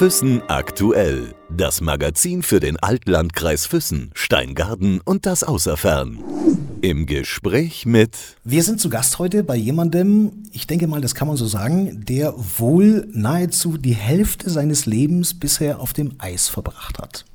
Füssen 0.00 0.40
aktuell. 0.48 1.34
Das 1.54 1.82
Magazin 1.82 2.42
für 2.42 2.58
den 2.58 2.78
Altlandkreis 2.78 3.66
Füssen, 3.66 4.12
Steingarten 4.14 5.02
und 5.04 5.26
das 5.26 5.44
Außerfern. 5.44 6.18
Im 6.80 7.04
Gespräch 7.04 7.84
mit. 7.84 8.16
Wir 8.42 8.62
sind 8.62 8.80
zu 8.80 8.88
Gast 8.88 9.18
heute 9.18 9.44
bei 9.44 9.56
jemandem, 9.56 10.44
ich 10.52 10.66
denke 10.66 10.86
mal, 10.86 11.02
das 11.02 11.14
kann 11.14 11.28
man 11.28 11.36
so 11.36 11.44
sagen, 11.44 12.02
der 12.02 12.32
wohl 12.34 13.08
nahezu 13.12 13.76
die 13.76 13.92
Hälfte 13.92 14.48
seines 14.48 14.86
Lebens 14.86 15.38
bisher 15.38 15.80
auf 15.80 15.92
dem 15.92 16.12
Eis 16.16 16.48
verbracht 16.48 16.98
hat. 16.98 17.26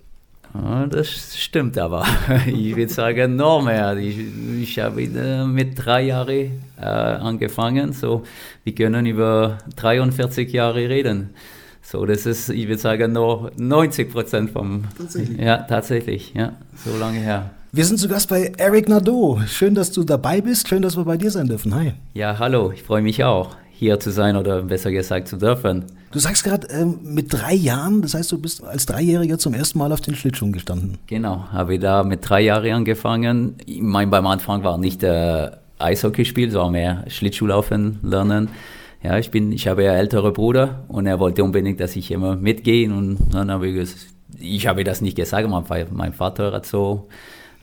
Ja, 0.56 0.88
das 0.88 1.38
stimmt 1.38 1.78
aber. 1.78 2.04
Ich 2.48 2.76
würde 2.76 2.92
sagen, 2.92 3.36
noch 3.36 3.62
mehr. 3.62 3.96
Ich, 3.96 4.18
ich 4.60 4.80
habe 4.80 5.06
mit 5.46 5.86
drei 5.86 6.06
Jahren 6.06 6.64
äh, 6.82 6.82
angefangen. 6.82 7.94
So, 7.94 8.24
wir 8.64 8.74
können 8.74 9.06
über 9.06 9.60
43 9.76 10.52
Jahre 10.52 10.90
reden. 10.90 11.30
So, 11.88 12.04
das 12.08 12.26
ist, 12.26 12.50
ich 12.50 12.68
würde 12.68 12.80
sagen, 12.80 13.12
noch 13.12 13.52
90 13.58 14.12
Prozent 14.12 14.50
vom. 14.50 14.86
Tatsächlich. 14.98 15.38
Ja, 15.40 15.58
tatsächlich. 15.58 16.34
Ja, 16.34 16.54
so 16.84 16.98
lange 16.98 17.20
her. 17.20 17.52
Wir 17.72 17.86
sind 17.86 18.00
zu 18.00 18.08
Gast 18.08 18.28
bei 18.28 18.52
Eric 18.58 18.90
Nadeau. 18.90 19.40
Schön, 19.46 19.76
dass 19.76 19.92
du 19.92 20.04
dabei 20.04 20.42
bist. 20.42 20.68
Schön, 20.68 20.82
dass 20.82 20.98
wir 20.98 21.04
bei 21.04 21.16
dir 21.16 21.30
sein 21.30 21.46
dürfen. 21.46 21.76
Hi. 21.76 21.94
Ja, 22.16 22.40
hallo. 22.40 22.72
Ich 22.72 22.82
freue 22.82 23.04
mich 23.04 23.24
auch, 23.24 23.56
hier 23.72 24.00
zu 24.00 24.12
sein 24.12 24.36
oder 24.36 24.64
besser 24.64 24.92
gesagt 24.92 25.28
zu 25.28 25.38
dürfen. 25.38 25.86
Du 26.12 26.18
sagst 26.18 26.44
gerade 26.44 26.66
ähm, 26.72 26.98
mit 27.04 27.32
drei 27.32 27.54
Jahren, 27.54 28.02
das 28.02 28.16
heißt, 28.16 28.32
du 28.32 28.40
bist 28.40 28.64
als 28.64 28.88
Dreijähriger 28.88 29.38
zum 29.38 29.54
ersten 29.54 29.78
Mal 29.78 29.92
auf 29.92 30.02
den 30.02 30.16
Schlittschuhen 30.16 30.54
gestanden. 30.54 30.98
Genau, 31.06 31.46
habe 31.52 31.76
ich 31.76 31.82
da 31.82 32.04
mit 32.04 32.28
drei 32.28 32.42
Jahren 32.42 32.72
angefangen. 32.72 33.58
Ich 33.68 33.82
meine, 33.82 34.10
beim 34.10 34.26
Anfang 34.26 34.64
war 34.64 34.80
nicht 34.80 35.04
äh, 35.04 35.52
Eishockeyspiel, 35.78 36.50
sondern 36.50 36.72
mehr 36.72 37.04
Schlittschuhlaufen 37.10 38.00
lernen. 38.02 38.50
Ja, 39.04 39.18
ich 39.18 39.30
bin, 39.32 39.52
ich 39.52 39.68
habe 39.68 39.84
ja 39.84 39.94
ältere 39.94 40.32
Bruder 40.32 40.86
und 40.88 41.06
er 41.06 41.20
wollte 41.20 41.44
unbedingt, 41.44 41.80
dass 41.80 41.96
ich 41.96 42.12
immer 42.12 42.36
mitgehe 42.36 42.92
und 42.92 43.20
dann 43.32 43.52
habe 43.52 43.68
ich 43.68 43.76
gesagt, 43.76 44.08
ich 44.40 44.68
habe 44.68 44.84
das 44.84 45.02
nicht 45.02 45.16
gesagt, 45.16 45.48
mein, 45.48 45.64
mein 45.92 46.14
Vater 46.14 46.52
hat 46.52 46.66
so 46.66 47.08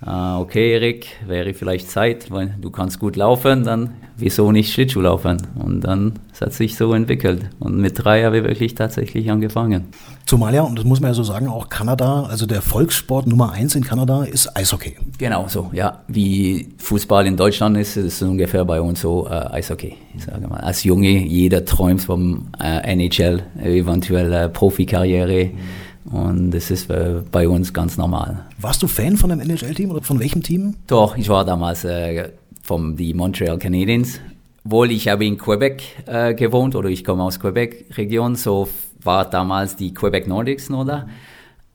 Ah, 0.05 0.41
okay, 0.41 0.73
Erik, 0.73 1.07
wäre 1.29 1.55
vielleicht 1.55 1.89
Zeit, 1.89 2.29
weil 2.33 2.57
du 2.61 2.73
kannst 2.73 2.99
gut 2.99 3.15
laufen, 3.15 3.63
dann 3.63 3.95
wieso 4.23 4.53
nicht 4.53 4.73
Schlittschuh 4.73 5.01
laufen? 5.01 5.43
Und 5.57 5.83
dann 5.83 6.15
hat 6.41 6.53
sich 6.53 6.77
so 6.77 6.93
entwickelt. 6.95 7.51
Und 7.59 7.79
mit 7.79 8.03
drei 8.03 8.25
habe 8.25 8.39
ich 8.39 8.45
wirklich 8.45 8.75
tatsächlich 8.75 9.31
angefangen. 9.31 9.85
Zumal 10.27 10.55
ja, 10.55 10.63
und 10.63 10.79
das 10.79 10.85
muss 10.85 11.01
man 11.01 11.11
ja 11.11 11.15
so 11.15 11.23
sagen, 11.23 11.49
auch 11.49 11.69
Kanada, 11.69 12.25
also 12.25 12.47
der 12.47 12.63
Volkssport 12.63 13.27
Nummer 13.27 13.53
eins 13.53 13.75
in 13.75 13.85
Kanada 13.85 14.25
ist 14.25 14.57
Eishockey. 14.57 14.97
Genau 15.19 15.47
so, 15.49 15.71
ja. 15.73 16.03
Wie 16.09 16.69
Fußball 16.79 17.27
in 17.27 17.37
Deutschland 17.37 17.77
ist, 17.77 17.97
ist 17.97 18.21
es 18.21 18.23
ungefähr 18.23 18.65
bei 18.65 18.81
uns 18.81 19.01
so 19.01 19.27
äh, 19.29 19.31
Eishockey. 19.31 19.95
Ich 20.17 20.25
sage 20.25 20.47
mal. 20.49 20.61
Als 20.61 20.85
Junge, 20.85 21.11
jeder 21.11 21.65
träumt 21.65 22.03
vom 22.03 22.49
äh, 22.61 22.93
NHL, 22.93 23.43
eventuell 23.63 24.33
äh, 24.33 24.49
Profikarriere. 24.49 25.47
Mhm 25.47 25.59
und 26.05 26.51
das 26.51 26.71
ist 26.71 26.91
äh, 26.91 27.23
bei 27.31 27.49
uns 27.49 27.73
ganz 27.73 27.97
normal. 27.97 28.45
Warst 28.59 28.83
du 28.83 28.89
Fan 28.89 29.17
von 29.17 29.31
einem 29.31 29.41
NHL-Team 29.49 29.91
oder 29.91 30.03
von 30.03 30.19
welchem 30.19 30.43
Team? 30.43 30.75
Doch, 30.87 31.17
ich 31.17 31.29
war 31.29 31.45
damals 31.45 31.85
äh, 31.85 32.31
vom 32.63 32.97
die 32.97 33.15
Montreal 33.15 33.59
Canadiens. 33.59 34.21
Wohl, 34.65 34.93
ich 34.93 35.09
habe 35.09 35.27
in 35.27 35.39
Quebec 35.39 35.83
äh, 36.07 36.35
gewohnt 36.35 36.77
oder 36.77 36.89
ich 36.89 37.05
komme 37.05 37.25
aus 37.25 37.41
Quebec-Region, 37.41 38.37
so 38.37 38.69
war 39.03 39.29
damals 39.29 39.77
die 39.77 39.93
Quebec 39.93 40.29
Nordics 40.29 40.71
noch 40.71 40.85
da. 40.85 41.09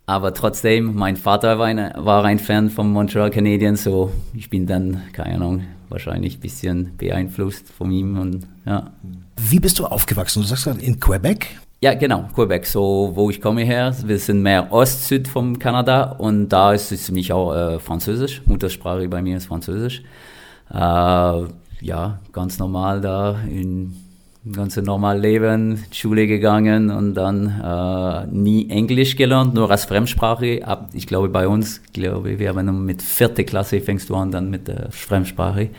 Aber 0.05 0.33
trotzdem, 0.33 0.95
mein 0.95 1.17
Vater 1.17 1.59
war 1.59 1.65
ein, 1.65 1.91
war 1.97 2.23
ein 2.23 2.39
Fan 2.39 2.69
von 2.69 2.89
Montreal 2.91 3.29
Canadiens, 3.29 3.83
so 3.83 4.11
ich 4.33 4.49
bin 4.49 4.65
dann, 4.65 5.01
keine 5.11 5.35
Ahnung, 5.35 5.63
wahrscheinlich 5.89 6.37
ein 6.37 6.39
bisschen 6.39 6.97
beeinflusst 6.97 7.69
von 7.69 7.91
ihm 7.91 8.17
und 8.17 8.47
ja. 8.65 8.91
Wie 9.35 9.59
bist 9.59 9.79
du 9.79 9.85
aufgewachsen? 9.85 10.41
Du 10.41 10.47
sagst 10.47 10.63
gerade 10.63 10.81
in 10.81 10.97
Quebec? 10.97 11.57
Ja, 11.81 11.93
genau, 11.93 12.29
Quebec, 12.33 12.65
so 12.65 13.11
wo 13.13 13.29
ich 13.29 13.41
komme 13.41 13.63
her. 13.63 13.93
Wir 14.05 14.17
sind 14.17 14.41
mehr 14.41 14.71
Ost-Süd 14.71 15.27
vom 15.27 15.59
Kanada 15.59 16.11
und 16.13 16.49
da 16.49 16.73
ist 16.73 16.91
es 16.93 17.07
für 17.07 17.13
mich 17.13 17.33
auch 17.33 17.53
äh, 17.53 17.79
Französisch. 17.79 18.41
Muttersprache 18.45 19.07
bei 19.09 19.21
mir 19.21 19.37
ist 19.37 19.45
Französisch. 19.45 20.03
Äh, 20.73 21.47
ja, 21.81 22.19
ganz 22.31 22.59
normal 22.59 23.01
da 23.01 23.39
in 23.49 23.95
ganz 24.53 24.77
normal 24.77 25.19
Leben, 25.19 25.83
Schule 25.91 26.27
gegangen 26.27 26.89
und 26.89 27.15
dann 27.15 27.59
äh, 27.61 28.27
nie 28.27 28.69
Englisch 28.69 29.15
gelernt, 29.15 29.53
nur 29.53 29.69
als 29.69 29.85
Fremdsprache. 29.85 30.65
Ab, 30.65 30.89
ich 30.93 31.07
glaube 31.07 31.29
bei 31.29 31.47
uns, 31.47 31.81
glaube 31.93 32.39
wir 32.39 32.49
haben 32.49 32.85
mit 32.85 33.01
vierte 33.01 33.43
Klasse 33.43 33.81
fängst 33.81 34.09
du 34.09 34.15
an 34.15 34.31
dann 34.31 34.49
mit 34.49 34.67
der 34.67 34.91
Fremdsprache. 34.91 35.69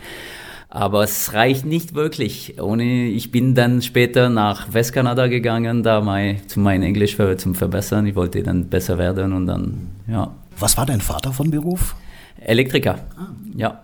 Aber 0.71 1.03
es 1.03 1.33
reicht 1.33 1.65
nicht 1.65 1.95
wirklich. 1.95 2.61
Ohne, 2.61 3.07
ich 3.07 3.33
bin 3.33 3.55
dann 3.55 3.81
später 3.81 4.29
nach 4.29 4.73
Westkanada 4.73 5.27
gegangen, 5.27 5.83
da 5.83 6.03
mein, 6.03 6.47
zu 6.47 6.61
meinem 6.61 6.83
Englisch 6.83 7.17
für, 7.17 7.39
zum 7.39 7.55
Verbessern. 7.55 8.07
Ich 8.07 8.15
wollte 8.15 8.43
dann 8.43 8.69
besser 8.69 8.99
werden 8.99 9.33
und 9.33 9.47
dann, 9.47 9.89
ja. 10.07 10.31
Was 10.59 10.77
war 10.77 10.85
dein 10.85 11.01
Vater 11.01 11.33
von 11.33 11.51
Beruf? 11.51 11.97
Elektriker. 12.39 12.99
Ah. 13.17 13.29
Ja, 13.57 13.81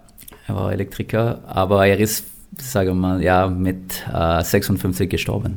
er 0.47 0.57
war 0.57 0.73
Elektriker, 0.73 1.41
aber 1.47 1.87
er 1.87 1.99
ist, 1.99 2.27
sage 2.59 2.95
mal, 2.95 3.23
ja, 3.23 3.47
mit 3.49 4.05
äh, 4.13 4.43
56 4.43 5.09
gestorben, 5.09 5.57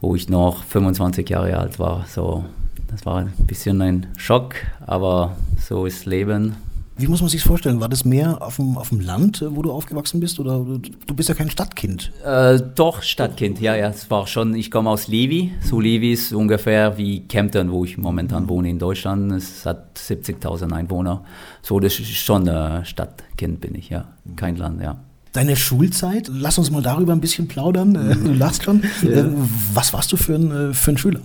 wo 0.00 0.14
ich 0.14 0.28
noch 0.28 0.64
25 0.64 1.28
Jahre 1.28 1.56
alt 1.56 1.78
war. 1.78 2.04
So, 2.06 2.44
das 2.88 3.04
war 3.04 3.18
ein 3.18 3.32
bisschen 3.46 3.80
ein 3.82 4.06
Schock, 4.16 4.54
aber 4.86 5.36
so 5.58 5.86
ist 5.86 6.06
Leben. 6.06 6.56
Wie 7.00 7.06
muss 7.06 7.20
man 7.22 7.30
sich 7.30 7.42
vorstellen? 7.42 7.80
War 7.80 7.88
das 7.88 8.04
mehr 8.04 8.42
auf 8.42 8.56
dem, 8.56 8.76
auf 8.76 8.90
dem 8.90 9.00
Land, 9.00 9.40
äh, 9.40 9.56
wo 9.56 9.62
du 9.62 9.72
aufgewachsen 9.72 10.20
bist? 10.20 10.38
Oder 10.38 10.58
du 10.58 11.14
bist 11.14 11.30
ja 11.30 11.34
kein 11.34 11.48
Stadtkind? 11.48 12.12
Äh, 12.24 12.60
doch, 12.74 13.02
Stadtkind, 13.02 13.58
ja, 13.58 13.74
ja. 13.74 13.88
Es 13.88 14.10
war 14.10 14.26
schon, 14.26 14.54
ich 14.54 14.70
komme 14.70 14.90
aus 14.90 15.08
Levi. 15.08 15.52
So 15.62 15.80
Levi 15.80 16.12
ist 16.12 16.32
ungefähr 16.34 16.98
wie 16.98 17.20
Kempten, 17.20 17.72
wo 17.72 17.84
ich 17.86 17.96
momentan 17.96 18.48
wohne 18.50 18.68
in 18.68 18.78
Deutschland. 18.78 19.32
Es 19.32 19.64
hat 19.64 19.98
70.000 19.98 20.72
Einwohner. 20.72 21.24
So, 21.62 21.80
das 21.80 21.98
ist 21.98 22.10
schon 22.10 22.46
ein 22.46 22.84
Stadtkind, 22.84 23.62
bin 23.62 23.74
ich, 23.76 23.88
ja. 23.88 24.04
Kein 24.36 24.56
Land, 24.56 24.82
ja. 24.82 24.98
Deine 25.32 25.56
Schulzeit, 25.56 26.28
lass 26.30 26.58
uns 26.58 26.70
mal 26.70 26.82
darüber 26.82 27.12
ein 27.12 27.20
bisschen 27.20 27.48
plaudern. 27.48 27.94
Äh, 27.94 28.16
du 28.16 28.34
lachst 28.34 28.64
schon. 28.64 28.82
Ja. 29.02 29.24
Was 29.72 29.94
warst 29.94 30.12
du 30.12 30.18
für 30.18 30.34
ein, 30.34 30.74
für 30.74 30.90
ein 30.90 30.98
Schüler? 30.98 31.22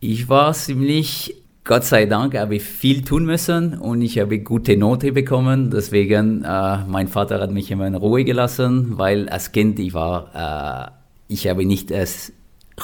Ich 0.00 0.28
war 0.28 0.54
ziemlich 0.54 1.34
Gott 1.68 1.84
sei 1.84 2.06
Dank 2.06 2.34
habe 2.34 2.56
ich 2.56 2.62
viel 2.62 3.04
tun 3.04 3.26
müssen 3.26 3.74
und 3.74 4.00
ich 4.00 4.18
habe 4.18 4.38
gute 4.38 4.78
Note 4.78 5.12
bekommen. 5.12 5.70
Deswegen, 5.70 6.42
äh, 6.42 6.78
mein 6.86 7.08
Vater 7.08 7.40
hat 7.40 7.50
mich 7.52 7.70
immer 7.70 7.86
in 7.86 7.94
Ruhe 7.94 8.24
gelassen, 8.24 8.96
weil 8.96 9.28
als 9.28 9.52
Kind 9.52 9.78
ich 9.78 9.92
war, 9.92 10.88
äh, 11.28 11.30
ich 11.30 11.46
habe 11.46 11.66
nicht 11.66 11.90
erst 11.90 12.32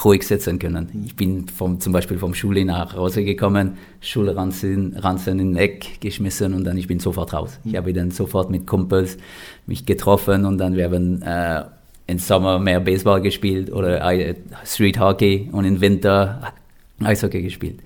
ruhig 0.04 0.26
sitzen 0.26 0.58
können. 0.58 1.02
Ich 1.06 1.16
bin 1.16 1.48
vom, 1.48 1.80
zum 1.80 1.94
Beispiel 1.94 2.18
vom 2.18 2.34
Schule 2.34 2.62
nach 2.66 2.94
Hause 2.94 3.24
gekommen, 3.24 3.78
Schulranzen 4.02 4.94
Ranzen 4.98 5.38
in 5.38 5.54
den 5.54 5.56
Eck 5.56 6.02
geschmissen 6.02 6.52
und 6.52 6.64
dann 6.64 6.76
ich 6.76 6.86
bin 6.86 7.00
sofort 7.00 7.32
raus. 7.32 7.58
Ich 7.64 7.76
habe 7.76 7.94
dann 7.94 8.10
sofort 8.10 8.50
mit 8.50 8.66
Kumpels 8.66 9.16
mich 9.66 9.86
getroffen 9.86 10.44
und 10.44 10.58
dann 10.58 10.76
wir 10.76 10.84
haben 10.84 11.22
äh, 11.22 11.62
im 12.06 12.18
Sommer 12.18 12.58
mehr 12.58 12.80
Baseball 12.80 13.22
gespielt 13.22 13.72
oder 13.72 14.12
äh, 14.12 14.34
Street 14.66 15.00
Hockey 15.00 15.48
und 15.52 15.64
im 15.64 15.80
Winter 15.80 16.52
Eishockey 17.02 17.40
gespielt. 17.40 17.80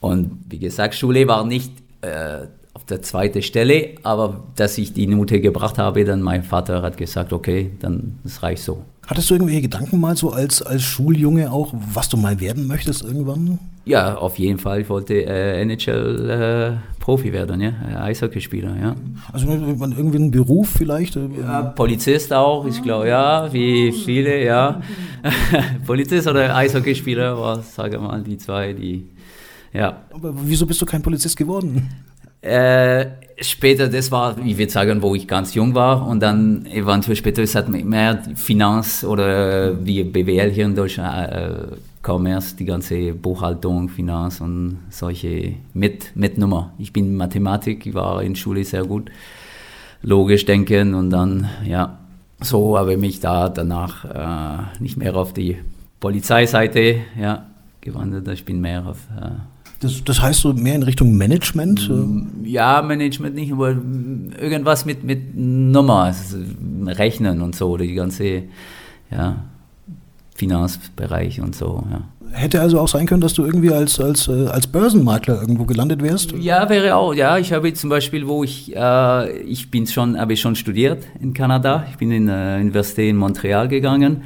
Und 0.00 0.44
wie 0.48 0.58
gesagt, 0.58 0.94
Schule 0.94 1.26
war 1.26 1.44
nicht 1.44 1.72
äh, 2.02 2.46
auf 2.74 2.84
der 2.84 3.02
zweiten 3.02 3.42
Stelle, 3.42 3.96
aber 4.04 4.44
dass 4.54 4.78
ich 4.78 4.92
die 4.92 5.06
Note 5.06 5.40
gebracht 5.40 5.78
habe, 5.78 6.04
dann 6.04 6.22
mein 6.22 6.44
Vater 6.44 6.82
hat 6.82 6.96
gesagt, 6.96 7.32
okay, 7.32 7.72
dann 7.80 8.18
das 8.22 8.42
reicht 8.42 8.62
so. 8.62 8.84
Hattest 9.08 9.30
du 9.30 9.34
irgendwelche 9.34 9.62
Gedanken 9.62 9.98
mal 10.00 10.16
so 10.16 10.30
als, 10.30 10.60
als 10.60 10.82
Schuljunge 10.82 11.50
auch, 11.50 11.72
was 11.94 12.10
du 12.10 12.18
mal 12.18 12.40
werden 12.40 12.66
möchtest 12.66 13.02
irgendwann? 13.02 13.58
Ja, 13.86 14.16
auf 14.16 14.38
jeden 14.38 14.58
Fall. 14.58 14.82
Ich 14.82 14.90
wollte 14.90 15.14
äh, 15.24 15.62
NHL-Profi 15.62 17.28
äh, 17.28 17.32
werden, 17.32 17.62
ja, 17.62 17.72
äh, 17.90 17.96
Eishockeyspieler, 17.96 18.76
ja. 18.78 18.94
Also 19.32 19.48
irgendwie 19.48 20.18
einen 20.18 20.30
Beruf 20.30 20.68
vielleicht? 20.68 21.16
Äh, 21.16 21.20
ja, 21.40 21.62
Polizist 21.62 22.34
auch, 22.34 22.66
ich 22.66 22.82
glaube, 22.82 23.08
ja, 23.08 23.50
wie 23.50 23.92
viele, 23.92 24.44
ja. 24.44 24.82
Polizist 25.86 26.28
oder 26.28 26.54
Eishockeyspieler 26.54 27.40
war, 27.40 27.62
sage 27.62 27.98
mal, 27.98 28.22
die 28.22 28.36
zwei, 28.36 28.74
die 28.74 29.06
ja. 29.72 30.02
Aber 30.10 30.34
wieso 30.42 30.66
bist 30.66 30.80
du 30.80 30.86
kein 30.86 31.02
Polizist 31.02 31.36
geworden? 31.36 31.88
Äh, 32.40 33.06
später, 33.40 33.88
das 33.88 34.12
war, 34.12 34.38
ich 34.38 34.56
würde 34.56 34.70
sagen, 34.70 35.02
wo 35.02 35.14
ich 35.14 35.26
ganz 35.26 35.54
jung 35.54 35.74
war 35.74 36.06
und 36.06 36.20
dann 36.20 36.66
eventuell 36.66 37.16
später 37.16 37.42
ist 37.42 37.56
halt 37.56 37.68
mehr 37.68 38.22
Finanz 38.36 39.02
oder 39.02 39.84
wie 39.84 40.04
BWL 40.04 40.50
hier 40.50 40.66
in 40.66 40.74
Deutschland, 40.74 41.32
äh, 41.32 41.76
Commerce, 42.00 42.54
die 42.56 42.64
ganze 42.64 43.12
Buchhaltung, 43.12 43.88
Finanz 43.88 44.40
und 44.40 44.78
solche 44.88 45.54
mit, 45.74 46.12
mit 46.14 46.38
Nummer. 46.38 46.72
Ich 46.78 46.92
bin 46.92 47.16
Mathematik, 47.16 47.86
ich 47.86 47.94
war 47.94 48.22
in 48.22 48.36
Schule 48.36 48.64
sehr 48.64 48.84
gut, 48.84 49.10
logisch 50.02 50.44
denken 50.44 50.94
und 50.94 51.10
dann, 51.10 51.48
ja, 51.64 51.98
so 52.40 52.78
habe 52.78 52.92
ich 52.92 52.98
mich 52.98 53.18
da 53.18 53.48
danach 53.48 54.04
äh, 54.04 54.82
nicht 54.82 54.96
mehr 54.96 55.16
auf 55.16 55.34
die 55.34 55.58
Polizeiseite, 55.98 57.00
ja, 57.20 57.46
gewandert. 57.92 58.28
Ich 58.28 58.44
bin 58.44 58.60
mehr 58.60 58.86
auf 58.86 58.98
äh, 59.20 59.30
das, 59.80 60.02
das 60.04 60.20
heißt 60.20 60.40
so 60.40 60.52
mehr 60.52 60.74
in 60.74 60.82
Richtung 60.82 61.16
Management? 61.16 61.88
Mm, 61.88 62.44
ja, 62.44 62.82
Management 62.82 63.36
nicht, 63.36 63.52
aber 63.52 63.76
irgendwas 64.40 64.84
mit, 64.84 65.04
mit 65.04 65.36
Nummer, 65.36 66.04
also 66.04 66.38
Rechnen 66.86 67.42
und 67.42 67.54
so, 67.54 67.76
die 67.76 67.94
ganze 67.94 68.42
ja, 69.10 69.44
Finanzbereich 70.34 71.40
und 71.40 71.54
so. 71.54 71.84
Ja. 71.90 72.02
Hätte 72.32 72.60
also 72.60 72.80
auch 72.80 72.88
sein 72.88 73.06
können, 73.06 73.20
dass 73.20 73.34
du 73.34 73.44
irgendwie 73.44 73.72
als, 73.72 74.00
als, 74.00 74.28
äh, 74.28 74.46
als 74.48 74.66
Börsenmakler 74.66 75.40
irgendwo 75.40 75.64
gelandet 75.64 76.02
wärst? 76.02 76.32
Ja, 76.32 76.68
wäre 76.68 76.96
auch. 76.96 77.14
Ja, 77.14 77.38
ich 77.38 77.52
habe 77.52 77.72
zum 77.72 77.88
Beispiel, 77.88 78.26
wo 78.26 78.44
ich, 78.44 78.74
äh, 78.76 79.38
ich 79.42 79.70
bin 79.70 79.86
schon, 79.86 80.20
habe 80.20 80.34
ich 80.34 80.40
schon 80.40 80.56
studiert 80.56 81.04
in 81.20 81.32
Kanada. 81.32 81.86
Ich 81.90 81.96
bin 81.96 82.10
in 82.10 82.26
der 82.26 82.56
äh, 82.56 82.60
Universität 82.60 83.10
in 83.10 83.16
Montreal 83.16 83.68
gegangen. 83.68 84.24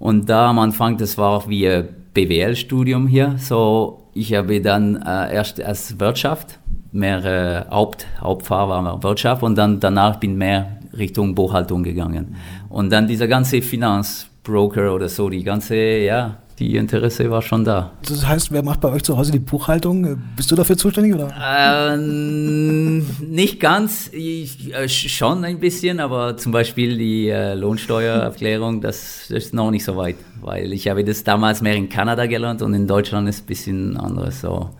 Und 0.00 0.28
da 0.28 0.48
am 0.48 0.58
Anfang, 0.58 0.96
das 0.96 1.16
war 1.18 1.30
auch 1.30 1.48
wie 1.48 1.68
ein 1.68 1.88
BWL-Studium 2.14 3.06
hier. 3.06 3.36
So, 3.38 4.08
ich 4.14 4.34
habe 4.34 4.60
dann 4.60 4.96
äh, 4.96 5.34
erst 5.34 5.60
als 5.60 5.98
Wirtschaft, 6.00 6.58
mehr 6.92 7.24
äh, 7.24 7.70
Haupt, 7.70 8.06
Hauptfach 8.20 8.68
war 8.68 9.02
Wirtschaft 9.02 9.42
und 9.42 9.56
dann 9.56 9.80
danach 9.80 10.16
bin 10.16 10.36
mehr 10.36 10.78
Richtung 10.96 11.34
Buchhaltung 11.34 11.82
gegangen. 11.82 12.36
Und 12.68 12.90
dann 12.90 13.06
dieser 13.06 13.28
ganze 13.28 13.62
Finanzbroker 13.62 14.94
oder 14.94 15.08
so, 15.08 15.28
die 15.28 15.44
ganze, 15.44 15.76
ja, 15.76 16.38
die 16.58 16.76
Interesse 16.76 17.30
war 17.30 17.42
schon 17.42 17.64
da. 17.64 17.92
Das 18.06 18.26
heißt, 18.26 18.52
wer 18.52 18.62
macht 18.62 18.80
bei 18.80 18.90
euch 18.90 19.04
zu 19.04 19.16
Hause 19.16 19.32
die 19.32 19.38
Buchhaltung? 19.38 20.18
Bist 20.36 20.50
du 20.50 20.56
dafür 20.56 20.76
zuständig 20.76 21.14
oder? 21.14 21.32
Ähm, 21.40 23.06
nicht 23.20 23.60
ganz, 23.60 24.10
ich, 24.12 24.74
äh, 24.74 24.88
schon 24.88 25.44
ein 25.44 25.60
bisschen, 25.60 26.00
aber 26.00 26.36
zum 26.36 26.52
Beispiel 26.52 26.98
die 26.98 27.28
äh, 27.28 27.54
Lohnsteuererklärung, 27.54 28.80
das 28.80 29.30
ist 29.30 29.54
noch 29.54 29.70
nicht 29.70 29.84
so 29.84 29.96
weit, 29.96 30.16
weil 30.40 30.72
ich 30.72 30.88
habe 30.88 31.04
das 31.04 31.22
damals 31.24 31.62
mehr 31.62 31.74
in 31.74 31.88
Kanada 31.88 32.26
gelernt 32.26 32.62
und 32.62 32.74
in 32.74 32.86
Deutschland 32.86 33.28
ist 33.28 33.36
es 33.36 33.42
ein 33.42 33.46
bisschen 33.46 33.96
anderes. 33.96 34.40
So, 34.40 34.70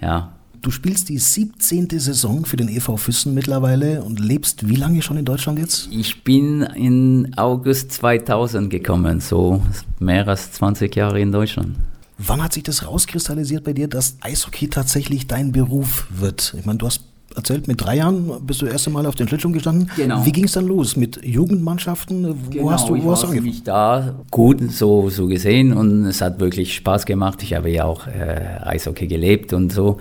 ja. 0.00 0.32
Du 0.62 0.70
spielst 0.70 1.08
die 1.08 1.18
17. 1.18 1.88
Saison 1.98 2.44
für 2.44 2.56
den 2.56 2.68
EV 2.68 2.96
Füssen 2.96 3.34
mittlerweile 3.34 4.04
und 4.04 4.20
lebst 4.20 4.68
wie 4.68 4.76
lange 4.76 5.02
schon 5.02 5.16
in 5.16 5.24
Deutschland 5.24 5.58
jetzt? 5.58 5.88
Ich 5.90 6.22
bin 6.22 6.62
in 6.62 7.34
August 7.36 7.90
2000 7.90 8.70
gekommen, 8.70 9.20
so 9.20 9.60
mehr 9.98 10.28
als 10.28 10.52
20 10.52 10.94
Jahre 10.94 11.20
in 11.20 11.32
Deutschland. 11.32 11.74
Wann 12.16 12.40
hat 12.40 12.52
sich 12.52 12.62
das 12.62 12.86
rauskristallisiert 12.86 13.64
bei 13.64 13.72
dir, 13.72 13.88
dass 13.88 14.18
Eishockey 14.20 14.68
tatsächlich 14.68 15.26
dein 15.26 15.50
Beruf 15.50 16.06
wird? 16.10 16.54
Ich 16.56 16.64
meine, 16.64 16.78
du 16.78 16.86
hast 16.86 17.02
erzählt, 17.34 17.66
mit 17.66 17.80
drei 17.80 17.96
Jahren 17.96 18.46
bist 18.46 18.62
du 18.62 18.66
das 18.66 18.74
erste 18.74 18.90
Mal 18.90 19.04
auf 19.06 19.16
den 19.16 19.26
Schlittschuhen 19.26 19.54
gestanden. 19.54 19.90
Genau. 19.96 20.24
Wie 20.24 20.30
ging 20.30 20.44
es 20.44 20.52
dann 20.52 20.68
los? 20.68 20.94
Mit 20.94 21.24
Jugendmannschaften? 21.24 22.36
Wo 22.46 22.50
genau, 22.50 22.70
hast 22.70 22.88
du 22.88 23.02
wo 23.02 23.10
hast 23.10 23.24
du 23.24 23.32
mich 23.32 23.64
da 23.64 24.14
gut 24.30 24.70
so, 24.70 25.10
so 25.10 25.26
gesehen 25.26 25.72
und 25.72 26.06
es 26.06 26.20
hat 26.20 26.38
wirklich 26.38 26.76
Spaß 26.76 27.04
gemacht. 27.04 27.42
Ich 27.42 27.52
habe 27.54 27.68
ja 27.68 27.84
auch 27.84 28.06
äh, 28.06 28.60
Eishockey 28.62 29.08
gelebt 29.08 29.52
und 29.52 29.72
so. 29.72 29.98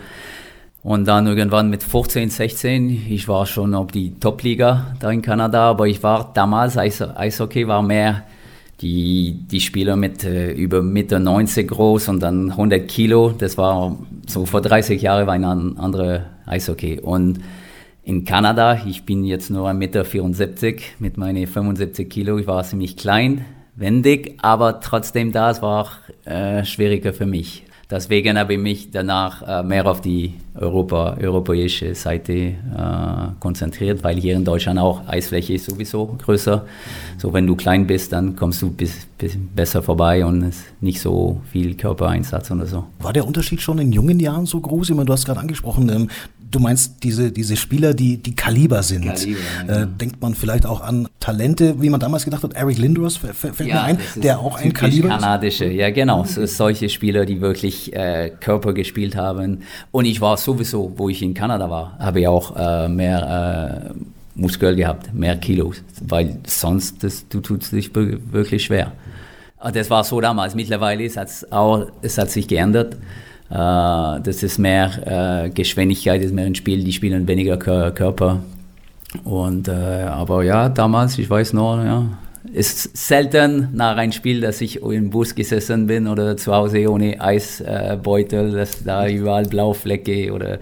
Und 0.83 1.07
dann 1.07 1.27
irgendwann 1.27 1.69
mit 1.69 1.83
15, 1.83 2.29
16, 2.29 3.05
ich 3.09 3.27
war 3.27 3.45
schon 3.45 3.75
auf 3.75 3.91
die 3.91 4.19
Top-Liga 4.19 4.95
da 4.99 5.11
in 5.11 5.21
Kanada, 5.21 5.69
aber 5.69 5.87
ich 5.87 6.01
war 6.01 6.31
damals, 6.33 6.75
Eis, 6.75 7.01
Eishockey 7.01 7.67
war 7.67 7.83
mehr 7.83 8.23
die, 8.81 9.45
die 9.51 9.59
Spieler 9.59 9.95
mit 9.95 10.23
äh, 10.23 10.51
über 10.51 10.81
Meter 10.81 11.19
90 11.19 11.67
groß 11.67 12.07
und 12.07 12.19
dann 12.19 12.51
100 12.51 12.87
Kilo. 12.87 13.31
Das 13.37 13.57
war 13.57 13.95
so 14.25 14.47
vor 14.47 14.61
30 14.61 14.99
Jahren 15.01 15.27
war 15.27 15.35
ein 15.35 15.43
anderer 15.43 16.25
Eishockey. 16.47 16.99
Und 16.99 17.39
in 18.03 18.25
Kanada, 18.25 18.81
ich 18.87 19.03
bin 19.03 19.23
jetzt 19.23 19.51
nur 19.51 19.69
1,74 19.69 19.73
Meter 19.75 20.05
74 20.05 20.81
mit 20.97 21.17
meinen 21.17 21.45
75 21.45 22.09
Kilo. 22.09 22.39
Ich 22.39 22.47
war 22.47 22.63
ziemlich 22.63 22.97
klein, 22.97 23.45
wendig, 23.75 24.39
aber 24.41 24.79
trotzdem 24.79 25.31
das 25.31 25.61
war 25.61 25.91
äh, 26.25 26.65
schwieriger 26.65 27.13
für 27.13 27.27
mich. 27.27 27.65
Deswegen 27.91 28.39
habe 28.39 28.53
ich 28.53 28.59
mich 28.59 28.89
danach 28.89 29.41
äh, 29.41 29.63
mehr 29.63 29.85
auf 29.85 29.99
die 29.99 30.33
Europa, 30.55 31.17
europäische 31.21 31.93
Seite 31.93 32.33
äh, 32.33 32.53
konzentriert, 33.41 34.01
weil 34.01 34.17
hier 34.17 34.35
in 34.35 34.45
Deutschland 34.45 34.79
auch 34.79 35.05
Eisfläche 35.07 35.53
ist 35.53 35.65
sowieso 35.65 36.05
größer. 36.05 36.65
So 37.17 37.33
wenn 37.33 37.45
du 37.45 37.55
klein 37.57 37.85
bist, 37.85 38.13
dann 38.13 38.37
kommst 38.37 38.61
du 38.61 38.71
bis, 38.71 39.07
bis 39.17 39.37
besser 39.53 39.83
vorbei 39.83 40.25
und 40.25 40.43
es 40.43 40.55
ist 40.55 40.81
nicht 40.81 41.01
so 41.01 41.41
viel 41.51 41.75
Körpereinsatz 41.75 42.49
oder 42.51 42.65
so. 42.65 42.85
War 42.99 43.11
der 43.11 43.27
Unterschied 43.27 43.61
schon 43.61 43.77
in 43.79 43.91
jungen 43.91 44.21
Jahren 44.21 44.45
so 44.45 44.61
groß? 44.61 44.89
Ich 44.89 44.95
meine, 44.95 45.05
du 45.05 45.13
hast 45.13 45.25
gerade 45.25 45.41
angesprochen, 45.41 45.89
ähm, 45.89 46.09
Du 46.51 46.59
meinst 46.59 47.03
diese, 47.03 47.31
diese 47.31 47.55
Spieler, 47.55 47.93
die, 47.93 48.17
die 48.17 48.35
Kaliber 48.35 48.83
sind. 48.83 49.05
Kaliber, 49.05 49.39
ja. 49.67 49.83
äh, 49.83 49.87
denkt 49.87 50.21
man 50.21 50.35
vielleicht 50.35 50.65
auch 50.65 50.81
an 50.81 51.07
Talente, 51.19 51.81
wie 51.81 51.89
man 51.89 51.99
damals 51.99 52.25
gedacht 52.25 52.43
hat, 52.43 52.53
Eric 52.53 52.77
Lindros 52.77 53.17
fällt 53.17 53.59
ja, 53.59 53.65
mir 53.65 53.83
ein, 53.83 53.97
der 54.17 54.39
auch 54.39 54.57
ein 54.57 54.73
Kaliber 54.73 55.09
kanadische, 55.09 55.65
ist? 55.65 55.75
ja 55.75 55.89
genau, 55.89 56.25
so, 56.25 56.45
solche 56.45 56.89
Spieler, 56.89 57.25
die 57.25 57.41
wirklich 57.41 57.93
äh, 57.93 58.31
Körper 58.39 58.73
gespielt 58.73 59.15
haben. 59.15 59.61
Und 59.91 60.05
ich 60.05 60.19
war 60.19 60.37
sowieso, 60.37 60.93
wo 60.97 61.09
ich 61.09 61.21
in 61.21 61.33
Kanada 61.33 61.69
war, 61.69 61.97
habe 61.99 62.19
ich 62.19 62.27
auch 62.27 62.55
äh, 62.55 62.89
mehr 62.89 63.93
äh, 63.95 63.99
Muskel 64.35 64.75
gehabt, 64.75 65.13
mehr 65.13 65.37
Kilos, 65.37 65.83
weil 66.01 66.37
sonst 66.45 67.03
das, 67.03 67.27
du 67.27 67.39
tust 67.39 67.71
dich 67.71 67.91
wirklich 67.95 68.65
schwer. 68.65 68.91
Das 69.73 69.89
war 69.89 70.03
so 70.03 70.19
damals. 70.19 70.55
Mittlerweile 70.55 71.03
ist 71.03 71.17
es 71.17 71.51
auch, 71.51 71.87
es 72.01 72.17
hat 72.17 72.31
sich 72.31 72.47
geändert. 72.47 72.97
Äh, 73.51 74.21
das 74.21 74.43
ist 74.43 74.57
mehr 74.59 75.45
äh, 75.45 75.49
Geschwindigkeit, 75.49 76.21
ist 76.21 76.33
mehr 76.33 76.45
ein 76.45 76.55
Spiel, 76.55 76.83
die 76.83 76.93
spielen 76.93 77.27
weniger 77.27 77.57
Körper. 77.57 78.39
Und, 79.25 79.67
äh, 79.67 79.71
aber 79.71 80.43
ja, 80.43 80.69
damals, 80.69 81.17
ich 81.17 81.29
weiß 81.29 81.51
noch, 81.51 81.83
ja, 81.83 82.05
ist 82.53 82.95
selten 82.95 83.67
nach 83.73 83.97
einem 83.97 84.13
Spiel, 84.13 84.39
dass 84.39 84.61
ich 84.61 84.81
im 84.81 85.09
Bus 85.09 85.35
gesessen 85.35 85.87
bin 85.87 86.07
oder 86.07 86.37
zu 86.37 86.53
Hause 86.53 86.89
ohne 86.89 87.19
Eisbeutel, 87.19 88.51
dass 88.51 88.83
da 88.83 89.07
überall 89.07 89.45
Blauflecke 89.45 90.31
oder 90.31 90.59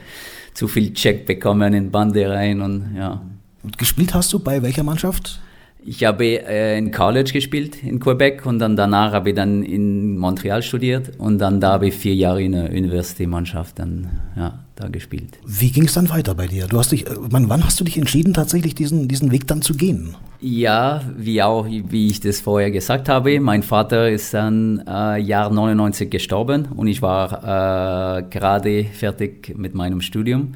zu 0.56 0.68
viel 0.68 0.92
Check 0.94 1.28
bekommen 1.28 1.74
in 1.76 1.92
Bande 1.92 2.28
rein 2.28 2.62
und 2.62 2.96
ja. 2.98 3.22
Und 3.62 3.78
gespielt 3.78 4.14
hast 4.14 4.34
du 4.34 4.40
bei 4.40 4.62
welcher 4.64 4.84
Mannschaft? 4.84 5.40
Ich 5.86 6.04
habe 6.04 6.26
äh, 6.46 6.78
in 6.78 6.92
College 6.92 7.32
gespielt 7.32 7.84
in 7.84 8.00
Quebec 8.00 8.46
und 8.46 8.60
dann 8.60 8.76
danach 8.76 9.14
habe 9.14 9.30
ich 9.30 9.36
dann 9.36 9.64
in 9.64 10.18
Montreal 10.18 10.62
studiert 10.62 11.12
und 11.18 11.40
dann 11.40 11.62
da 11.62 11.74
habe 11.74 11.88
ich 11.88 11.96
vier 11.96 12.14
Jahre 12.16 12.44
in 12.44 12.52
der 12.52 12.70
Universitätsmannschaft 12.70 13.80
dann 13.80 14.10
ja, 14.36 14.60
da 14.76 14.90
gespielt. 14.90 15.40
Wie 15.46 15.72
ging 15.72 15.86
es 15.86 15.94
dann 15.94 16.10
weiter 16.10 16.36
bei 16.36 16.48
dir? 16.48 16.68
Du 16.68 16.78
hast 16.78 16.92
dich, 16.92 17.06
wann, 17.08 17.48
wann 17.48 17.64
hast 17.64 17.80
du 17.80 17.86
dich 17.86 17.98
entschieden, 17.98 18.34
tatsächlich 18.34 18.76
diesen, 18.76 19.08
diesen 19.08 19.32
Weg 19.32 19.48
dann 19.48 19.62
zu 19.62 19.74
gehen? 19.74 20.16
Ja, 20.42 21.02
wie 21.18 21.42
auch, 21.42 21.66
wie 21.66 22.08
ich 22.08 22.20
das 22.20 22.42
vorher 22.42 22.72
gesagt 22.72 23.08
habe, 23.08 23.40
mein 23.40 23.64
Vater 23.64 24.10
ist 24.10 24.34
dann 24.34 24.84
äh, 24.86 25.18
Jahr 25.18 25.50
99 25.50 26.10
gestorben 26.10 26.68
und 26.76 26.88
ich 26.88 27.02
war 27.02 28.20
äh, 28.20 28.24
gerade 28.30 28.84
fertig 28.84 29.54
mit 29.58 29.76
meinem 29.76 30.02
Studium. 30.02 30.56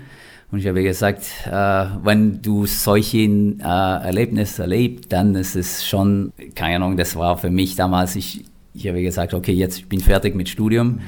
Und 0.54 0.60
ich 0.60 0.68
habe 0.68 0.84
gesagt, 0.84 1.24
äh, 1.48 1.86
wenn 2.04 2.44
du 2.44 2.68
solche 2.68 3.18
äh, 3.18 3.64
Erlebnisse 3.64 4.62
erlebst, 4.62 5.12
dann 5.12 5.34
ist 5.34 5.56
es 5.56 5.84
schon, 5.84 6.32
keine 6.54 6.76
Ahnung, 6.76 6.96
das 6.96 7.16
war 7.16 7.40
für 7.40 7.50
mich 7.50 7.76
damals, 7.76 8.16
ich, 8.16 8.46
ich 8.76 8.88
habe 8.88 9.02
gesagt, 9.02 9.34
okay, 9.34 9.52
jetzt 9.52 9.80
ich 9.80 9.90
bin 9.90 10.00
fertig 10.00 10.36
mit 10.36 10.48
Studium 10.48 11.00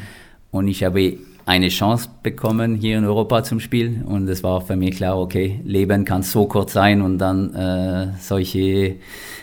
und 0.50 0.68
ich 0.68 0.84
habe 0.84 1.18
eine 1.46 1.68
Chance 1.68 2.10
bekommen 2.24 2.74
hier 2.74 2.98
in 2.98 3.06
Europa 3.06 3.44
zum 3.44 3.60
Spiel 3.60 4.04
und 4.08 4.28
es 4.30 4.42
war 4.42 4.62
für 4.62 4.76
mich 4.76 4.96
klar, 4.96 5.20
okay, 5.20 5.60
Leben 5.64 6.06
kann 6.06 6.24
so 6.24 6.48
kurz 6.48 6.74
sein 6.74 7.04
und 7.04 7.20
dann 7.20 7.54
äh, 7.54 8.14
solche 8.20 8.96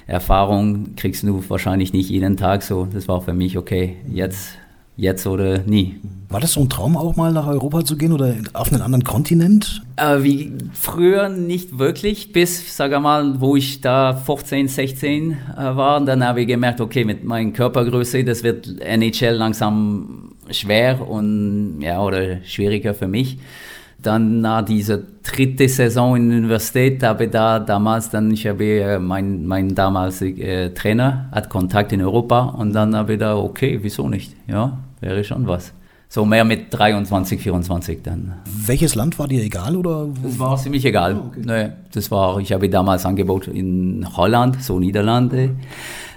Erfahrungen 0.08 0.96
kriegst 0.96 1.22
du 1.22 1.48
wahrscheinlich 1.48 1.92
nicht 1.92 2.10
jeden 2.10 2.36
Tag 2.36 2.64
so. 2.64 2.88
Das 2.92 3.06
war 3.06 3.20
für 3.20 3.34
mich 3.34 3.56
okay, 3.56 3.98
jetzt 4.12 4.58
Jetzt 4.96 5.26
oder 5.26 5.58
nie. 5.58 5.96
War 6.28 6.40
das 6.40 6.52
so 6.52 6.60
ein 6.60 6.68
Traum 6.68 6.96
auch 6.96 7.16
mal 7.16 7.32
nach 7.32 7.46
Europa 7.46 7.84
zu 7.84 7.96
gehen 7.96 8.12
oder 8.12 8.34
auf 8.52 8.72
einen 8.72 8.82
anderen 8.82 9.04
Kontinent? 9.04 9.82
Äh, 9.96 10.22
wie 10.22 10.52
früher 10.72 11.28
nicht 11.28 11.78
wirklich, 11.78 12.32
bis, 12.32 12.76
sag 12.76 12.98
mal, 13.00 13.40
wo 13.40 13.56
ich 13.56 13.80
da 13.80 14.14
15, 14.14 14.68
16 14.68 15.32
äh, 15.32 15.36
war. 15.56 15.98
Und 15.98 16.06
dann 16.06 16.24
habe 16.24 16.42
ich 16.42 16.46
gemerkt, 16.46 16.80
okay, 16.80 17.04
mit 17.04 17.24
meiner 17.24 17.52
Körpergröße, 17.52 18.24
das 18.24 18.42
wird 18.42 18.80
NHL 18.80 19.34
langsam 19.34 20.32
schwer 20.50 21.06
und 21.06 21.80
ja, 21.80 22.02
oder 22.02 22.42
schwieriger 22.44 22.94
für 22.94 23.08
mich. 23.08 23.38
Dann 24.02 24.40
nach 24.40 24.64
dieser 24.64 24.98
dritte 25.22 25.68
Saison 25.68 26.16
in 26.16 26.28
der 26.28 26.38
Universität 26.38 27.02
habe 27.02 27.24
ich 27.24 27.30
da 27.30 27.60
damals 27.60 28.10
dann, 28.10 28.30
ich 28.32 28.46
habe 28.46 28.64
äh, 28.64 28.98
mein, 28.98 29.46
mein 29.46 29.74
damaliger 29.74 30.42
äh, 30.42 30.74
Trainer 30.74 31.28
hat 31.32 31.48
Kontakt 31.48 31.92
in 31.92 32.02
Europa 32.02 32.40
und 32.40 32.72
dann 32.72 32.96
habe 32.96 33.14
ich 33.14 33.18
da, 33.20 33.36
okay, 33.36 33.78
wieso 33.82 34.08
nicht? 34.08 34.34
Ja, 34.48 34.78
wäre 35.00 35.22
schon 35.22 35.46
was. 35.46 35.72
So 36.08 36.26
mehr 36.26 36.44
mit 36.44 36.66
23, 36.70 37.40
24 37.40 38.02
dann. 38.02 38.34
Welches 38.44 38.94
Land 38.94 39.18
war 39.18 39.28
dir 39.28 39.42
egal 39.42 39.76
oder? 39.76 40.08
Das 40.22 40.38
war 40.38 40.58
ziemlich 40.58 40.84
egal. 40.84 41.16
Oh, 41.16 41.28
okay. 41.28 41.40
nee, 41.42 41.70
das 41.94 42.10
war, 42.10 42.38
ich 42.38 42.52
habe 42.52 42.68
damals 42.68 43.06
Angebot 43.06 43.46
in 43.46 44.06
Holland, 44.14 44.62
so 44.62 44.78
Niederlande. 44.78 45.56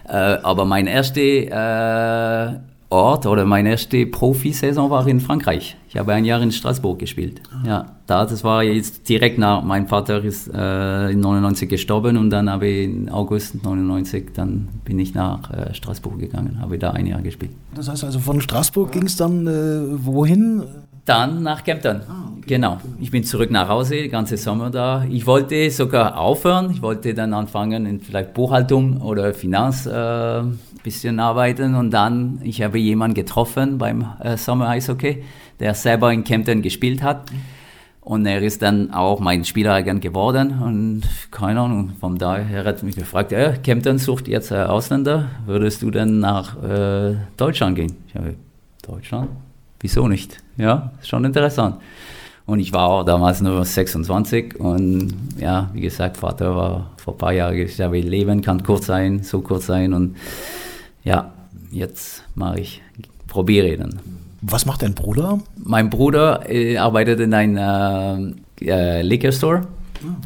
Äh, 0.08 0.12
aber 0.12 0.66
mein 0.66 0.88
erste 0.88 1.22
äh, 1.22 2.60
Ort 2.96 3.26
oder 3.26 3.46
meine 3.46 3.70
erste 3.70 4.06
Profisaison 4.06 4.90
war 4.90 5.08
in 5.08 5.20
Frankreich. 5.20 5.78
Ich 5.88 5.98
habe 5.98 6.14
ein 6.14 6.26
Jahr 6.26 6.42
in 6.42 6.52
Straßburg 6.52 7.00
gespielt. 7.00 7.42
Ah. 7.52 7.68
Ja, 7.68 7.86
da, 8.06 8.26
das 8.26 8.44
war 8.44 8.64
jetzt 8.64 9.08
direkt 9.08 9.38
nach, 9.38 9.64
mein 9.64 9.88
Vater 9.88 10.24
ist 10.24 10.48
äh, 10.54 11.10
in 11.12 11.20
99 11.22 11.70
gestorben 11.70 12.18
und 12.18 12.30
dann 12.30 12.50
habe 12.50 12.68
ich 12.68 12.86
in 12.86 13.10
August 13.10 13.64
99, 13.64 14.34
dann 14.34 14.68
bin 14.84 15.00
ich 15.00 15.14
nach 15.14 15.50
äh, 15.52 15.74
Straßburg 15.74 16.20
gegangen, 16.20 16.60
habe 16.60 16.78
da 16.78 16.92
ein 16.92 17.08
Jahr 17.08 17.22
gespielt. 17.22 17.52
Das 17.74 17.88
heißt 17.88 18.04
also 18.04 18.20
von 18.20 18.42
Straßburg 18.42 18.92
ging 18.92 19.04
es 19.04 19.16
dann 19.16 19.48
äh, 19.48 20.06
wohin? 20.06 20.64
Dann 21.06 21.44
nach 21.44 21.64
Kempten. 21.64 22.02
Ah, 22.08 22.32
okay. 22.38 22.44
Genau. 22.48 22.80
Ich 23.00 23.12
bin 23.12 23.24
zurück 23.24 23.52
nach 23.52 23.70
Hause, 23.70 23.96
den 23.96 24.12
ganzen 24.12 24.38
Sommer 24.38 24.72
da. 24.72 25.06
Ich 25.10 25.26
wollte 25.26 25.70
sogar 25.70 26.20
aufhören. 26.20 26.72
Ich 26.72 26.82
wollte 26.82 27.14
dann 27.14 27.34
anfangen 27.34 27.86
in 27.86 28.00
vielleicht 28.00 28.34
Buchhaltung 28.34 29.02
oder 29.02 29.34
Finanz. 29.34 29.86
Äh, 29.86 30.44
bisschen 30.86 31.20
arbeiten 31.20 31.74
und 31.76 31.90
dann, 31.92 32.40
ich 32.44 32.62
habe 32.62 32.78
jemanden 32.78 33.16
getroffen 33.16 33.80
beim 33.80 34.06
äh, 34.24 34.38
Sommer 34.38 34.70
Eishockey, 34.70 35.24
der 35.60 35.74
selber 35.74 36.14
in 36.14 36.24
Kempten 36.24 36.62
gespielt 36.62 37.02
hat. 37.02 37.26
Und 38.02 38.28
er 38.28 38.40
ist 38.44 38.62
dann 38.62 38.92
auch 38.94 39.20
mein 39.20 39.44
Spieleragent 39.44 40.00
geworden 40.02 40.62
und 40.62 41.02
keine 41.32 41.60
Ahnung, 41.62 41.94
von 42.00 42.20
daher 42.20 42.64
hat 42.64 42.84
mich 42.84 42.96
gefragt, 42.96 43.32
ja, 43.32 43.54
Kempten 43.54 43.98
sucht 43.98 44.28
jetzt 44.28 44.52
äh, 44.52 44.58
Ausländer, 44.58 45.28
würdest 45.48 45.82
du 45.82 45.90
denn 45.90 46.20
nach 46.20 46.56
äh, 46.64 47.16
Deutschland 47.36 47.76
gehen? 47.76 47.96
Ich 48.08 48.14
habe, 48.14 48.36
Deutschland? 48.88 49.32
Wieso 49.80 50.08
nicht? 50.08 50.38
Ja, 50.58 50.92
ist 51.02 51.10
schon 51.10 51.26
interessant. 51.26 51.76
Und 52.46 52.60
ich 52.60 52.74
war 52.74 52.90
auch 52.90 53.04
damals 53.04 53.42
nur 53.42 53.66
26 53.66 54.60
und 54.60 55.14
ja, 55.40 55.70
wie 55.74 55.82
gesagt, 55.82 56.18
Vater 56.18 56.56
war 56.56 56.92
vor 56.98 57.16
ein 57.16 57.18
paar 57.18 57.34
Jahren 57.34 57.56
gesagt, 57.56 57.94
Leben 57.94 58.42
kann 58.42 58.62
kurz 58.62 58.86
sein, 58.86 59.24
so 59.24 59.42
kurz 59.42 59.66
sein 59.66 59.94
und 59.94 60.16
ja, 61.04 61.34
jetzt 61.72 62.24
mache 62.36 62.60
ich, 62.60 62.82
probiere 63.28 63.78
dann. 63.78 64.00
Was 64.42 64.68
macht 64.68 64.84
dein 64.84 64.94
Bruder? 64.94 65.40
Mein 65.58 65.90
Bruder 65.90 66.48
äh, 66.48 66.78
arbeitet 66.78 67.20
in 67.20 67.34
einem 67.34 68.36
äh, 68.62 68.66
äh, 68.66 69.02
Liquor 69.02 69.32
Store, 69.32 69.62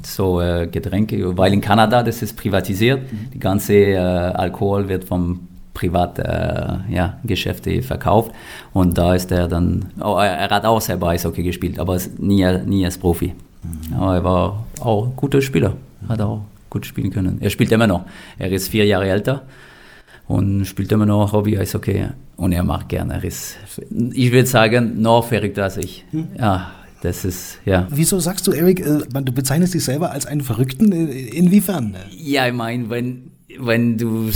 so 0.06 0.42
äh, 0.42 0.68
Getränke, 0.68 1.38
weil 1.38 1.54
in 1.54 1.62
Kanada 1.62 2.04
das 2.04 2.22
ist 2.22 2.36
privatisiert. 2.36 3.12
Mhm. 3.12 3.32
Die 3.34 3.40
ganze 3.40 3.74
äh, 3.76 3.98
Alkohol 3.98 4.90
wird 4.90 5.06
vom 5.06 5.49
Privatgeschäfte 5.74 6.84
äh, 6.90 6.94
ja, 6.94 7.20
Geschäfte 7.24 7.82
verkauft 7.82 8.32
und 8.74 8.98
da 8.98 9.16
ist 9.16 9.32
er 9.32 9.48
dann, 9.48 9.86
oh, 10.00 10.18
er 10.18 10.50
hat 10.50 10.66
auch 10.66 10.82
selber 10.82 11.10
Eishockey 11.10 11.44
gespielt, 11.44 11.80
aber 11.80 12.00
nie, 12.18 12.46
nie 12.66 12.86
als 12.86 12.98
Profi. 12.98 13.34
Mhm. 13.64 13.96
Aber 13.96 14.16
er 14.16 14.24
war 14.24 14.66
auch 14.82 15.06
ein 15.08 15.16
guter 15.16 15.42
Spieler, 15.42 15.74
hat 16.08 16.22
auch 16.22 16.42
gut 16.70 16.86
spielen 16.86 17.12
können. 17.12 17.38
Er 17.42 17.50
spielt 17.50 17.72
immer 17.72 17.88
noch. 17.88 18.06
Er 18.38 18.52
ist 18.52 18.70
vier 18.70 18.86
Jahre 18.86 19.10
älter 19.10 19.44
und 20.28 20.66
spielt 20.66 20.92
immer 20.92 21.06
noch 21.06 21.34
Hobby 21.34 21.58
Eishockey 21.58 22.08
und 22.38 22.52
er 22.52 22.64
macht 22.64 22.90
gerne. 22.90 23.16
Er 23.16 23.24
ist, 23.24 23.58
ich 23.90 24.32
würde 24.32 24.48
sagen, 24.48 25.02
noch 25.02 25.28
verrückter 25.28 25.64
als 25.64 25.78
ich. 25.78 26.06
Hm. 26.12 26.28
Ja, 26.38 26.72
das 27.02 27.26
ist, 27.26 27.60
ja. 27.66 27.88
Wieso 27.90 28.20
sagst 28.20 28.46
du, 28.48 28.52
Eric, 28.52 28.82
äh, 28.82 29.00
du 29.10 29.32
bezeichnest 29.32 29.74
dich 29.74 29.84
selber 29.84 30.12
als 30.12 30.26
einen 30.26 30.42
Verrückten? 30.42 30.92
Äh, 30.92 31.30
inwiefern? 31.30 31.96
Ja, 32.12 32.48
ich 32.48 32.54
meine, 32.54 32.90
wenn, 32.90 33.32
wenn 33.60 33.98
du 33.98 34.30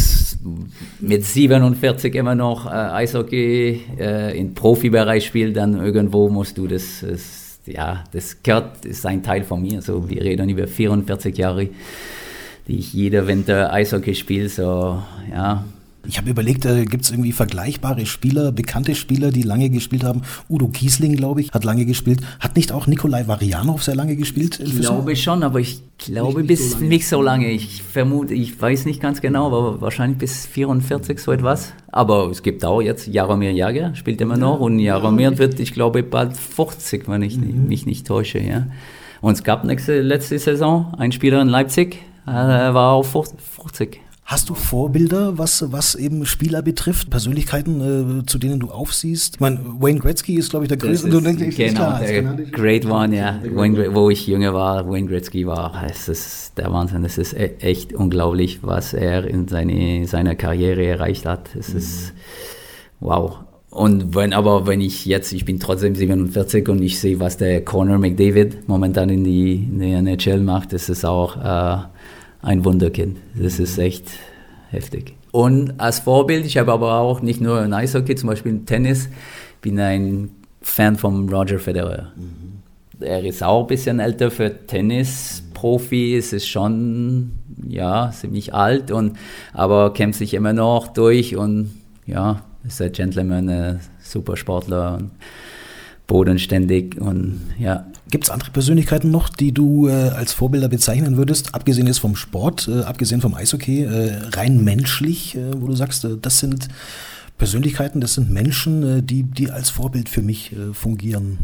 mit 0.99 1.25
47 1.25 2.15
immer 2.15 2.35
noch 2.35 2.65
äh, 2.65 2.69
Eishockey 2.69 3.81
äh, 3.99 4.37
im 4.37 4.53
Profibereich 4.53 5.25
spielst, 5.25 5.57
dann 5.57 5.83
irgendwo 5.83 6.29
musst 6.29 6.57
du 6.57 6.67
das, 6.67 7.05
das, 7.07 7.59
ja, 7.65 8.03
das 8.11 8.43
gehört, 8.43 8.85
ist 8.85 9.05
ein 9.05 9.23
Teil 9.23 9.43
von 9.43 9.61
mir. 9.61 9.81
So, 9.81 10.09
wir 10.09 10.21
reden 10.21 10.49
über 10.49 10.67
44 10.67 11.37
Jahre, 11.37 11.69
die 12.67 12.79
ich 12.79 12.93
jeder 12.93 13.27
Winter 13.27 13.71
Eishockey 13.71 14.15
spiele, 14.15 14.49
so, 14.49 15.01
ja, 15.31 15.63
ich 16.05 16.17
habe 16.17 16.29
überlegt, 16.29 16.65
äh, 16.65 16.85
gibt 16.85 17.05
es 17.05 17.11
irgendwie 17.11 17.31
vergleichbare 17.31 18.05
Spieler, 18.05 18.51
bekannte 18.51 18.93
Spieler, 18.93 19.31
die 19.31 19.43
lange 19.43 19.69
gespielt 19.69 20.03
haben? 20.03 20.23
Udo 20.49 20.67
Kiesling, 20.67 21.15
glaube 21.15 21.41
ich, 21.41 21.51
hat 21.51 21.63
lange 21.63 21.85
gespielt. 21.85 22.19
Hat 22.39 22.55
nicht 22.55 22.71
auch 22.73 22.87
Nikolai 22.87 23.27
Varianov 23.27 23.83
sehr 23.83 23.95
lange 23.95 24.15
gespielt? 24.17 24.59
Ich 24.59 24.79
glaube 24.79 25.15
schon, 25.15 25.43
aber 25.43 25.59
ich 25.59 25.81
glaube 25.97 26.41
nicht, 26.41 26.47
bis 26.47 26.71
so 26.71 26.79
nicht 26.79 27.07
so 27.07 27.21
lange. 27.21 27.49
Ich 27.51 27.83
vermute, 27.83 28.33
ich 28.33 28.61
weiß 28.61 28.85
nicht 28.85 29.01
ganz 29.01 29.21
genau, 29.21 29.47
aber 29.47 29.79
wahrscheinlich 29.79 30.17
bis 30.17 30.45
44 30.45 31.19
so 31.19 31.31
etwas. 31.31 31.71
Aber 31.91 32.29
es 32.29 32.43
gibt 32.43 32.65
auch 32.65 32.81
jetzt 32.81 33.07
Jaromir 33.07 33.51
Jager, 33.51 33.95
spielt 33.95 34.19
immer 34.19 34.37
noch. 34.37 34.59
Und 34.59 34.79
Jaromir 34.79 35.31
ja, 35.31 35.37
wird, 35.37 35.59
ich 35.61 35.73
glaube, 35.73 36.03
bald 36.03 36.35
40, 36.35 37.07
wenn 37.07 37.21
ich 37.21 37.37
mhm. 37.37 37.67
mich 37.67 37.85
nicht 37.85 38.05
täusche. 38.05 38.39
Ja. 38.39 38.67
Und 39.21 39.33
es 39.33 39.43
gab 39.43 39.63
nächste, 39.63 40.01
letzte 40.01 40.37
Saison 40.37 40.93
einen 40.97 41.13
Spieler 41.13 41.41
in 41.41 41.47
Leipzig, 41.47 41.99
äh, 42.27 42.31
er 42.31 42.73
war 42.73 42.91
auch 42.91 43.05
50. 43.05 44.01
Hast 44.25 44.49
du 44.49 44.53
Vorbilder, 44.53 45.37
was, 45.37 45.73
was 45.73 45.95
eben 45.95 46.25
Spieler 46.25 46.61
betrifft, 46.61 47.09
Persönlichkeiten, 47.09 48.21
äh, 48.21 48.25
zu 48.25 48.37
denen 48.37 48.61
du 48.61 48.71
aufsiehst? 48.71 49.35
Ich 49.35 49.39
meine, 49.41 49.59
Wayne 49.79 49.99
Gretzky 49.99 50.35
ist, 50.35 50.49
glaube 50.49 50.63
ich, 50.65 50.69
der 50.69 50.77
größte. 50.77 51.09
Ist, 51.09 51.57
genau, 51.57 51.73
klar, 51.73 51.99
der 51.99 52.23
Great 52.51 52.85
One, 52.85 53.15
ja. 53.17 53.41
Wayne, 53.53 53.93
wo 53.93 54.09
ich 54.09 54.25
jünger 54.25 54.53
war, 54.53 54.89
Wayne 54.89 55.07
Gretzky 55.07 55.45
war, 55.45 55.83
es 55.89 56.07
ist 56.07 56.57
der 56.57 56.71
Wahnsinn. 56.71 57.03
Es 57.03 57.17
ist 57.17 57.33
e-, 57.33 57.57
echt 57.59 57.91
unglaublich, 57.91 58.59
was 58.61 58.93
er 58.93 59.25
in 59.25 59.49
seine, 59.49 60.07
seiner 60.07 60.35
Karriere 60.35 60.85
erreicht 60.85 61.25
hat. 61.25 61.53
Es 61.57 61.73
mhm. 61.73 61.77
ist 61.79 62.13
wow. 63.01 63.39
Und 63.71 64.15
wenn 64.15 64.31
aber, 64.31 64.67
wenn 64.67 64.79
ich 64.79 65.05
jetzt, 65.05 65.33
ich 65.33 65.45
bin 65.45 65.59
trotzdem 65.59 65.95
47 65.95 66.69
und 66.69 66.81
ich 66.81 66.99
sehe, 66.99 67.19
was 67.19 67.37
der 67.37 67.65
Conor 67.65 67.97
McDavid 67.97 68.69
momentan 68.69 69.09
in 69.09 69.23
die, 69.23 69.55
in 69.55 69.79
die 69.79 69.91
NHL 69.91 70.39
macht, 70.41 70.71
das 70.71 70.89
ist 70.89 71.03
auch 71.03 71.35
äh, 71.37 71.83
ein 72.43 72.63
Wunderkind. 72.63 73.17
Das 73.35 73.59
ist 73.59 73.79
echt 73.79 74.11
heftig. 74.69 75.15
Und 75.31 75.79
als 75.79 75.99
Vorbild, 75.99 76.45
ich 76.45 76.57
habe 76.57 76.71
aber 76.71 76.99
auch 76.99 77.21
nicht 77.21 77.41
nur 77.41 77.63
in 77.63 77.73
Eishockey, 77.73 78.15
zum 78.15 78.29
Beispiel 78.29 78.51
im 78.51 78.65
Tennis, 78.65 79.09
bin 79.61 79.79
ein 79.79 80.29
Fan 80.61 80.95
von 80.95 81.27
Roger 81.27 81.57
Federer. 81.57 82.11
Mhm. 82.15 82.53
Er 82.99 83.25
ist 83.25 83.41
auch 83.43 83.61
ein 83.61 83.67
bisschen 83.67 83.99
älter 83.99 84.29
für 84.29 84.65
Tennis. 84.67 85.43
Profi 85.53 86.15
ist 86.15 86.33
es 86.33 86.47
schon, 86.47 87.31
ja, 87.67 88.11
ziemlich 88.11 88.53
alt, 88.53 88.91
und, 88.91 89.17
aber 89.53 89.93
kämpft 89.93 90.19
sich 90.19 90.33
immer 90.33 90.53
noch 90.53 90.87
durch 90.87 91.35
und 91.35 91.71
ja, 92.05 92.43
ist 92.65 92.81
ein 92.81 92.91
Gentleman, 92.91 93.49
ein 93.49 93.79
super 94.01 94.37
Sportler 94.37 94.97
und 94.97 95.11
bodenständig 96.05 96.99
und 96.99 97.41
ja, 97.57 97.85
Gibt 98.13 98.25
es 98.25 98.29
andere 98.29 98.51
Persönlichkeiten 98.51 99.09
noch, 99.09 99.27
die 99.27 99.53
du 99.53 99.87
äh, 99.87 99.91
als 99.91 100.33
Vorbilder 100.33 100.69
bezeichnen 100.69 101.17
würdest, 101.17 101.55
abgesehen 101.55 101.87
jetzt 101.87 101.97
vom 101.97 102.15
Sport, 102.15 102.67
äh, 102.67 102.83
abgesehen 102.83 103.21
vom 103.21 103.33
Eishockey, 103.33 103.85
äh, 103.85 104.19
rein 104.33 104.63
menschlich, 104.63 105.35
äh, 105.35 105.59
wo 105.59 105.65
du 105.65 105.73
sagst, 105.73 106.05
äh, 106.05 106.09
das 106.21 106.37
sind 106.37 106.67
Persönlichkeiten, 107.39 108.01
das 108.01 108.13
sind 108.13 108.29
Menschen, 108.29 108.99
äh, 108.99 109.01
die, 109.01 109.23
die 109.23 109.49
als 109.49 109.71
Vorbild 109.71 110.09
für 110.09 110.21
mich 110.21 110.55
fungieren? 110.73 111.39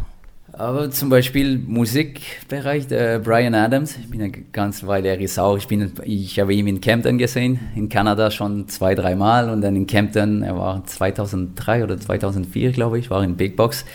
Aber 0.53 0.91
zum 0.91 1.09
Beispiel 1.09 1.57
Musikbereich, 1.57 2.87
Brian 2.87 3.55
Adams, 3.55 3.97
ich 3.97 4.07
bin 4.07 4.21
eine 4.21 4.31
ganz 4.51 4.85
Weile, 4.85 5.09
er 5.09 5.19
ist 5.19 5.39
auch, 5.39 5.57
ich, 5.57 5.67
bin, 5.67 5.91
ich 6.03 6.39
habe 6.39 6.53
ihn 6.53 6.67
in 6.67 6.81
Campton 6.81 7.17
gesehen, 7.17 7.59
in 7.75 7.89
Kanada 7.89 8.29
schon 8.29 8.67
zwei, 8.67 8.93
dreimal 8.93 9.49
und 9.49 9.61
dann 9.61 9.75
in 9.75 9.87
Campton, 9.87 10.43
er 10.43 10.55
war 10.55 10.85
2003 10.85 11.83
oder 11.83 11.99
2004, 11.99 12.73
glaube 12.73 12.99
ich, 12.99 13.09
war 13.09 13.23
in 13.23 13.37
Big 13.37 13.55
Box 13.55 13.85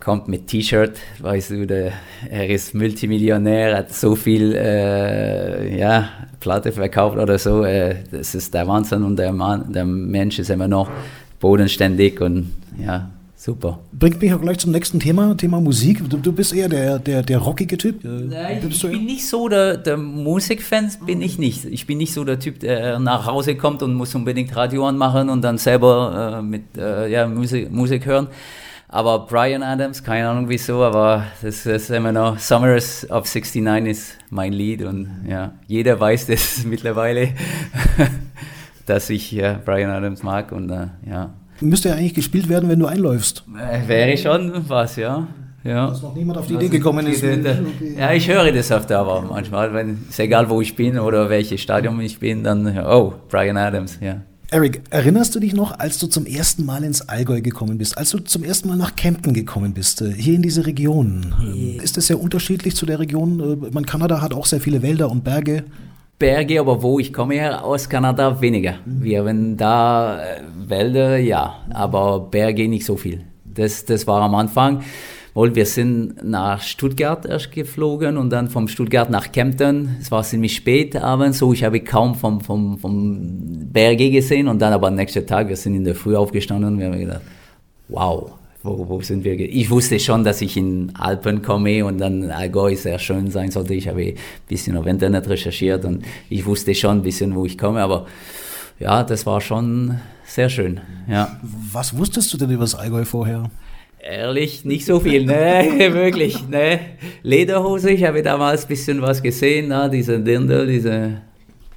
kommt 0.00 0.28
mit 0.28 0.46
T-Shirt, 0.46 0.96
weißt 1.18 1.50
du, 1.50 1.66
der, 1.66 1.92
er 2.30 2.48
ist 2.48 2.74
Multimillionär, 2.74 3.76
hat 3.76 3.92
so 3.92 4.14
viel 4.14 4.54
äh, 4.54 5.76
ja, 5.78 6.08
Platte 6.40 6.72
verkauft 6.72 7.18
oder 7.18 7.38
so. 7.38 7.64
Äh, 7.64 7.96
das 8.10 8.34
ist 8.34 8.54
der 8.54 8.66
Wahnsinn 8.68 9.02
und 9.02 9.16
der, 9.16 9.32
Mann, 9.32 9.72
der 9.72 9.84
Mensch 9.84 10.38
ist 10.38 10.50
immer 10.50 10.68
noch 10.68 10.88
bodenständig 11.40 12.20
und 12.20 12.52
ja, 12.80 13.10
super. 13.36 13.80
Bringt 13.92 14.22
mich 14.22 14.32
auch 14.32 14.40
gleich 14.40 14.58
zum 14.58 14.70
nächsten 14.70 15.00
Thema, 15.00 15.36
Thema 15.36 15.60
Musik. 15.60 16.08
Du, 16.08 16.16
du 16.16 16.32
bist 16.32 16.54
eher 16.54 16.68
der, 16.68 17.00
der, 17.00 17.22
der 17.24 17.38
rockige 17.38 17.76
Typ. 17.76 18.04
Äh, 18.04 18.08
Nein, 18.08 18.60
ich 18.70 18.80
bin 18.80 19.04
nicht 19.04 19.26
so 19.26 19.48
der, 19.48 19.78
der 19.78 19.96
Musikfan, 19.96 20.92
bin 21.06 21.22
ich 21.22 21.40
nicht. 21.40 21.64
Ich 21.64 21.88
bin 21.88 21.98
nicht 21.98 22.12
so 22.12 22.22
der 22.22 22.38
Typ, 22.38 22.60
der 22.60 23.00
nach 23.00 23.26
Hause 23.26 23.56
kommt 23.56 23.82
und 23.82 23.94
muss 23.94 24.14
unbedingt 24.14 24.54
Radio 24.54 24.86
anmachen 24.86 25.28
und 25.28 25.42
dann 25.42 25.58
selber 25.58 26.38
äh, 26.38 26.42
mit 26.42 26.62
äh, 26.76 27.10
ja, 27.10 27.26
Musik, 27.26 27.72
Musik 27.72 28.06
hören. 28.06 28.28
Aber 28.90 29.26
Brian 29.26 29.62
Adams, 29.62 30.02
keine 30.02 30.30
Ahnung 30.30 30.48
wieso, 30.48 30.82
aber 30.82 31.24
das 31.42 31.66
ist 31.66 31.90
immer 31.90 32.10
noch 32.10 32.38
Summers 32.38 33.08
of 33.10 33.26
69 33.26 33.86
ist 33.86 34.18
mein 34.30 34.54
Lied 34.54 34.82
und 34.82 35.26
ja, 35.28 35.52
jeder 35.66 36.00
weiß 36.00 36.26
das 36.26 36.64
mittlerweile, 36.64 37.34
dass 38.86 39.10
ich 39.10 39.30
ja, 39.30 39.60
Brian 39.62 39.90
Adams 39.90 40.22
mag 40.22 40.52
und 40.52 40.70
uh, 40.70 40.86
ja. 41.06 41.34
Müsste 41.60 41.90
ja 41.90 41.96
eigentlich 41.96 42.14
gespielt 42.14 42.48
werden, 42.48 42.70
wenn 42.70 42.78
du 42.78 42.86
einläufst. 42.86 43.44
Äh, 43.58 43.86
wäre 43.86 44.16
schon 44.16 44.52
was, 44.68 44.96
ja. 44.96 45.26
Ja. 45.64 45.88
Dass 45.88 46.00
noch 46.00 46.14
niemand 46.14 46.38
auf 46.38 46.46
die 46.46 46.54
Idee 46.54 46.68
gekommen 46.68 47.06
ist. 47.08 47.22
Okay. 47.22 47.94
Ja, 47.98 48.12
ich 48.12 48.26
höre 48.26 48.52
das 48.52 48.70
oft 48.70 48.90
aber 48.92 49.20
manchmal, 49.22 49.74
wenn 49.74 50.06
es 50.08 50.18
egal 50.18 50.48
wo 50.48 50.62
ich 50.62 50.76
bin 50.76 50.98
oder 50.98 51.28
welches 51.28 51.60
Stadion 51.60 52.00
ich 52.00 52.18
bin, 52.18 52.42
dann 52.42 52.78
oh, 52.86 53.12
Brian 53.28 53.58
Adams, 53.58 53.98
ja. 54.00 54.22
Eric, 54.50 54.80
erinnerst 54.88 55.34
du 55.34 55.40
dich 55.40 55.52
noch, 55.52 55.78
als 55.78 55.98
du 55.98 56.06
zum 56.06 56.24
ersten 56.24 56.64
Mal 56.64 56.82
ins 56.82 57.06
Allgäu 57.06 57.42
gekommen 57.42 57.76
bist, 57.76 57.98
als 57.98 58.12
du 58.12 58.18
zum 58.18 58.44
ersten 58.44 58.68
Mal 58.68 58.78
nach 58.78 58.96
Kempten 58.96 59.34
gekommen 59.34 59.74
bist, 59.74 60.00
äh, 60.00 60.10
hier 60.10 60.36
in 60.36 60.40
diese 60.40 60.64
Region? 60.64 61.34
Ähm, 61.38 61.80
ist 61.82 61.98
es 61.98 62.06
sehr 62.06 62.18
unterschiedlich 62.18 62.74
zu 62.74 62.86
der 62.86 62.98
Region? 62.98 63.40
Äh, 63.40 63.70
man, 63.72 63.84
Kanada 63.84 64.22
hat 64.22 64.32
auch 64.32 64.46
sehr 64.46 64.62
viele 64.62 64.80
Wälder 64.80 65.10
und 65.10 65.22
Berge. 65.22 65.64
Berge, 66.18 66.60
aber 66.60 66.82
wo 66.82 66.98
ich 66.98 67.12
komme 67.12 67.34
her 67.34 67.62
aus 67.62 67.90
Kanada 67.90 68.40
weniger. 68.40 68.76
Wir 68.86 69.18
haben 69.18 69.58
da 69.58 70.18
äh, 70.18 70.40
Wälder, 70.66 71.18
ja, 71.18 71.56
aber 71.68 72.20
Berge 72.20 72.68
nicht 72.68 72.86
so 72.86 72.96
viel. 72.96 73.24
Das, 73.44 73.84
das 73.84 74.06
war 74.06 74.22
am 74.22 74.34
Anfang. 74.34 74.80
Wohl, 75.38 75.54
wir 75.54 75.66
sind 75.66 76.24
nach 76.24 76.60
Stuttgart 76.62 77.24
erst 77.24 77.52
geflogen 77.52 78.16
und 78.16 78.30
dann 78.30 78.48
vom 78.48 78.66
Stuttgart 78.66 79.08
nach 79.08 79.30
Kempten. 79.30 79.96
Es 80.00 80.10
war 80.10 80.24
ziemlich 80.24 80.56
spät 80.56 80.96
abends, 80.96 81.38
so 81.38 81.52
ich 81.52 81.62
habe 81.62 81.78
kaum 81.78 82.16
vom, 82.16 82.40
vom, 82.40 82.76
vom 82.76 83.20
Berge 83.72 84.10
gesehen 84.10 84.48
und 84.48 84.58
dann 84.58 84.72
aber 84.72 84.88
am 84.88 84.96
nächsten 84.96 85.24
Tag, 85.24 85.48
wir 85.48 85.54
sind 85.54 85.76
in 85.76 85.84
der 85.84 85.94
Früh 85.94 86.16
aufgestanden 86.16 86.72
und 86.72 86.80
wir 86.80 86.86
haben 86.86 86.98
gedacht, 86.98 87.20
wow, 87.86 88.32
wo, 88.64 88.88
wo 88.88 89.00
sind 89.00 89.22
wir? 89.22 89.38
Ich 89.38 89.70
wusste 89.70 90.00
schon, 90.00 90.24
dass 90.24 90.40
ich 90.40 90.56
in 90.56 90.90
Alpen 90.96 91.40
komme 91.40 91.84
und 91.84 91.98
dann 91.98 92.32
Allgäu 92.32 92.74
sehr 92.74 92.98
schön 92.98 93.30
sein 93.30 93.52
sollte. 93.52 93.74
Ich 93.74 93.86
habe 93.86 94.00
ein 94.00 94.14
bisschen 94.48 94.76
auf 94.76 94.86
Internet 94.86 95.28
recherchiert 95.28 95.84
und 95.84 96.04
ich 96.28 96.44
wusste 96.46 96.74
schon 96.74 96.96
ein 96.96 97.02
bisschen, 97.02 97.36
wo 97.36 97.46
ich 97.46 97.56
komme, 97.56 97.80
aber 97.80 98.08
ja, 98.80 99.04
das 99.04 99.24
war 99.24 99.40
schon 99.40 100.00
sehr 100.26 100.48
schön. 100.48 100.80
Ja. 101.08 101.38
Was 101.72 101.96
wusstest 101.96 102.32
du 102.32 102.38
denn 102.38 102.50
über 102.50 102.64
das 102.64 102.74
Allgäu 102.74 103.04
vorher? 103.04 103.48
Ehrlich, 104.00 104.64
nicht 104.64 104.86
so 104.86 105.00
viel, 105.00 105.24
ne, 105.26 105.66
wirklich, 105.92 106.48
ne. 106.48 106.80
Lederhose, 107.22 107.90
ich 107.90 108.04
habe 108.04 108.22
damals 108.22 108.64
ein 108.64 108.68
bisschen 108.68 109.02
was 109.02 109.22
gesehen, 109.22 109.68
ne? 109.68 109.90
diese 109.92 110.20
Dirndl, 110.20 110.66
diese 110.66 111.22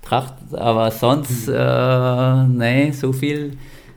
Tracht, 0.03 0.35
aber 0.53 0.91
sonst, 0.91 1.47
äh, 1.47 1.51
ne, 1.53 2.91
so 2.93 3.11
viel 3.11 3.51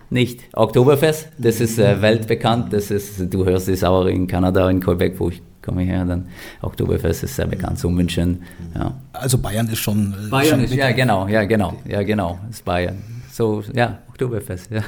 nicht. 0.08 0.40
Oktoberfest, 0.54 1.28
das 1.36 1.60
ist 1.60 1.78
äh, 1.78 2.00
weltbekannt, 2.00 2.72
das 2.72 2.90
ist, 2.90 3.32
du 3.32 3.44
hörst 3.44 3.68
es 3.68 3.84
auch 3.84 4.06
in 4.06 4.26
Kanada, 4.26 4.70
in 4.70 4.80
Quebec, 4.80 5.20
wo 5.20 5.28
ich 5.28 5.42
komme 5.60 5.82
her, 5.82 6.04
dann 6.04 6.26
Oktoberfest 6.62 7.24
ist 7.24 7.36
sehr 7.36 7.46
bekannt, 7.46 7.78
so 7.78 7.90
München, 7.90 8.42
ja. 8.74 8.94
Also 9.12 9.36
Bayern 9.36 9.68
ist 9.68 9.78
schon... 9.78 10.14
Äh, 10.26 10.30
Bayern 10.30 10.50
schon 10.50 10.64
ist, 10.64 10.74
ja 10.74 10.92
genau, 10.92 11.28
ja 11.28 11.44
genau, 11.44 11.74
ja 11.86 12.02
genau, 12.02 12.38
ist 12.50 12.64
Bayern. 12.64 12.96
So, 13.30 13.62
ja, 13.74 13.98
Oktoberfest, 14.08 14.70
ja. 14.70 14.82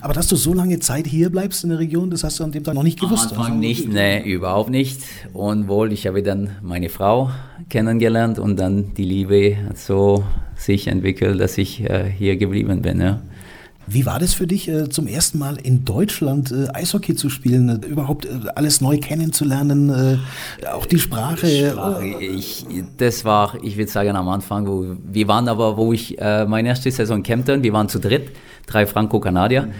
Aber 0.00 0.12
dass 0.12 0.28
du 0.28 0.36
so 0.36 0.52
lange 0.52 0.80
Zeit 0.80 1.06
hier 1.06 1.30
bleibst 1.30 1.64
in 1.64 1.70
der 1.70 1.78
Region, 1.78 2.10
das 2.10 2.24
hast 2.24 2.40
du 2.40 2.44
an 2.44 2.52
dem 2.52 2.64
Tag 2.64 2.74
noch 2.74 2.82
nicht 2.82 3.00
gewusst. 3.00 3.32
Am 3.32 3.38
Anfang 3.38 3.44
also, 3.46 3.58
nicht, 3.58 3.88
nee, 3.88 4.22
überhaupt 4.22 4.70
nicht. 4.70 5.00
Und 5.32 5.68
wohl, 5.68 5.92
ich 5.92 6.06
habe 6.06 6.22
dann 6.22 6.50
meine 6.62 6.88
Frau 6.88 7.30
kennengelernt 7.68 8.38
und 8.38 8.58
dann 8.58 8.94
die 8.94 9.04
Liebe 9.04 9.56
so 9.74 10.24
sich 10.56 10.88
entwickelt, 10.88 11.40
dass 11.40 11.58
ich 11.58 11.82
äh, 11.82 12.10
hier 12.10 12.36
geblieben 12.36 12.82
bin. 12.82 13.00
Ja. 13.00 13.20
Wie 13.86 14.06
war 14.06 14.18
das 14.18 14.34
für 14.34 14.46
dich, 14.46 14.68
äh, 14.68 14.88
zum 14.88 15.06
ersten 15.06 15.38
Mal 15.38 15.56
in 15.62 15.84
Deutschland 15.84 16.52
äh, 16.52 16.68
Eishockey 16.72 17.14
zu 17.14 17.28
spielen, 17.28 17.68
äh, 17.68 17.86
überhaupt 17.86 18.26
alles 18.54 18.80
neu 18.80 18.98
kennenzulernen, 18.98 20.20
auch 20.72 20.86
die 20.86 20.98
Sprache? 20.98 21.46
Ich, 22.20 22.66
das 22.96 23.24
war, 23.24 23.56
ich 23.62 23.76
würde 23.76 23.90
sagen, 23.90 24.16
am 24.16 24.28
Anfang, 24.28 24.66
wo 24.66 24.96
wir 25.04 25.28
waren 25.28 25.48
aber, 25.48 25.76
wo 25.76 25.92
ich 25.92 26.16
meine 26.18 26.68
erste 26.68 26.90
Saison 26.90 27.22
Kempten, 27.22 27.62
wir 27.62 27.72
waren 27.72 27.88
zu 27.88 27.98
dritt 27.98 28.30
drei 28.66 28.86
Franco-Kanadier. 28.86 29.62
Mhm. 29.62 29.72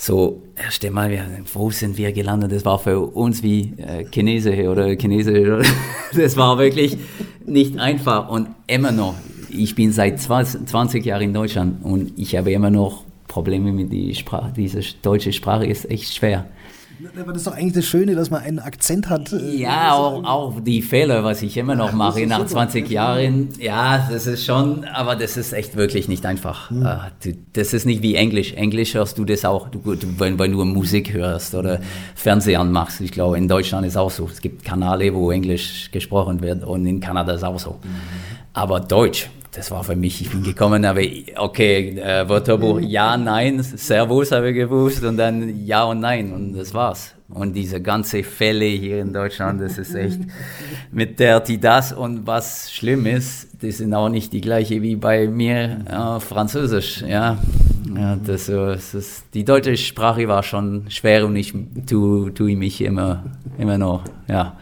So, 0.00 0.42
erst 0.54 0.84
einmal, 0.84 1.18
wo 1.52 1.70
sind 1.70 1.98
wir 1.98 2.12
gelandet? 2.12 2.52
Das 2.52 2.64
war 2.64 2.78
für 2.78 3.00
uns 3.00 3.42
wie 3.42 3.74
äh, 3.78 4.04
Chinese 4.04 4.68
oder 4.70 4.94
Chinese. 4.96 5.62
Das 6.16 6.36
war 6.36 6.56
wirklich 6.56 6.96
nicht 7.44 7.78
einfach 7.78 8.30
und 8.30 8.48
immer 8.66 8.92
noch. 8.92 9.14
Ich 9.50 9.74
bin 9.74 9.92
seit 9.92 10.20
20 10.20 11.04
Jahren 11.04 11.22
in 11.22 11.34
Deutschland 11.34 11.84
und 11.84 12.12
ich 12.16 12.36
habe 12.36 12.52
immer 12.52 12.70
noch 12.70 13.04
Probleme 13.28 13.72
mit 13.72 13.92
der 13.92 14.14
Sprache. 14.14 14.52
Diese 14.56 14.80
deutsche 15.02 15.32
Sprache 15.32 15.66
ist 15.66 15.88
echt 15.90 16.14
schwer. 16.14 16.46
Aber 17.20 17.32
das 17.32 17.42
ist 17.42 17.46
doch 17.46 17.52
eigentlich 17.52 17.74
das 17.74 17.84
Schöne, 17.84 18.16
dass 18.16 18.30
man 18.30 18.42
einen 18.42 18.58
Akzent 18.58 19.08
hat. 19.08 19.32
Äh, 19.32 19.56
ja, 19.56 19.92
auch, 19.92 20.24
auch 20.24 20.60
die 20.60 20.82
Fehler, 20.82 21.22
was 21.22 21.42
ich 21.42 21.56
immer 21.56 21.76
noch 21.76 21.92
mache 21.92 22.26
nach 22.26 22.44
20 22.44 22.90
Jahren. 22.90 23.50
Ja, 23.60 24.08
das 24.10 24.26
ist 24.26 24.44
schon, 24.44 24.84
aber 24.84 25.14
das 25.14 25.36
ist 25.36 25.52
echt 25.52 25.76
wirklich 25.76 26.08
nicht 26.08 26.26
einfach. 26.26 26.70
Hm. 26.70 26.84
Ah, 26.84 27.10
das 27.52 27.72
ist 27.72 27.86
nicht 27.86 28.02
wie 28.02 28.16
Englisch. 28.16 28.52
Englisch 28.54 28.94
hörst 28.94 29.16
du 29.18 29.24
das 29.24 29.44
auch, 29.44 29.68
du, 29.68 29.80
wenn, 30.18 30.38
wenn 30.38 30.52
du 30.52 30.64
Musik 30.64 31.12
hörst 31.12 31.54
oder 31.54 31.80
Fernsehen 32.16 32.60
anmachst. 32.60 33.00
Ich 33.00 33.12
glaube, 33.12 33.38
in 33.38 33.46
Deutschland 33.46 33.86
ist 33.86 33.96
auch 33.96 34.10
so. 34.10 34.28
Es 34.32 34.40
gibt 34.40 34.64
Kanäle, 34.64 35.14
wo 35.14 35.30
Englisch 35.30 35.90
gesprochen 35.92 36.42
wird 36.42 36.64
und 36.64 36.84
in 36.84 36.98
Kanada 36.98 37.32
ist 37.32 37.44
auch 37.44 37.60
so. 37.60 37.78
Mhm. 37.82 37.88
Aber 38.54 38.80
Deutsch, 38.80 39.30
das 39.58 39.72
war 39.72 39.82
für 39.82 39.96
mich, 39.96 40.20
ich 40.22 40.30
bin 40.30 40.44
gekommen, 40.44 40.84
aber 40.84 41.00
okay, 41.36 41.98
äh, 41.98 42.28
Wörterbuch, 42.28 42.78
ja, 42.80 43.16
nein, 43.16 43.60
Servus 43.60 44.30
habe 44.30 44.50
ich 44.50 44.54
gewusst 44.54 45.02
und 45.02 45.16
dann 45.16 45.66
ja 45.66 45.82
und 45.82 45.98
nein 45.98 46.32
und 46.32 46.52
das 46.52 46.72
war's. 46.74 47.12
Und 47.28 47.54
diese 47.54 47.82
ganze 47.82 48.22
Fälle 48.22 48.66
hier 48.66 49.00
in 49.00 49.12
Deutschland, 49.12 49.60
das 49.60 49.76
ist 49.76 49.96
echt 49.96 50.20
mit 50.92 51.18
der, 51.18 51.40
die 51.40 51.58
das 51.58 51.92
und 51.92 52.24
was 52.24 52.70
schlimm 52.70 53.04
ist, 53.06 53.60
die 53.60 53.72
sind 53.72 53.92
auch 53.94 54.08
nicht 54.08 54.32
die 54.32 54.40
gleiche 54.40 54.80
wie 54.80 54.94
bei 54.94 55.26
mir 55.26 55.84
äh, 55.90 56.20
Französisch, 56.20 57.02
ja. 57.02 57.38
ja 57.96 58.14
das, 58.14 58.46
das 58.46 58.94
ist, 58.94 59.24
die 59.34 59.44
deutsche 59.44 59.76
Sprache 59.76 60.28
war 60.28 60.44
schon 60.44 60.84
schwer 60.88 61.26
und 61.26 61.34
ich 61.34 61.52
tue, 61.84 62.32
tue 62.32 62.54
mich 62.54 62.80
immer, 62.80 63.24
immer 63.58 63.76
noch, 63.76 64.04
ja. 64.28 64.56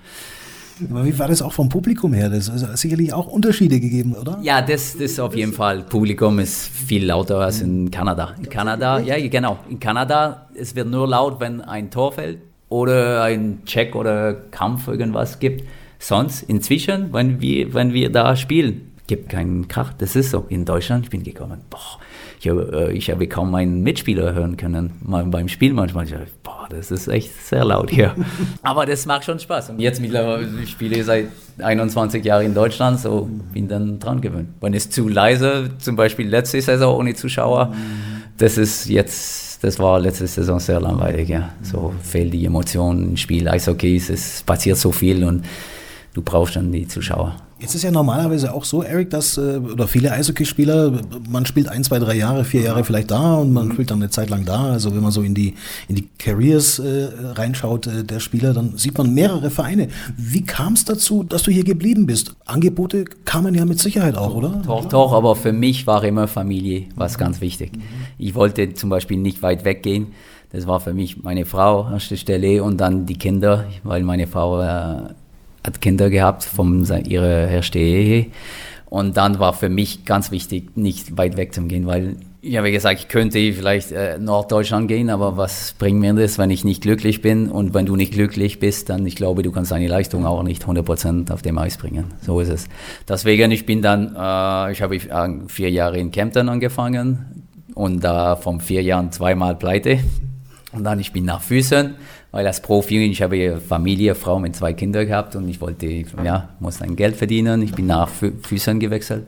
Aber 0.91 1.05
wie 1.05 1.19
war 1.19 1.29
das 1.29 1.41
auch 1.41 1.53
vom 1.53 1.69
Publikum 1.69 2.13
her? 2.13 2.29
Das 2.29 2.49
ist 2.49 2.77
sicherlich 2.79 3.13
auch 3.13 3.27
Unterschiede 3.27 3.81
gegeben, 3.81 4.15
oder? 4.15 4.39
Ja, 4.43 4.61
das, 4.61 4.97
das 4.99 5.19
auf 5.19 5.35
jeden 5.35 5.53
Fall. 5.53 5.83
Publikum 5.83 6.39
ist 6.39 6.69
viel 6.69 7.07
lauter 7.07 7.39
als 7.39 7.63
in 7.63 7.91
Kanada. 7.91 8.35
In 8.39 8.49
Kanada, 8.49 8.99
ja, 9.01 9.17
genau. 9.29 9.59
In 9.71 9.81
Kanada, 9.81 10.49
es 10.55 10.75
wird 10.75 10.89
nur 10.89 11.09
laut, 11.09 11.41
wenn 11.41 11.63
ein 11.63 11.91
Tor 11.91 12.13
fällt 12.13 12.39
oder 12.69 13.23
ein 13.23 13.63
Check 13.65 13.95
oder 13.95 14.35
Kampf 14.35 14.89
irgendwas 14.89 15.39
gibt. 15.39 15.65
Sonst, 15.99 16.43
inzwischen, 16.43 17.13
wenn 17.13 17.41
wir, 17.41 17.73
wenn 17.73 17.95
wir 17.95 18.13
da 18.13 18.37
spielen, 18.37 18.93
gibt 19.07 19.31
keinen 19.31 19.69
Krach. 19.69 19.95
Das 19.95 20.15
ist 20.15 20.31
so. 20.31 20.45
In 20.49 20.65
Deutschland, 20.65 21.05
ich 21.05 21.11
bin 21.11 21.23
gekommen, 21.23 21.61
boah, 21.71 21.99
ich 22.41 22.49
habe, 22.49 22.89
äh, 22.91 22.93
ich 22.93 23.11
habe 23.11 23.27
kaum 23.27 23.51
meinen 23.51 23.83
Mitspieler 23.83 24.35
hören 24.35 24.57
können. 24.57 24.93
Mal 25.03 25.25
beim 25.25 25.49
Spiel 25.49 25.73
manchmal. 25.73 26.05
Ich 26.05 26.13
dachte, 26.13 26.27
boah, 26.43 26.67
das 26.69 26.91
ist 26.91 27.09
echt 27.09 27.31
sehr 27.47 27.65
laut 27.65 27.91
hier. 27.91 28.15
Aber 28.63 28.87
das 28.87 29.07
macht 29.07 29.25
schon 29.25 29.39
Spaß. 29.39 29.71
Und 29.71 29.81
jetzt 29.81 30.01
mittlerweile, 30.01 30.47
ich 30.63 30.71
spiele 30.71 31.03
seit 31.03 31.29
21 31.59 32.25
Jahren 32.25 32.47
in 32.47 32.55
Deutschland, 32.55 33.01
so 33.01 33.29
bin 33.53 33.69
dann 33.69 33.99
dran 33.99 34.21
gewöhnt. 34.21 34.49
Wenn 34.61 34.75
es 34.75 34.91
zu 34.91 35.09
leise, 35.09 35.71
zum 35.79 35.97
Beispiel 35.97 36.29
letzte 36.29 36.61
Saison 36.61 36.97
ohne 36.97 37.15
Zuschauer, 37.15 37.73
das 38.37 38.59
ist 38.59 38.89
jetzt, 38.89 39.65
das 39.65 39.79
war 39.79 39.99
letzte 39.99 40.27
Saison 40.27 40.59
sehr 40.59 40.81
langweilig, 40.81 41.29
ja. 41.29 41.51
So 41.63 41.95
fehlt 42.03 42.35
die 42.35 42.45
Emotion 42.45 43.03
im 43.03 43.17
Spiel, 43.17 43.49
Eishockey, 43.49 43.97
es 43.97 44.43
passiert 44.43 44.77
so 44.77 44.93
viel 44.93 45.25
und 45.25 45.47
du 46.13 46.21
brauchst 46.21 46.57
dann 46.57 46.71
die 46.71 46.87
Zuschauer. 46.87 47.37
Jetzt 47.59 47.75
ist 47.75 47.85
ja 47.85 47.91
normalerweise 47.91 48.53
auch 48.53 48.65
so, 48.65 48.83
Eric, 48.83 49.09
dass, 49.09 49.39
äh, 49.39 49.57
oder 49.57 49.89
viele 49.89 50.13
Eishockeyspieler, 50.13 51.01
man 51.31 51.47
spielt 51.47 51.69
ein, 51.69 51.83
zwei, 51.85 51.99
drei 51.99 52.15
Jahre, 52.15 52.45
vier 52.45 52.61
Jahre 52.61 52.85
vielleicht 52.85 53.11
da 53.11 53.37
und 53.37 53.53
man 53.55 53.73
spielt 53.73 53.91
dann 53.91 54.03
eine 54.03 54.11
Zeit 54.11 54.29
lang 54.29 54.45
da. 54.45 54.73
Also 54.73 54.95
wenn 54.95 55.03
man 55.03 55.11
so 55.11 55.23
in 55.23 55.35
die, 55.35 55.55
in 55.89 55.95
die 55.95 56.07
Careers 56.19 56.79
äh, 56.79 57.09
reinschaut 57.33 57.87
äh, 57.87 58.05
der 58.05 58.21
Spieler, 58.21 58.53
dann 58.53 58.77
sieht 58.77 58.99
man 58.99 59.15
mehrere 59.15 59.49
Vereine. 59.49 59.89
Wie 60.19 60.45
kam 60.45 60.75
es 60.75 60.85
dazu, 60.85 61.23
dass 61.23 61.45
du 61.45 61.51
hier 61.51 61.65
geblieben 61.65 62.05
bist? 62.05 62.37
Angebote 62.45 63.07
kamen 63.25 63.55
ja 63.55 63.65
mit 63.65 63.81
Sicherheit 63.81 64.19
auch, 64.19 64.35
oder? 64.35 64.63
Doch, 64.67 64.85
doch, 64.85 65.13
aber 65.13 65.35
für 65.35 65.55
mich 65.55 65.87
war 65.87 66.05
immer 66.05 66.29
Familie 66.29 66.85
was 66.95 67.17
ganz 67.17 67.41
wichtig. 67.41 67.73
Ich 68.19 68.35
wollte 68.35 68.75
zum 68.75 68.91
Beispiel 68.91 69.17
nicht 69.17 69.41
weit 69.41 69.65
weggehen. 69.65 70.09
Das 70.53 70.67
war 70.67 70.81
für 70.81 70.93
mich 70.93 71.23
meine 71.23 71.47
Frau 71.47 71.89
der 71.91 72.17
Stelle 72.17 72.63
und 72.63 72.79
dann 72.79 73.07
die 73.07 73.17
Kinder, 73.17 73.65
weil 73.83 74.03
meine 74.03 74.27
Frau 74.27 74.61
äh, 74.61 75.15
hat 75.67 75.81
Kinder 75.81 76.09
gehabt 76.11 76.45
von 76.45 76.87
ihrer 77.05 77.49
ersten 77.49 77.79
Ehe. 77.79 78.27
Und 78.89 79.17
dann 79.17 79.39
war 79.41 79.53
für 79.53 79.69
mich 79.69 80.05
ganz 80.05 80.31
wichtig, 80.31 80.77
nicht 80.77 81.19
weit 81.19 81.37
weg 81.37 81.53
zu 81.53 81.63
gehen, 81.63 81.87
weil 81.87 82.17
ich 82.41 82.57
habe 82.57 82.71
gesagt, 82.71 83.01
ich 83.01 83.09
könnte 83.09 83.53
vielleicht 83.53 83.91
äh, 83.91 84.19
Norddeutschland 84.21 84.87
gehen, 84.87 85.11
aber 85.11 85.37
was 85.37 85.75
bringt 85.77 85.99
mir 85.99 86.15
das, 86.15 86.39
wenn 86.39 86.51
ich 86.51 86.65
nicht 86.65 86.83
glücklich 86.83 87.21
bin? 87.21 87.51
Und 87.51 87.75
wenn 87.75 87.87
du 87.87 87.97
nicht 87.97 88.13
glücklich 88.13 88.61
bist, 88.61 88.89
dann, 88.89 89.05
ich 89.05 89.17
glaube, 89.17 89.43
du 89.43 89.51
kannst 89.51 89.73
deine 89.73 89.89
Leistung 89.89 90.25
auch 90.25 90.45
nicht 90.45 90.65
100% 90.65 91.33
auf 91.33 91.43
dem 91.43 91.59
Eis 91.59 91.77
bringen. 91.77 92.15
So 92.23 92.39
ist 92.39 92.49
es. 92.49 92.69
Deswegen, 93.09 93.51
ich 93.51 93.67
bin 93.67 93.83
dann, 93.83 94.15
äh, 94.15 94.71
ich 94.71 94.81
habe 94.81 94.95
äh, 94.95 95.29
vier 95.49 95.71
Jahre 95.71 95.99
in 95.99 96.13
Kempten 96.13 96.49
angefangen 96.49 97.45
und 97.75 98.05
da 98.05 98.35
äh, 98.35 98.37
von 98.37 98.61
vier 98.61 98.83
Jahren 98.83 99.11
zweimal 99.11 99.57
pleite. 99.57 99.99
Und 100.71 100.85
dann, 100.85 101.01
ich 101.01 101.13
bin 101.13 101.25
nach 101.25 101.43
Füßen 101.43 101.97
weil 102.37 102.47
als 102.47 102.61
Profi, 102.61 103.03
ich 103.03 103.23
habe 103.23 103.59
Familie, 103.67 104.15
Frau 104.15 104.39
mit 104.39 104.55
zwei 104.55 104.75
Kindern 104.75 105.07
gehabt 105.07 105.35
und 105.37 105.49
ich 105.49 105.59
wollte, 105.63 105.87
ja, 106.23 106.51
muss 106.61 106.83
ein 106.83 106.95
Geld 106.95 107.17
verdienen. 107.17 107.63
Ich 107.63 107.73
bin 107.73 107.87
nach 107.87 108.11
Füßen 108.11 108.79
gewechselt 108.79 109.25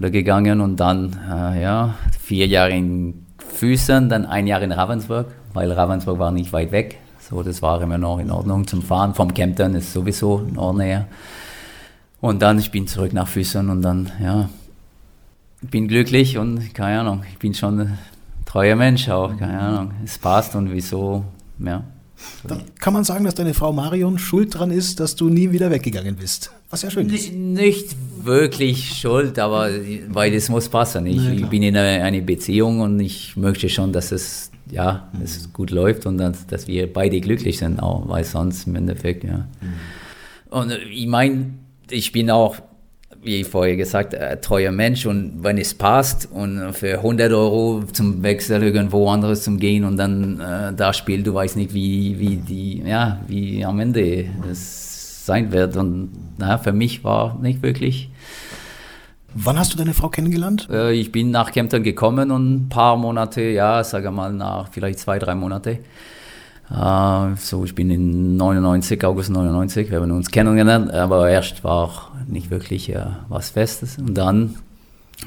oder 0.00 0.08
gegangen 0.08 0.62
und 0.62 0.78
dann, 0.78 1.14
äh, 1.30 1.60
ja, 1.60 1.94
vier 2.18 2.46
Jahre 2.46 2.70
in 2.70 3.26
Füßen, 3.36 4.08
dann 4.08 4.24
ein 4.24 4.46
Jahr 4.46 4.62
in 4.62 4.72
Ravensburg, 4.72 5.26
weil 5.52 5.70
Ravensburg 5.70 6.18
war 6.18 6.32
nicht 6.32 6.54
weit 6.54 6.72
weg. 6.72 7.00
So, 7.20 7.42
das 7.42 7.60
war 7.60 7.82
immer 7.82 7.98
noch 7.98 8.18
in 8.18 8.30
Ordnung 8.30 8.66
zum 8.66 8.80
Fahren. 8.80 9.12
Vom 9.12 9.34
Kempten 9.34 9.74
ist 9.74 9.92
sowieso 9.92 10.38
in 10.38 10.56
Ordnung. 10.56 11.04
Und 12.22 12.40
dann, 12.40 12.58
ich 12.58 12.70
bin 12.70 12.86
zurück 12.86 13.12
nach 13.12 13.28
Füßen 13.28 13.68
und 13.68 13.82
dann, 13.82 14.10
ja, 14.22 14.48
bin 15.60 15.86
glücklich 15.86 16.38
und 16.38 16.74
keine 16.74 17.00
Ahnung, 17.00 17.24
ich 17.30 17.38
bin 17.38 17.52
schon 17.52 17.78
ein 17.78 17.98
treuer 18.46 18.74
Mensch 18.74 19.10
auch, 19.10 19.36
keine 19.36 19.60
Ahnung, 19.60 19.90
es 20.02 20.16
passt 20.16 20.54
und 20.54 20.72
wieso, 20.72 21.24
ja. 21.58 21.84
Dann 22.44 22.62
kann 22.78 22.92
man 22.92 23.04
sagen, 23.04 23.24
dass 23.24 23.34
deine 23.34 23.54
Frau 23.54 23.72
Marion 23.72 24.18
schuld 24.18 24.58
dran 24.58 24.70
ist, 24.70 25.00
dass 25.00 25.16
du 25.16 25.28
nie 25.28 25.52
wieder 25.52 25.70
weggegangen 25.70 26.16
bist. 26.16 26.50
Was 26.70 26.82
ja 26.82 26.90
schön 26.90 27.08
ist. 27.08 27.32
Nicht 27.32 27.96
wirklich 28.22 28.94
schuld, 28.94 29.38
aber 29.38 29.70
weil 30.08 30.34
es 30.34 30.48
muss 30.48 30.68
passen. 30.68 31.06
Ich, 31.06 31.22
ja, 31.22 31.32
ich 31.32 31.46
bin 31.46 31.62
in 31.62 31.76
einer 31.76 32.04
eine 32.04 32.22
Beziehung 32.22 32.80
und 32.80 33.00
ich 33.00 33.36
möchte 33.36 33.68
schon, 33.68 33.92
dass 33.92 34.12
es 34.12 34.50
ja, 34.70 35.08
mhm. 35.12 35.22
es 35.22 35.52
gut 35.52 35.70
läuft 35.70 36.06
und 36.06 36.18
dass, 36.18 36.46
dass, 36.46 36.66
wir 36.66 36.90
beide 36.90 37.20
glücklich 37.20 37.58
sind, 37.58 37.80
auch, 37.80 38.08
weil 38.08 38.24
sonst 38.24 38.66
im 38.66 38.76
Endeffekt, 38.76 39.24
ja. 39.24 39.46
Mhm. 39.60 39.72
Und 40.50 40.72
ich 40.90 41.06
meine, 41.06 41.54
ich 41.90 42.12
bin 42.12 42.30
auch 42.30 42.56
wie 43.22 43.44
vorher 43.44 43.76
gesagt, 43.76 44.14
ein 44.14 44.40
treuer 44.40 44.72
Mensch 44.72 45.06
und 45.06 45.42
wenn 45.42 45.58
es 45.58 45.74
passt 45.74 46.28
und 46.32 46.72
für 46.72 46.98
100 46.98 47.32
Euro 47.32 47.82
zum 47.92 48.22
Wechsel 48.22 48.62
irgendwo 48.62 49.08
anderes 49.08 49.44
zum 49.44 49.58
Gehen 49.58 49.84
und 49.84 49.96
dann 49.96 50.40
äh, 50.40 50.72
da 50.74 50.92
spielt, 50.92 51.26
du 51.26 51.34
weißt 51.34 51.56
nicht, 51.56 51.72
wie, 51.72 52.18
wie 52.18 52.36
die, 52.36 52.82
ja, 52.84 53.20
wie 53.28 53.64
am 53.64 53.78
Ende 53.78 54.26
es 54.50 55.24
sein 55.24 55.52
wird 55.52 55.76
und 55.76 56.10
na, 56.38 56.58
für 56.58 56.72
mich 56.72 57.04
war 57.04 57.38
nicht 57.40 57.62
wirklich 57.62 58.10
Wann 59.34 59.58
hast 59.58 59.72
du 59.72 59.78
deine 59.78 59.94
Frau 59.94 60.10
kennengelernt? 60.10 60.68
Äh, 60.70 60.92
ich 60.92 61.10
bin 61.10 61.30
nach 61.30 61.52
Kempten 61.52 61.82
gekommen 61.82 62.30
und 62.30 62.54
ein 62.54 62.68
paar 62.68 62.96
Monate, 62.96 63.40
ja, 63.40 63.82
sage 63.82 64.10
mal 64.10 64.32
nach 64.32 64.68
vielleicht 64.70 64.98
zwei, 64.98 65.18
drei 65.18 65.34
Monate. 65.34 65.78
Äh, 66.70 67.36
so, 67.36 67.64
ich 67.64 67.74
bin 67.74 67.90
in 67.90 68.36
99, 68.36 69.04
August 69.04 69.30
99, 69.30 69.90
wir 69.90 70.00
haben 70.00 70.10
uns 70.10 70.30
kennengelernt, 70.30 70.92
aber 70.92 71.28
erst 71.28 71.64
war 71.64 72.12
nicht 72.26 72.50
wirklich 72.50 72.90
äh, 72.90 73.04
was 73.28 73.50
Festes. 73.50 73.98
Und 73.98 74.14
dann, 74.14 74.56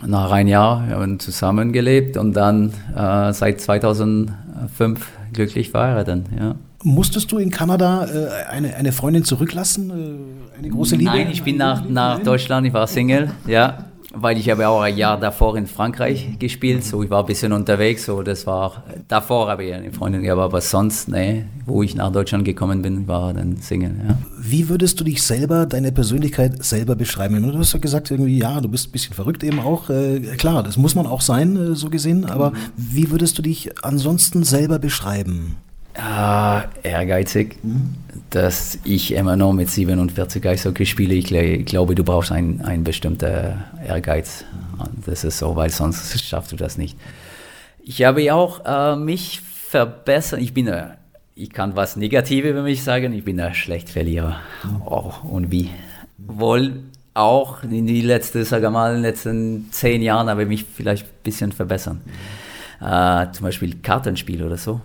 nach 0.05 0.31
einem 0.31 0.49
Jahr, 0.49 0.87
wir 0.87 0.95
haben 0.95 1.19
zusammengelebt 1.19 2.17
und 2.17 2.33
dann 2.33 2.73
äh, 2.95 3.33
seit 3.33 3.61
2005 3.61 5.07
glücklich 5.33 5.71
verheiratet, 5.71 6.25
ja. 6.37 6.55
Musstest 6.83 7.31
du 7.31 7.39
in 7.39 7.49
Kanada 7.49 8.07
eine, 8.51 8.75
eine 8.75 8.91
Freundin 8.91 9.23
zurücklassen? 9.23 9.91
Eine 10.55 10.69
große 10.69 10.95
Liebe? 10.95 11.09
Nein, 11.09 11.29
ich 11.31 11.41
bin 11.41 11.57
nach, 11.57 11.83
nach 11.89 12.19
Deutschland, 12.19 12.67
ich 12.67 12.73
war 12.73 12.85
Single, 12.85 13.31
ja 13.47 13.85
weil 14.15 14.37
ich 14.37 14.49
habe 14.49 14.67
auch 14.67 14.81
ein 14.81 14.97
Jahr 14.97 15.19
davor 15.19 15.57
in 15.57 15.67
Frankreich 15.67 16.39
gespielt, 16.39 16.83
so 16.83 17.03
ich 17.03 17.09
war 17.09 17.21
ein 17.21 17.25
bisschen 17.25 17.51
unterwegs, 17.51 18.05
so 18.05 18.23
das 18.23 18.47
war, 18.47 18.83
davor 19.07 19.49
habe 19.49 19.65
ich 19.65 19.73
eine 19.73 19.91
Freundin 19.91 20.23
gehabt, 20.23 20.41
aber 20.41 20.61
sonst, 20.61 21.09
ne, 21.09 21.45
wo 21.65 21.83
ich 21.83 21.95
nach 21.95 22.11
Deutschland 22.11 22.45
gekommen 22.45 22.81
bin, 22.81 23.07
war 23.07 23.33
dann 23.33 23.57
Single, 23.57 23.95
ja. 24.07 24.17
Wie 24.39 24.69
würdest 24.69 24.99
du 24.99 25.03
dich 25.03 25.23
selber, 25.23 25.65
deine 25.65 25.91
Persönlichkeit 25.91 26.63
selber 26.63 26.95
beschreiben? 26.95 27.41
Du 27.41 27.57
hast 27.57 27.73
ja 27.73 27.79
gesagt, 27.79 28.11
irgendwie, 28.11 28.37
ja, 28.37 28.61
du 28.61 28.69
bist 28.69 28.87
ein 28.87 28.91
bisschen 28.91 29.13
verrückt 29.13 29.43
eben 29.43 29.59
auch, 29.59 29.89
äh, 29.89 30.19
klar, 30.37 30.63
das 30.63 30.77
muss 30.77 30.95
man 30.95 31.07
auch 31.07 31.21
sein, 31.21 31.55
äh, 31.55 31.75
so 31.75 31.89
gesehen, 31.89 32.25
aber 32.25 32.53
wie 32.77 33.11
würdest 33.11 33.37
du 33.37 33.41
dich 33.41 33.71
ansonsten 33.83 34.43
selber 34.43 34.79
beschreiben? 34.79 35.57
Ah, 35.97 36.65
ehrgeizig, 36.83 37.57
mhm. 37.63 37.95
dass 38.29 38.77
ich 38.83 39.13
immer 39.13 39.37
noch 39.37 39.53
mit 39.53 39.69
47 39.69 40.45
Eishockey 40.45 40.85
spiele. 40.85 41.13
Ich, 41.15 41.31
ich 41.31 41.65
glaube, 41.65 41.95
du 41.95 42.03
brauchst 42.03 42.31
einen, 42.31 42.61
einen 42.61 42.83
bestimmten 42.83 43.63
Ehrgeiz. 43.87 44.43
Das 45.05 45.23
ist 45.23 45.37
so, 45.37 45.55
weil 45.55 45.69
sonst 45.69 46.21
schaffst 46.21 46.51
du 46.51 46.57
das 46.57 46.77
nicht. 46.77 46.97
Ich 47.83 48.03
habe 48.03 48.33
auch 48.33 48.65
äh, 48.65 48.95
mich 48.97 49.39
verbessert. 49.41 50.41
Ich 50.41 50.53
bin, 50.53 50.67
äh, 50.67 50.87
ich 51.33 51.51
kann 51.51 51.75
was 51.75 51.95
Negatives 51.95 52.51
über 52.51 52.63
mich 52.63 52.83
sagen. 52.83 53.13
Ich 53.13 53.23
bin 53.23 53.39
ein 53.39 53.53
schlecht 53.53 53.89
Verlierer. 53.89 54.39
Oh, 54.85 55.13
und 55.23 55.51
wie? 55.51 55.69
Wohl 56.17 56.83
auch 57.13 57.63
in 57.63 57.87
die 57.87 58.01
letzten, 58.01 58.43
sage 58.43 58.69
mal, 58.69 58.99
letzten 58.99 59.71
zehn 59.71 60.01
Jahren 60.01 60.29
habe 60.29 60.43
ich 60.43 60.49
mich 60.49 60.65
vielleicht 60.65 61.05
ein 61.05 61.23
bisschen 61.23 61.51
verbessern. 61.53 62.01
Äh, 62.81 63.31
zum 63.31 63.45
Beispiel 63.45 63.75
Kartenspiel 63.81 64.43
oder 64.43 64.57
so 64.57 64.81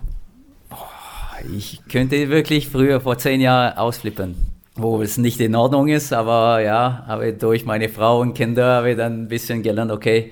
ich 1.55 1.81
könnte 1.89 2.29
wirklich 2.29 2.67
früher, 2.69 3.01
vor 3.01 3.17
zehn 3.17 3.41
Jahren, 3.41 3.77
ausflippen, 3.77 4.35
wo 4.75 5.01
es 5.01 5.17
nicht 5.17 5.39
in 5.39 5.55
Ordnung 5.55 5.87
ist, 5.87 6.13
aber 6.13 6.61
ja, 6.61 7.03
aber 7.07 7.31
durch 7.31 7.65
meine 7.65 7.89
Frau 7.89 8.21
und 8.21 8.33
Kinder 8.33 8.77
habe 8.77 8.95
dann 8.95 9.23
ein 9.23 9.27
bisschen 9.27 9.63
gelernt, 9.63 9.91
okay, 9.91 10.31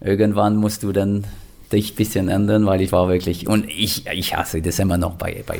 irgendwann 0.00 0.56
musst 0.56 0.82
du 0.82 0.92
dann 0.92 1.24
dich 1.72 1.92
ein 1.92 1.96
bisschen 1.96 2.28
ändern, 2.28 2.66
weil 2.66 2.80
ich 2.80 2.92
war 2.92 3.08
wirklich, 3.08 3.46
und 3.46 3.68
ich, 3.68 4.06
ich 4.06 4.36
hasse 4.36 4.60
das 4.60 4.78
immer 4.78 4.98
noch 4.98 5.14
bei, 5.14 5.44
bei, 5.46 5.58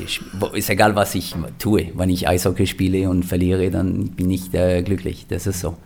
ist 0.55 0.70
egal 0.70 0.96
was 0.96 1.14
ich 1.14 1.35
tue, 1.59 1.88
wenn 1.94 2.11
ich 2.11 2.29
Eishockey 2.29 2.66
spiele 2.66 3.09
und 3.09 3.24
verliere, 3.24 3.70
dann 3.70 4.09
bin 4.09 4.31
ich 4.31 4.53
äh, 4.53 4.83
glücklich, 4.83 5.26
das 5.29 5.46
ist 5.46 5.61
so. 5.61 5.76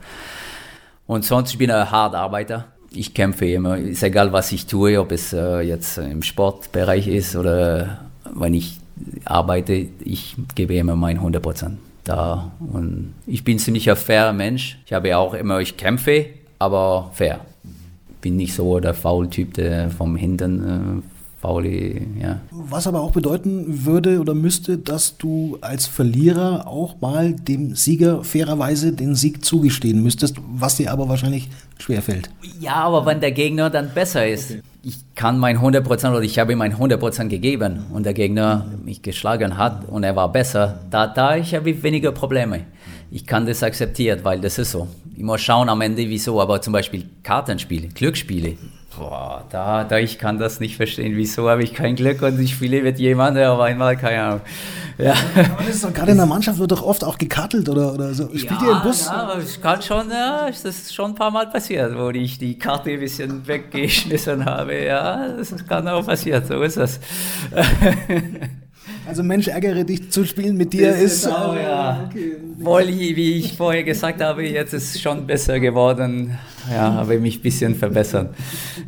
Und 1.06 1.24
sonst, 1.24 1.50
ich 1.50 1.58
bin 1.58 1.70
ein 1.70 1.90
Hartarbeiter, 1.90 2.68
ich 2.90 3.12
kämpfe 3.12 3.46
immer, 3.46 3.76
ist 3.76 4.02
egal 4.02 4.32
was 4.32 4.52
ich 4.52 4.66
tue, 4.66 4.98
ob 4.98 5.12
es 5.12 5.32
äh, 5.32 5.60
jetzt 5.60 5.98
im 5.98 6.22
Sportbereich 6.22 7.06
ist 7.08 7.36
oder 7.36 8.06
wenn 8.34 8.54
ich 8.54 8.78
arbeite, 9.24 9.86
ich 10.04 10.36
gebe 10.54 10.74
immer 10.74 10.96
mein 10.96 11.16
100 11.16 11.42
Prozent 11.42 11.78
da. 12.04 12.52
Und 12.60 13.14
ich 13.26 13.44
bin 13.44 13.58
ziemlich 13.58 13.90
ein 13.90 13.96
fairer 13.96 14.32
Mensch. 14.32 14.78
Ich 14.86 14.92
habe 14.92 15.16
auch 15.16 15.34
immer, 15.34 15.60
ich 15.60 15.76
kämpfe, 15.76 16.26
aber 16.58 17.10
fair. 17.14 17.40
Bin 18.20 18.36
nicht 18.36 18.54
so 18.54 18.78
der 18.80 18.94
Faultyp, 18.94 19.54
der 19.54 19.90
vom 19.90 20.16
Hintern 20.16 21.02
faule, 21.44 22.00
ja. 22.20 22.40
Was 22.50 22.86
aber 22.86 23.02
auch 23.02 23.12
bedeuten 23.12 23.84
würde 23.84 24.18
oder 24.18 24.34
müsste, 24.34 24.78
dass 24.78 25.18
du 25.18 25.58
als 25.60 25.86
Verlierer 25.86 26.66
auch 26.66 27.00
mal 27.02 27.34
dem 27.34 27.76
Sieger 27.76 28.24
fairerweise 28.24 28.92
den 28.92 29.14
Sieg 29.14 29.44
zugestehen 29.44 30.02
müsstest, 30.02 30.36
was 30.54 30.76
dir 30.76 30.90
aber 30.90 31.06
wahrscheinlich 31.10 31.50
schwerfällt. 31.78 32.30
Ja, 32.60 32.76
aber 32.76 33.04
wenn 33.04 33.20
der 33.20 33.32
Gegner 33.32 33.68
dann 33.68 33.90
besser 33.94 34.26
ist. 34.26 34.52
Okay. 34.52 34.62
Ich 34.86 34.96
kann 35.14 35.38
mein 35.38 35.58
100% 35.58 36.10
oder 36.10 36.22
ich 36.22 36.38
habe 36.38 36.52
ihm 36.52 36.58
mein 36.58 36.76
100% 36.76 37.28
gegeben 37.28 37.86
und 37.92 38.04
der 38.04 38.14
Gegner 38.14 38.66
mich 38.84 39.02
geschlagen 39.02 39.56
hat 39.56 39.88
und 39.88 40.02
er 40.04 40.14
war 40.16 40.30
besser, 40.30 40.80
da, 40.90 41.06
da 41.06 41.36
ich 41.36 41.54
habe 41.54 41.70
ich 41.70 41.82
weniger 41.82 42.12
Probleme. 42.12 42.60
Ich 43.10 43.26
kann 43.26 43.46
das 43.46 43.62
akzeptieren, 43.62 44.20
weil 44.22 44.40
das 44.40 44.58
ist 44.58 44.72
so. 44.72 44.88
Ich 45.16 45.22
muss 45.22 45.40
schauen 45.40 45.68
am 45.68 45.80
Ende, 45.80 46.08
wieso, 46.08 46.40
aber 46.40 46.60
zum 46.60 46.72
Beispiel 46.72 47.04
Kartenspiele, 47.22 47.88
Glücksspiele, 47.88 48.56
Boah, 48.96 49.44
da, 49.50 49.84
da 49.84 49.98
ich 49.98 50.18
kann 50.18 50.38
das 50.38 50.60
nicht 50.60 50.76
verstehen. 50.76 51.16
Wieso 51.16 51.48
habe 51.48 51.62
ich 51.64 51.74
kein 51.74 51.96
Glück 51.96 52.22
und 52.22 52.38
ich 52.38 52.54
spiele 52.54 52.82
mit 52.82 52.98
jemandem 52.98 53.48
auf 53.48 53.60
einmal, 53.60 53.96
keine 53.96 54.22
Ahnung. 54.22 54.40
Ja. 54.98 55.12
Aber 55.12 55.64
das 55.66 55.76
ist 55.76 55.84
doch 55.84 55.92
gerade 55.92 56.12
in 56.12 56.16
der 56.16 56.26
Mannschaft 56.26 56.58
wird 56.58 56.70
doch 56.70 56.82
oft 56.82 57.02
auch 57.02 57.18
gekartelt 57.18 57.68
oder, 57.68 57.92
oder 57.94 58.14
so. 58.14 58.28
Spielt 58.28 58.60
ja, 58.60 58.66
ihr 58.66 58.72
im 58.76 58.82
Bus? 58.82 59.06
Ja, 59.06 59.12
aber 59.12 59.38
es 59.38 59.60
kann 59.60 59.82
schon, 59.82 60.10
ja, 60.10 60.46
das 60.46 60.64
ist 60.64 60.94
schon 60.94 61.10
ein 61.10 61.14
paar 61.14 61.30
Mal 61.30 61.48
passiert, 61.48 61.96
wo 61.98 62.10
ich 62.10 62.38
die 62.38 62.56
Karte 62.56 62.90
ein 62.90 63.00
bisschen 63.00 63.46
weggeschmissen 63.46 64.44
habe. 64.44 64.84
Ja, 64.84 65.28
das 65.36 65.54
kann 65.66 65.88
auch 65.88 66.06
passieren, 66.06 66.44
so 66.46 66.62
ist 66.62 66.76
das. 66.76 67.00
Also 69.06 69.22
Mensch, 69.22 69.48
ärgere 69.48 69.84
dich 69.84 70.10
zu 70.10 70.24
spielen 70.24 70.56
mit 70.56 70.72
dir 70.72 70.90
das 70.90 71.00
ist, 71.00 71.26
auch, 71.26 71.54
ja. 71.54 72.08
Okay. 72.08 72.36
Wohl, 72.58 72.88
wie 72.88 73.38
ich 73.38 73.56
vorher 73.56 73.82
gesagt 73.82 74.22
habe, 74.22 74.46
jetzt 74.46 74.72
ist 74.72 74.94
es 74.94 75.00
schon 75.00 75.26
besser 75.26 75.60
geworden. 75.60 76.38
Ja, 76.70 76.94
habe 76.94 77.16
ich 77.16 77.20
mich 77.20 77.38
ein 77.38 77.42
bisschen 77.42 77.74
verbessert. 77.74 78.34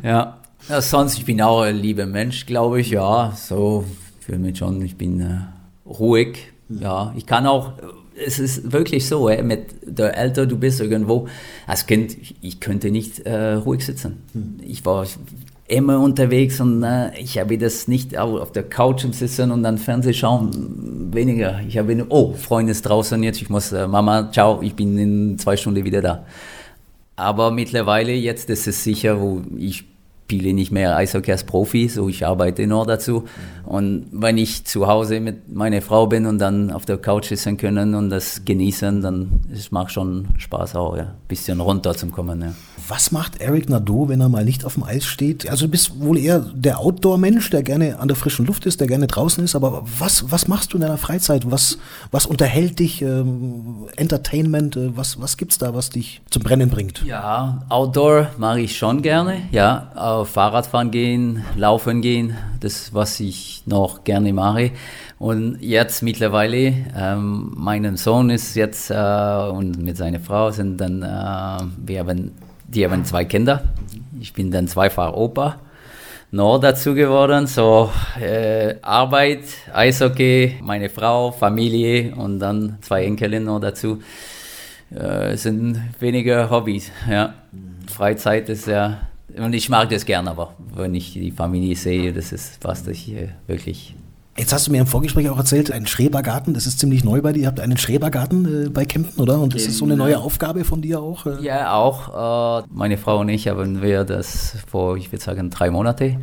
Ja. 0.01 0.37
ja. 0.69 0.81
Sonst, 0.81 1.17
ich 1.17 1.25
bin 1.25 1.41
auch 1.41 1.61
ein 1.61 1.75
lieber 1.75 2.05
Mensch, 2.05 2.45
glaube 2.45 2.81
ich. 2.81 2.89
Ja, 2.89 3.33
so 3.35 3.85
fühle 4.19 4.39
mich 4.39 4.57
schon. 4.57 4.81
Ich 4.81 4.97
bin 4.97 5.19
äh, 5.21 5.39
ruhig. 5.87 6.51
Ja, 6.69 7.13
ich 7.15 7.25
kann 7.25 7.45
auch 7.45 7.73
es 8.25 8.39
ist 8.39 8.71
wirklich 8.71 9.07
so, 9.07 9.29
ey, 9.29 9.43
mit 9.43 9.75
der 9.83 10.17
älter 10.17 10.45
du 10.45 10.57
bist 10.57 10.81
irgendwo, 10.81 11.27
als 11.65 11.85
Kind, 11.85 12.17
ich 12.41 12.59
könnte 12.59 12.91
nicht 12.91 13.19
äh, 13.19 13.53
ruhig 13.53 13.85
sitzen. 13.85 14.23
Hm. 14.33 14.59
Ich 14.65 14.85
war 14.85 15.05
immer 15.67 15.99
unterwegs 15.99 16.61
und 16.61 16.83
äh, 16.83 17.17
ich 17.19 17.37
habe 17.37 17.57
das 17.57 17.87
nicht 17.87 18.17
auf 18.17 18.51
der 18.51 18.63
Couch 18.63 19.05
sitzen 19.11 19.51
und 19.51 19.63
dann 19.63 19.77
Fernseh 19.77 20.13
schauen, 20.13 21.13
weniger. 21.13 21.59
Ich 21.67 21.77
habe 21.77 22.05
oh, 22.09 22.33
Freund 22.33 22.69
ist 22.69 22.83
draußen 22.83 23.21
jetzt, 23.23 23.41
ich 23.41 23.49
muss, 23.49 23.71
äh, 23.73 23.87
Mama, 23.87 24.31
ciao, 24.31 24.61
ich 24.61 24.75
bin 24.75 24.97
in 24.97 25.37
zwei 25.37 25.57
Stunden 25.57 25.83
wieder 25.83 26.01
da. 26.01 26.25
Aber 27.17 27.51
mittlerweile 27.51 28.13
jetzt 28.13 28.49
ist 28.49 28.67
es 28.67 28.83
sicher, 28.83 29.19
wo 29.19 29.41
ich 29.57 29.83
spiele 30.27 30.53
nicht 30.53 30.73
mehr 30.73 30.97
Eishockey 30.97 31.31
als 31.31 31.45
Profi, 31.45 31.87
so 31.87 32.09
ich 32.09 32.25
arbeite 32.25 32.67
nur 32.67 32.85
dazu. 32.85 33.23
Und 33.65 34.07
wenn 34.11 34.37
ich 34.37 34.65
zu 34.65 34.87
Hause 34.87 35.21
mit 35.21 35.53
meiner 35.53 35.81
Frau 35.81 36.07
bin 36.07 36.25
und 36.25 36.39
dann 36.39 36.69
auf 36.69 36.85
der 36.85 36.97
Couch 36.97 37.27
sitzen 37.27 37.55
können 37.55 37.95
und 37.95 38.09
das 38.09 38.43
genießen, 38.43 39.01
dann 39.01 39.39
es 39.53 39.71
macht 39.71 39.93
schon 39.93 40.27
Spaß 40.37 40.75
auch, 40.75 40.97
ja, 40.97 41.03
ein 41.03 41.13
bisschen 41.29 41.61
runter 41.61 41.95
zum 41.95 42.11
kommen. 42.11 42.41
Ja. 42.41 42.53
Was 42.89 43.11
macht 43.11 43.41
Eric 43.41 43.69
Nadeau, 43.69 44.07
wenn 44.07 44.21
er 44.21 44.29
mal 44.29 44.45
nicht 44.45 44.63
auf 44.63 44.75
dem 44.75 44.83
Eis 44.83 45.03
steht? 45.03 45.49
Also 45.49 45.65
du 45.65 45.71
bist 45.71 45.99
wohl 45.99 46.17
eher 46.17 46.39
der 46.39 46.79
Outdoor-Mensch, 46.79 47.49
der 47.49 47.61
gerne 47.61 47.99
an 47.99 48.07
der 48.07 48.15
frischen 48.15 48.45
Luft 48.45 48.65
ist, 48.65 48.79
der 48.79 48.87
gerne 48.87 49.07
draußen 49.07 49.43
ist. 49.43 49.55
Aber 49.55 49.83
was, 49.99 50.31
was 50.31 50.47
machst 50.47 50.71
du 50.71 50.77
in 50.77 50.81
deiner 50.81 50.97
Freizeit? 50.97 51.51
Was, 51.51 51.79
was 52.11 52.25
unterhält 52.25 52.79
dich? 52.79 53.01
Ähm, 53.01 53.87
Entertainment? 53.97 54.77
Äh, 54.77 54.95
was, 54.95 55.19
was 55.19 55.35
gibt's 55.35 55.57
da, 55.57 55.73
was 55.73 55.89
dich 55.89 56.21
zum 56.29 56.43
Brennen 56.43 56.69
bringt? 56.69 57.03
Ja, 57.05 57.65
Outdoor 57.67 58.29
mache 58.37 58.61
ich 58.61 58.77
schon 58.77 59.01
gerne. 59.01 59.41
Ja, 59.51 60.23
Fahrradfahren 60.25 60.89
gehen, 60.89 61.43
Laufen 61.57 62.01
gehen, 62.01 62.35
das 62.61 62.93
was 62.93 63.19
ich 63.19 63.63
noch 63.65 64.05
gerne 64.05 64.31
mache. 64.31 64.71
Und 65.19 65.57
jetzt 65.61 66.03
mittlerweile, 66.03 66.73
ähm, 66.95 67.51
mein 67.55 67.97
Sohn 67.97 68.29
ist 68.29 68.55
jetzt 68.55 68.91
äh, 68.91 68.93
und 69.51 69.83
mit 69.83 69.97
seiner 69.97 70.19
Frau 70.19 70.51
sind 70.51 70.77
dann, 70.77 71.01
äh, 71.01 71.65
wir 71.85 71.99
haben 71.99 72.31
die 72.67 72.85
haben 72.85 73.05
zwei 73.05 73.25
Kinder. 73.25 73.63
Ich 74.19 74.33
bin 74.33 74.51
dann 74.51 74.67
zweifach 74.67 75.13
Opa. 75.13 75.59
Noch 76.29 76.59
dazu 76.59 76.93
geworden, 76.93 77.47
so 77.47 77.89
äh, 78.19 78.75
Arbeit, 78.81 79.45
Eishockey, 79.73 80.57
meine 80.61 80.89
Frau, 80.89 81.31
Familie 81.31 82.13
und 82.15 82.39
dann 82.39 82.79
zwei 82.81 83.05
Enkelin 83.05 83.45
noch 83.45 83.61
dazu. 83.61 84.01
Äh, 84.89 85.37
sind 85.37 85.81
weniger 85.99 86.49
Hobbys, 86.49 86.91
ja. 87.09 87.33
Freizeit 87.89 88.49
ist 88.49 88.67
ja, 88.67 89.07
und 89.37 89.53
ich 89.53 89.69
mag 89.69 89.89
das 89.89 90.05
gern, 90.05 90.27
aber 90.27 90.53
wenn 90.75 90.95
ich 90.95 91.13
die 91.13 91.31
Familie 91.31 91.75
sehe, 91.75 92.11
das 92.11 92.33
ist 92.33 92.59
was, 92.61 92.83
das 92.83 92.97
ich 92.97 93.15
wirklich 93.47 93.95
Jetzt 94.39 94.53
hast 94.53 94.67
du 94.67 94.71
mir 94.71 94.81
im 94.81 94.85
Vorgespräch 94.87 95.29
auch 95.29 95.37
erzählt, 95.37 95.71
ein 95.71 95.87
Schrebergarten, 95.87 96.53
das 96.53 96.67
ist 96.67 96.79
ziemlich 96.79 97.03
neu 97.03 97.23
bei 97.23 97.33
dir. 97.33 97.41
Ihr 97.41 97.47
habt 97.47 97.59
einen 97.59 97.77
Schrebergarten 97.77 98.67
äh, 98.67 98.69
bei 98.69 98.85
Kempten, 98.85 99.19
oder? 99.19 99.39
Und 99.39 99.55
das 99.55 99.63
ist 99.63 99.77
so 99.77 99.85
eine 99.85 99.97
neue 99.97 100.19
Aufgabe 100.19 100.63
von 100.63 100.79
dir 100.79 101.01
auch? 101.01 101.25
Äh? 101.25 101.41
Ja, 101.41 101.73
auch. 101.73 102.61
Äh, 102.61 102.67
meine 102.69 102.97
Frau 102.97 103.19
und 103.19 103.29
ich 103.29 103.47
haben 103.47 103.81
wir 103.81 104.03
das 104.03 104.55
vor, 104.69 104.95
ich 104.95 105.11
würde 105.11 105.23
sagen, 105.23 105.49
drei 105.49 105.71
Monate. 105.71 106.17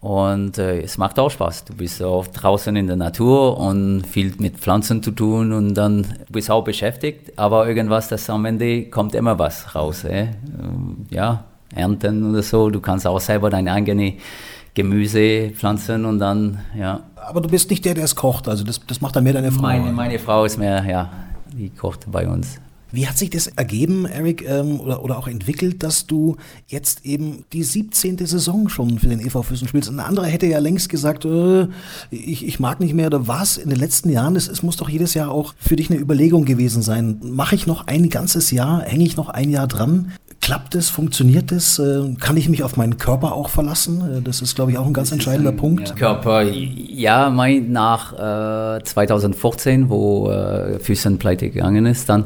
Und 0.00 0.58
äh, 0.58 0.82
es 0.82 0.98
macht 0.98 1.18
auch 1.18 1.30
Spaß. 1.30 1.64
Du 1.64 1.74
bist 1.74 2.00
auch 2.00 2.28
draußen 2.28 2.76
in 2.76 2.86
der 2.86 2.96
Natur 2.96 3.58
und 3.58 4.06
viel 4.06 4.34
mit 4.38 4.58
Pflanzen 4.58 5.02
zu 5.02 5.10
tun 5.10 5.52
und 5.52 5.74
dann 5.74 6.06
bist 6.30 6.48
auch 6.48 6.62
beschäftigt. 6.62 7.36
Aber 7.36 7.66
irgendwas, 7.66 8.06
das 8.06 8.30
am 8.30 8.44
Ende 8.44 8.84
kommt 8.84 9.16
immer 9.16 9.40
was 9.40 9.74
raus. 9.74 10.04
Äh? 10.04 10.28
Ja, 11.10 11.44
ernten 11.74 12.30
oder 12.30 12.42
so. 12.42 12.70
Du 12.70 12.80
kannst 12.80 13.04
auch 13.04 13.20
selber 13.20 13.50
deine 13.50 13.72
eigene 13.72 14.14
Gemüse 14.74 15.50
pflanzen 15.50 16.04
und 16.04 16.20
dann, 16.20 16.60
ja. 16.78 17.00
Aber 17.26 17.40
du 17.40 17.48
bist 17.48 17.70
nicht 17.70 17.84
der, 17.84 17.94
der 17.94 18.04
es 18.04 18.16
kocht. 18.16 18.48
Also 18.48 18.64
das, 18.64 18.80
das 18.86 19.00
macht 19.00 19.16
dann 19.16 19.24
mehr 19.24 19.32
deine 19.32 19.52
Frau. 19.52 19.62
Meine, 19.62 19.92
meine 19.92 20.18
Frau 20.18 20.44
ist 20.44 20.58
mehr, 20.58 20.84
ja, 20.84 21.10
die 21.52 21.70
kocht 21.70 22.10
bei 22.10 22.28
uns. 22.28 22.58
Wie 22.94 23.08
hat 23.08 23.16
sich 23.16 23.30
das 23.30 23.46
ergeben, 23.46 24.04
Eric, 24.04 24.46
ähm, 24.46 24.78
oder, 24.78 25.02
oder 25.02 25.16
auch 25.16 25.26
entwickelt, 25.26 25.82
dass 25.82 26.06
du 26.06 26.36
jetzt 26.66 27.06
eben 27.06 27.46
die 27.54 27.62
17. 27.62 28.18
Saison 28.26 28.68
schon 28.68 28.98
für 28.98 29.08
den 29.08 29.18
EV 29.18 29.42
Füssen 29.42 29.66
spielst? 29.66 29.88
Ein 29.88 29.98
anderer 29.98 30.26
hätte 30.26 30.46
ja 30.46 30.58
längst 30.58 30.90
gesagt, 30.90 31.24
äh, 31.24 31.68
ich, 32.10 32.46
ich 32.46 32.60
mag 32.60 32.80
nicht 32.80 32.92
mehr 32.92 33.06
oder 33.06 33.26
was 33.26 33.56
in 33.56 33.70
den 33.70 33.78
letzten 33.78 34.10
Jahren. 34.10 34.36
Es, 34.36 34.46
es 34.46 34.62
muss 34.62 34.76
doch 34.76 34.90
jedes 34.90 35.14
Jahr 35.14 35.30
auch 35.30 35.54
für 35.58 35.76
dich 35.76 35.90
eine 35.90 35.98
Überlegung 35.98 36.44
gewesen 36.44 36.82
sein. 36.82 37.18
Mache 37.22 37.54
ich 37.54 37.66
noch 37.66 37.86
ein 37.86 38.10
ganzes 38.10 38.50
Jahr? 38.50 38.82
Hänge 38.82 39.04
ich 39.04 39.16
noch 39.16 39.30
ein 39.30 39.48
Jahr 39.48 39.66
dran? 39.66 40.12
Klappt 40.42 40.74
es? 40.74 40.90
Funktioniert 40.90 41.52
es? 41.52 41.78
Äh, 41.78 42.16
kann 42.18 42.36
ich 42.36 42.48
mich 42.48 42.64
auf 42.64 42.76
meinen 42.76 42.98
Körper 42.98 43.32
auch 43.32 43.48
verlassen? 43.48 44.18
Äh, 44.18 44.22
das 44.22 44.42
ist, 44.42 44.56
glaube 44.56 44.72
ich, 44.72 44.78
auch 44.78 44.86
ein 44.86 44.92
ganz 44.92 45.12
entscheidender 45.12 45.52
ein, 45.52 45.56
Punkt. 45.56 45.90
Ja. 45.90 45.94
Körper, 45.94 46.42
ja, 46.42 47.30
mein, 47.30 47.70
nach 47.70 48.12
äh, 48.80 48.82
2014, 48.82 49.88
wo 49.88 50.28
äh, 50.30 50.80
Füssen 50.80 51.18
pleite 51.18 51.48
gegangen 51.48 51.86
ist, 51.86 52.08
dann 52.08 52.24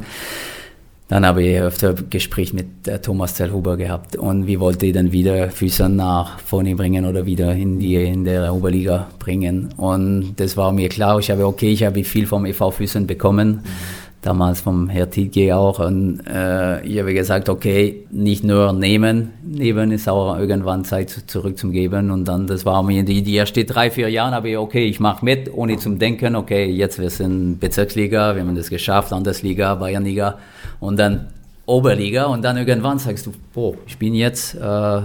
dann 1.09 1.25
habe 1.25 1.45
ich 1.45 1.61
öfter 1.61 1.95
Gespräch 1.95 2.53
mit 2.53 2.89
äh, 2.89 3.01
Thomas 3.01 3.37
Zellhuber 3.37 3.77
gehabt 3.77 4.17
und 4.17 4.49
wie 4.49 4.59
wollte 4.59 4.87
ich 4.87 4.93
dann 4.93 5.13
wieder 5.13 5.51
Füße 5.51 5.89
nach 5.89 6.41
vorne 6.41 6.75
bringen 6.75 7.07
oder 7.07 7.27
wieder 7.27 7.55
in 7.55 7.79
die 7.79 7.95
in 7.95 8.25
der 8.25 8.53
Oberliga 8.53 9.07
bringen. 9.21 9.73
Und 9.77 10.35
das 10.39 10.57
war 10.57 10.73
mir 10.73 10.89
klar. 10.89 11.21
Ich 11.21 11.31
habe 11.31 11.47
okay, 11.47 11.71
ich 11.71 11.85
habe 11.85 12.03
viel 12.03 12.27
vom 12.27 12.45
EV 12.45 12.73
Füßen 12.73 13.07
bekommen. 13.07 13.63
Mhm 13.63 14.06
damals 14.23 14.61
vom 14.61 14.89
Herr 14.89 15.11
Tietge 15.11 15.55
auch. 15.57 15.79
Und 15.79 16.21
äh, 16.27 16.85
ich 16.85 16.99
habe 16.99 17.15
gesagt, 17.15 17.49
okay, 17.49 18.07
nicht 18.11 18.45
nur 18.45 18.73
nehmen, 18.73 19.31
nehmen 19.45 19.93
ist 19.93 20.09
auch 20.09 20.39
irgendwann 20.39 20.85
Zeit 20.85 21.11
zurückzugeben. 21.27 22.11
Und 22.11 22.27
dann, 22.27 22.47
das 22.47 22.65
war 22.65 22.83
mir 22.83 23.05
die, 23.05 23.23
die 23.23 23.37
ersten 23.37 23.67
drei, 23.67 23.91
vier 23.91 24.09
Jahre, 24.09 24.47
ich, 24.49 24.57
okay, 24.57 24.87
ich 24.87 25.01
mache 25.01 25.25
mit, 25.25 25.53
ohne 25.53 25.77
zum 25.77 25.99
Denken, 25.99 26.37
okay, 26.37 26.67
jetzt 26.67 26.99
wir 26.99 27.11
sind 27.11 27.61
Bezirksliga, 27.61 28.35
wir 28.35 28.43
haben 28.43 28.57
das 28.57 28.71
geschafft, 28.71 29.11
Landesliga, 29.11 29.75
Bayernliga 29.75 30.39
und 30.81 30.99
dann 30.99 31.29
Oberliga. 31.67 32.27
Und 32.27 32.45
dann 32.45 32.57
irgendwann 32.57 32.99
sagst 32.99 33.27
du, 33.27 33.33
boah, 33.53 33.75
ich 33.87 33.99
bin 33.99 34.15
jetzt... 34.15 34.55
Äh, 34.55 35.03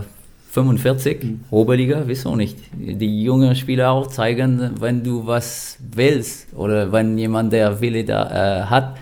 45, 0.52 1.24
mhm. 1.24 1.40
Oberliga, 1.50 2.04
wieso 2.06 2.36
nicht? 2.36 2.58
Die 2.74 3.24
jungen 3.24 3.56
Spieler 3.56 3.92
auch 3.92 4.08
zeigen, 4.08 4.72
wenn 4.82 5.02
du 5.02 5.26
was 5.26 5.78
willst 5.96 6.54
oder 6.54 6.92
wenn 6.92 7.18
jemand 7.18 7.54
der 7.54 7.80
Wille 7.80 8.04
da 8.04 8.64
äh, 8.64 8.66
hat, 8.66 8.98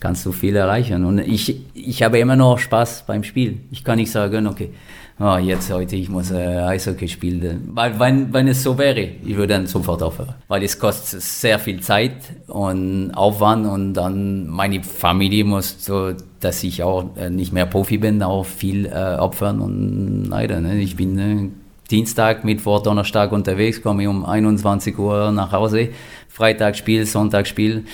kannst 0.00 0.24
du 0.26 0.32
viel 0.32 0.56
erreichen. 0.56 1.04
Und 1.04 1.18
ich, 1.18 1.60
ich 1.74 2.02
habe 2.02 2.18
immer 2.18 2.36
noch 2.36 2.58
Spaß 2.58 3.04
beim 3.06 3.24
Spiel. 3.24 3.58
Ich 3.70 3.84
kann 3.84 3.96
nicht 3.96 4.10
sagen, 4.10 4.46
okay, 4.46 4.70
oh, 5.18 5.36
jetzt 5.36 5.72
heute 5.72 5.96
ich 5.96 6.08
muss 6.08 6.30
äh, 6.30 6.36
Eishockey 6.36 7.08
spielen. 7.08 7.70
Weil 7.72 7.98
wenn, 7.98 8.32
wenn 8.32 8.48
es 8.48 8.62
so 8.62 8.76
wäre, 8.76 9.00
ich 9.00 9.36
würde 9.36 9.54
dann 9.54 9.66
sofort 9.66 10.02
aufhören. 10.02 10.34
Weil 10.48 10.62
es 10.62 10.78
kostet 10.78 11.22
sehr 11.22 11.58
viel 11.58 11.80
Zeit 11.80 12.16
und 12.46 13.12
Aufwand 13.12 13.66
und 13.66 13.94
dann 13.94 14.46
meine 14.46 14.82
Familie 14.82 15.44
muss 15.44 15.84
so, 15.84 16.12
dass 16.40 16.62
ich 16.62 16.82
auch 16.82 17.16
äh, 17.16 17.30
nicht 17.30 17.52
mehr 17.52 17.66
Profi 17.66 17.98
bin, 17.98 18.22
auch 18.22 18.44
viel 18.44 18.86
äh, 18.86 19.16
opfern 19.16 19.60
und 19.60 20.26
leider, 20.28 20.60
ne, 20.60 20.78
ich 20.78 20.96
bin 20.96 21.18
äh, 21.18 21.48
Dienstag, 21.90 22.44
Mittwoch, 22.44 22.82
Donnerstag 22.82 23.32
unterwegs, 23.32 23.80
komme 23.80 24.10
um 24.10 24.24
21 24.24 24.98
Uhr 24.98 25.30
nach 25.30 25.52
Hause, 25.52 25.90
Freitag 26.28 26.76
Spiel, 26.76 27.06
Sonntag 27.06 27.46
Spiel. 27.46 27.84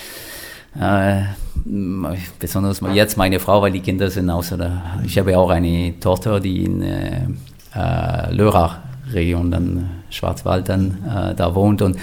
Äh, 0.79 1.21
besonders 2.39 2.81
jetzt 2.93 3.17
meine 3.17 3.39
Frau, 3.39 3.61
weil 3.61 3.71
die 3.71 3.79
Kinder 3.79 4.09
sind 4.09 4.29
außer 4.29 4.57
der. 4.57 4.81
Ich 5.05 5.17
habe 5.17 5.31
ja 5.31 5.37
auch 5.37 5.49
eine 5.49 5.93
Tochter, 5.99 6.39
die 6.39 6.63
in 6.63 6.81
äh, 6.81 7.21
äh 7.75 8.33
Lörrach-Region, 8.33 9.51
dann 9.51 9.89
Schwarzwald, 10.09 10.69
dann 10.69 10.97
äh, 11.07 11.35
da 11.35 11.53
wohnt 11.55 11.81
und 11.81 11.97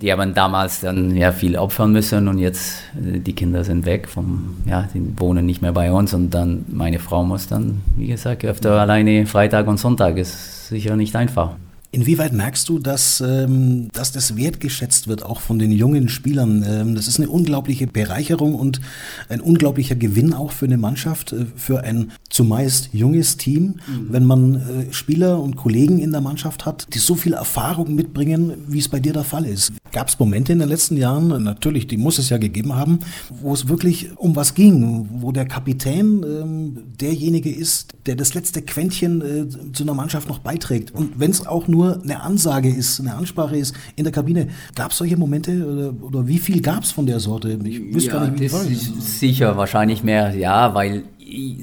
die 0.00 0.12
haben 0.12 0.34
damals 0.34 0.80
dann 0.80 1.16
ja 1.16 1.32
viel 1.32 1.56
opfern 1.56 1.92
müssen 1.92 2.28
und 2.28 2.38
jetzt 2.38 2.82
äh, 2.94 3.20
die 3.20 3.32
Kinder 3.32 3.64
sind 3.64 3.86
weg 3.86 4.08
vom 4.08 4.56
ja 4.66 4.88
die 4.92 5.02
wohnen 5.18 5.46
nicht 5.46 5.62
mehr 5.62 5.72
bei 5.72 5.90
uns 5.90 6.12
und 6.12 6.30
dann 6.30 6.64
meine 6.68 6.98
Frau 6.98 7.24
muss 7.24 7.46
dann 7.46 7.80
wie 7.96 8.08
gesagt 8.08 8.44
öfter 8.44 8.80
alleine 8.80 9.26
Freitag 9.26 9.66
und 9.66 9.78
Sonntag 9.78 10.16
ist 10.18 10.68
sicher 10.68 10.96
nicht 10.96 11.16
einfach. 11.16 11.56
Inwieweit 11.94 12.32
merkst 12.32 12.68
du, 12.68 12.80
dass, 12.80 13.20
ähm, 13.20 13.88
dass 13.92 14.10
das 14.10 14.36
wertgeschätzt 14.36 15.06
wird, 15.06 15.22
auch 15.24 15.40
von 15.40 15.60
den 15.60 15.70
jungen 15.70 16.08
Spielern? 16.08 16.64
Ähm, 16.66 16.96
das 16.96 17.06
ist 17.06 17.20
eine 17.20 17.30
unglaubliche 17.30 17.86
Bereicherung 17.86 18.56
und 18.56 18.80
ein 19.28 19.40
unglaublicher 19.40 19.94
Gewinn 19.94 20.34
auch 20.34 20.50
für 20.50 20.66
eine 20.66 20.76
Mannschaft, 20.76 21.32
äh, 21.32 21.46
für 21.54 21.84
ein 21.84 22.10
zumeist 22.30 22.88
junges 22.92 23.36
Team, 23.36 23.76
mhm. 23.86 24.06
wenn 24.10 24.24
man 24.24 24.54
äh, 24.56 24.92
Spieler 24.92 25.40
und 25.40 25.54
Kollegen 25.54 26.00
in 26.00 26.10
der 26.10 26.20
Mannschaft 26.20 26.66
hat, 26.66 26.92
die 26.92 26.98
so 26.98 27.14
viel 27.14 27.34
Erfahrung 27.34 27.94
mitbringen, 27.94 28.54
wie 28.66 28.80
es 28.80 28.88
bei 28.88 28.98
dir 28.98 29.12
der 29.12 29.22
Fall 29.22 29.46
ist. 29.46 29.72
Gab 29.92 30.08
es 30.08 30.18
Momente 30.18 30.52
in 30.52 30.58
den 30.58 30.68
letzten 30.68 30.96
Jahren, 30.96 31.44
natürlich, 31.44 31.86
die 31.86 31.96
muss 31.96 32.18
es 32.18 32.28
ja 32.28 32.38
gegeben 32.38 32.74
haben, 32.74 32.98
wo 33.40 33.54
es 33.54 33.68
wirklich 33.68 34.08
um 34.16 34.34
was 34.34 34.54
ging, 34.54 35.08
wo 35.20 35.30
der 35.30 35.46
Kapitän 35.46 36.24
ähm, 36.24 36.78
derjenige 37.00 37.54
ist, 37.54 37.92
der 38.06 38.16
das 38.16 38.34
letzte 38.34 38.62
Quäntchen 38.62 39.20
äh, 39.20 39.72
zu 39.72 39.84
einer 39.84 39.94
Mannschaft 39.94 40.28
noch 40.28 40.40
beiträgt. 40.40 40.90
Und 40.90 41.20
wenn 41.20 41.30
es 41.30 41.46
auch 41.46 41.68
nur 41.68 41.83
nur 41.84 42.02
eine 42.02 42.20
Ansage 42.22 42.68
ist, 42.68 43.00
eine 43.00 43.14
Ansprache 43.14 43.56
ist 43.56 43.74
in 43.96 44.04
der 44.04 44.12
Kabine. 44.12 44.48
Gab 44.74 44.90
es 44.90 44.98
solche 44.98 45.16
Momente 45.16 45.66
oder, 45.66 45.94
oder 46.02 46.26
wie 46.26 46.38
viel 46.38 46.60
gab 46.60 46.82
es 46.82 46.92
von 46.92 47.06
der 47.06 47.20
Sorte? 47.20 47.58
Ich 47.64 47.94
wüsste 47.94 48.10
ja, 48.10 48.18
gar 48.18 48.28
nicht, 48.28 48.40
wie 48.40 48.48
das 48.48 48.66
ist 48.66 49.20
Sicher, 49.20 49.56
wahrscheinlich 49.56 50.02
mehr, 50.02 50.34
ja, 50.34 50.74
weil 50.74 51.04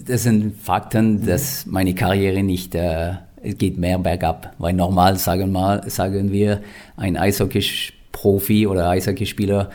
das 0.05 0.23
sind 0.23 0.55
Fakten, 0.61 1.25
dass 1.25 1.65
meine 1.65 1.93
Karriere 1.93 2.43
nicht 2.43 2.75
äh, 2.75 3.13
geht 3.43 3.77
mehr 3.77 3.97
bergab. 3.97 4.53
Weil 4.57 4.73
normal 4.73 5.17
sagen, 5.17 5.51
mal, 5.51 5.89
sagen 5.89 6.31
wir, 6.31 6.61
ein 6.97 7.17
Eishockey-Profi 7.17 8.67
oder 8.67 8.89
Eishockeyspieler 8.89 9.69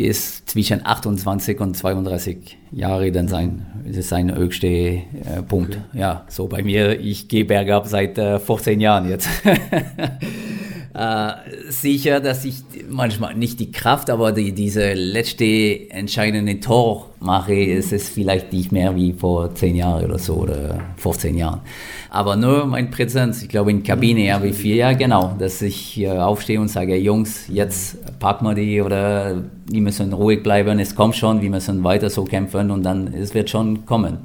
ist 0.00 0.50
zwischen 0.50 0.84
28 0.84 1.60
und 1.60 1.76
32 1.76 2.58
Jahre 2.72 3.12
dann 3.12 3.28
sein, 3.28 3.66
das 3.86 3.96
ist 3.96 4.08
sein 4.08 4.34
höchster 4.34 4.66
äh, 4.66 5.02
Punkt. 5.46 5.78
Okay. 5.90 6.00
Ja, 6.00 6.24
so 6.28 6.46
bei 6.48 6.62
mir, 6.62 6.98
ich 7.00 7.28
gehe 7.28 7.44
bergab 7.44 7.86
seit 7.86 8.18
äh, 8.18 8.38
14 8.38 8.80
Jahren 8.80 9.08
jetzt. 9.08 9.28
äh, 10.92 11.32
sicher, 11.68 12.18
dass 12.18 12.44
ich 12.44 12.62
manchmal 12.88 13.36
nicht 13.36 13.60
die 13.60 13.70
Kraft, 13.70 14.10
aber 14.10 14.32
die, 14.32 14.52
diese 14.52 14.92
letzte 14.94 15.88
entscheidende 15.90 16.58
Tor 16.58 17.10
mache, 17.20 17.54
ist 17.54 17.92
es 17.92 18.08
vielleicht 18.08 18.52
nicht 18.52 18.72
mehr 18.72 18.96
wie 18.96 19.12
vor 19.12 19.54
10 19.54 19.76
Jahren 19.76 20.04
oder 20.04 20.18
so 20.18 20.34
oder 20.34 20.80
15 20.96 21.36
Jahren. 21.36 21.60
Aber 22.08 22.34
nur 22.34 22.66
mein 22.66 22.90
Präsenz, 22.90 23.40
ich 23.40 23.48
glaube 23.48 23.70
in 23.70 23.84
Kabine 23.84 24.34
habe 24.34 24.48
ich 24.48 24.56
vier, 24.56 24.74
ja 24.74 24.92
genau, 24.92 25.36
dass 25.38 25.62
ich 25.62 26.00
äh, 26.00 26.08
aufstehe 26.08 26.60
und 26.60 26.68
sage, 26.68 26.96
Jungs, 26.96 27.46
jetzt 27.48 28.18
packen 28.18 28.46
wir 28.46 28.54
die 28.54 28.82
oder 28.82 29.44
die 29.68 29.80
müssen 29.80 30.12
ruhig 30.12 30.42
bleiben, 30.42 30.80
es 30.80 30.96
kommt 30.96 31.14
schon, 31.14 31.40
wir 31.40 31.50
müssen 31.50 31.84
weiter 31.84 32.10
so 32.10 32.24
kämpfen 32.24 32.72
und 32.72 32.82
dann, 32.82 33.14
es 33.14 33.32
wird 33.32 33.48
schon 33.48 33.86
kommen. 33.86 34.18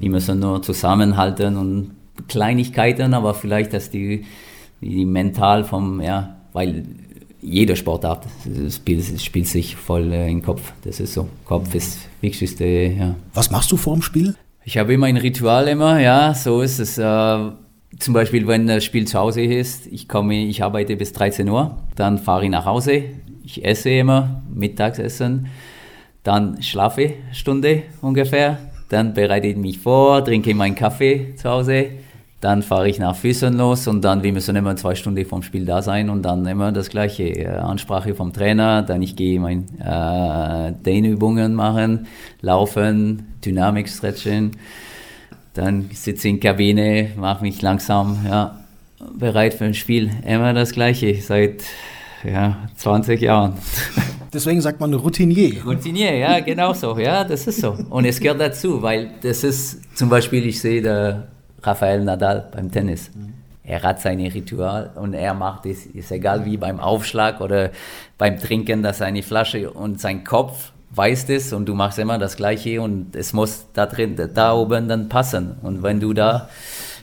Die 0.00 0.08
müssen 0.08 0.38
nur 0.40 0.62
zusammenhalten 0.62 1.56
und 1.58 1.90
Kleinigkeiten, 2.28 3.12
aber 3.12 3.34
vielleicht, 3.34 3.74
dass 3.74 3.90
die 3.90 4.24
die 4.80 5.04
mental 5.04 5.64
vom, 5.64 6.00
ja, 6.00 6.36
weil 6.52 6.84
jeder 7.40 7.76
Sportart 7.76 8.26
spielt, 8.70 9.20
spielt 9.20 9.46
sich 9.46 9.76
voll 9.76 10.12
äh, 10.12 10.28
in 10.28 10.38
den 10.38 10.42
Kopf. 10.42 10.72
Das 10.82 11.00
ist 11.00 11.14
so. 11.14 11.28
Kopf 11.44 11.74
ist 11.74 11.98
Wichtigste, 12.20 12.64
ja. 12.66 13.14
Was 13.34 13.50
machst 13.50 13.70
du 13.70 13.76
vor 13.76 13.94
dem 13.94 14.02
Spiel? 14.02 14.34
Ich 14.64 14.76
habe 14.76 14.92
immer 14.92 15.06
ein 15.06 15.16
Ritual 15.16 15.68
immer, 15.68 16.00
ja, 16.00 16.34
so 16.34 16.60
ist 16.60 16.78
es. 16.78 16.98
Äh, 16.98 17.50
zum 17.98 18.14
Beispiel, 18.14 18.46
wenn 18.46 18.66
das 18.66 18.84
Spiel 18.84 19.06
zu 19.06 19.18
Hause 19.18 19.42
ist, 19.42 19.86
ich 19.86 20.08
komme, 20.08 20.34
ich 20.34 20.62
arbeite 20.62 20.96
bis 20.96 21.12
13 21.12 21.48
Uhr, 21.48 21.78
dann 21.96 22.18
fahre 22.18 22.44
ich 22.44 22.50
nach 22.50 22.66
Hause, 22.66 23.04
ich 23.44 23.64
esse 23.64 23.90
immer, 23.90 24.42
Mittagsessen, 24.52 25.46
dann 26.22 26.62
schlafe 26.62 27.00
eine 27.00 27.14
Stunde 27.32 27.84
ungefähr, 28.02 28.58
dann 28.90 29.14
bereite 29.14 29.46
ich 29.46 29.56
mich 29.56 29.78
vor, 29.78 30.24
trinke 30.24 30.54
meinen 30.54 30.74
Kaffee 30.74 31.34
zu 31.36 31.48
Hause, 31.48 31.86
dann 32.40 32.62
fahre 32.62 32.88
ich 32.88 32.98
nach 32.98 33.16
Füßen 33.16 33.56
los 33.56 33.88
und 33.88 34.02
dann, 34.02 34.22
wir 34.22 34.32
müssen 34.32 34.54
immer 34.54 34.76
zwei 34.76 34.94
Stunden 34.94 35.26
vom 35.26 35.42
Spiel 35.42 35.64
da 35.64 35.82
sein 35.82 36.08
und 36.08 36.22
dann 36.22 36.46
immer 36.46 36.70
das 36.70 36.88
gleiche, 36.88 37.24
äh, 37.24 37.46
Ansprache 37.46 38.14
vom 38.14 38.32
Trainer, 38.32 38.82
dann 38.82 39.02
ich 39.02 39.16
gehe 39.16 39.40
meine 39.40 39.64
äh, 39.80 40.72
Dehnübungen 40.84 41.54
machen, 41.54 42.06
laufen, 42.40 43.26
Dynamik 43.44 43.88
stretchen, 43.88 44.52
dann 45.54 45.90
sitze 45.92 46.28
ich 46.28 46.34
in 46.34 46.40
der 46.40 46.52
Kabine, 46.52 47.10
mache 47.16 47.42
mich 47.42 47.60
langsam, 47.60 48.24
ja, 48.24 48.60
bereit 49.18 49.54
für 49.54 49.64
ein 49.64 49.74
Spiel. 49.74 50.10
Immer 50.24 50.52
das 50.54 50.72
gleiche, 50.72 51.20
seit 51.20 51.64
ja, 52.24 52.68
20 52.76 53.20
Jahren. 53.20 53.54
Deswegen 54.32 54.60
sagt 54.60 54.78
man 54.78 54.92
Routinier. 54.92 55.64
Routinier, 55.64 56.16
ja, 56.16 56.40
genau 56.40 56.74
so. 56.74 56.98
Ja, 56.98 57.24
das 57.24 57.46
ist 57.46 57.60
so. 57.60 57.76
Und 57.88 58.04
es 58.04 58.20
gehört 58.20 58.40
dazu, 58.40 58.82
weil 58.82 59.12
das 59.22 59.42
ist 59.42 59.80
zum 59.96 60.08
Beispiel, 60.08 60.46
ich 60.46 60.60
sehe 60.60 60.82
da 60.82 61.28
Rafael 61.62 62.04
Nadal 62.04 62.48
beim 62.52 62.70
Tennis. 62.70 63.10
Mhm. 63.14 63.34
er 63.64 63.82
hat 63.82 64.00
seine 64.00 64.32
Ritual 64.32 64.90
und 64.94 65.12
er 65.12 65.34
macht 65.34 65.66
es, 65.66 65.84
ist 65.86 66.10
egal 66.10 66.44
wie 66.46 66.56
beim 66.56 66.80
Aufschlag 66.80 67.40
oder 67.40 67.70
beim 68.16 68.38
Trinken, 68.38 68.82
dass 68.82 68.98
seine 68.98 69.22
Flasche 69.22 69.70
und 69.70 70.00
sein 70.00 70.24
Kopf 70.24 70.72
weiß 70.90 71.28
es 71.28 71.52
und 71.52 71.66
du 71.66 71.74
machst 71.74 71.98
immer 71.98 72.18
das 72.18 72.36
Gleiche 72.36 72.80
und 72.80 73.14
es 73.14 73.32
muss 73.32 73.66
da 73.74 73.86
drin, 73.86 74.16
da 74.34 74.54
oben 74.54 74.88
dann 74.88 75.08
passen. 75.08 75.56
Und 75.62 75.82
wenn 75.82 76.00
du 76.00 76.12
da, 76.14 76.48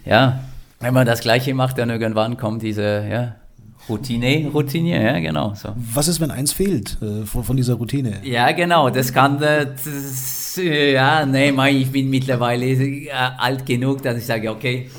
ja, 0.06 0.40
wenn 0.80 0.94
man 0.94 1.06
das 1.06 1.22
Gleiche 1.22 1.54
macht, 1.54 1.78
dann 1.78 1.90
irgendwann 1.90 2.38
kommt 2.38 2.62
diese, 2.64 3.06
ja, 3.08 3.36
Routine, 3.88 4.50
Routine, 4.52 5.04
ja, 5.04 5.20
genau. 5.20 5.54
So. 5.54 5.70
Was 5.76 6.08
ist, 6.08 6.20
wenn 6.20 6.32
eins 6.32 6.52
fehlt 6.52 6.98
äh, 7.02 7.24
von, 7.26 7.44
von, 7.44 7.56
dieser 7.56 7.76
Routine? 7.76 8.20
Ja, 8.24 8.52
genau, 8.52 8.90
das 8.90 9.14
kann, 9.14 9.42
äh, 9.44 9.68
das, 9.68 9.86
ja, 10.58 11.26
nee, 11.26 11.54
ich 11.72 11.92
bin 11.92 12.10
mittlerweile 12.10 12.66
äh, 12.66 13.10
alt 13.12 13.66
genug, 13.66 14.02
dass 14.02 14.18
ich 14.18 14.26
sage, 14.26 14.52
okay, 14.52 14.90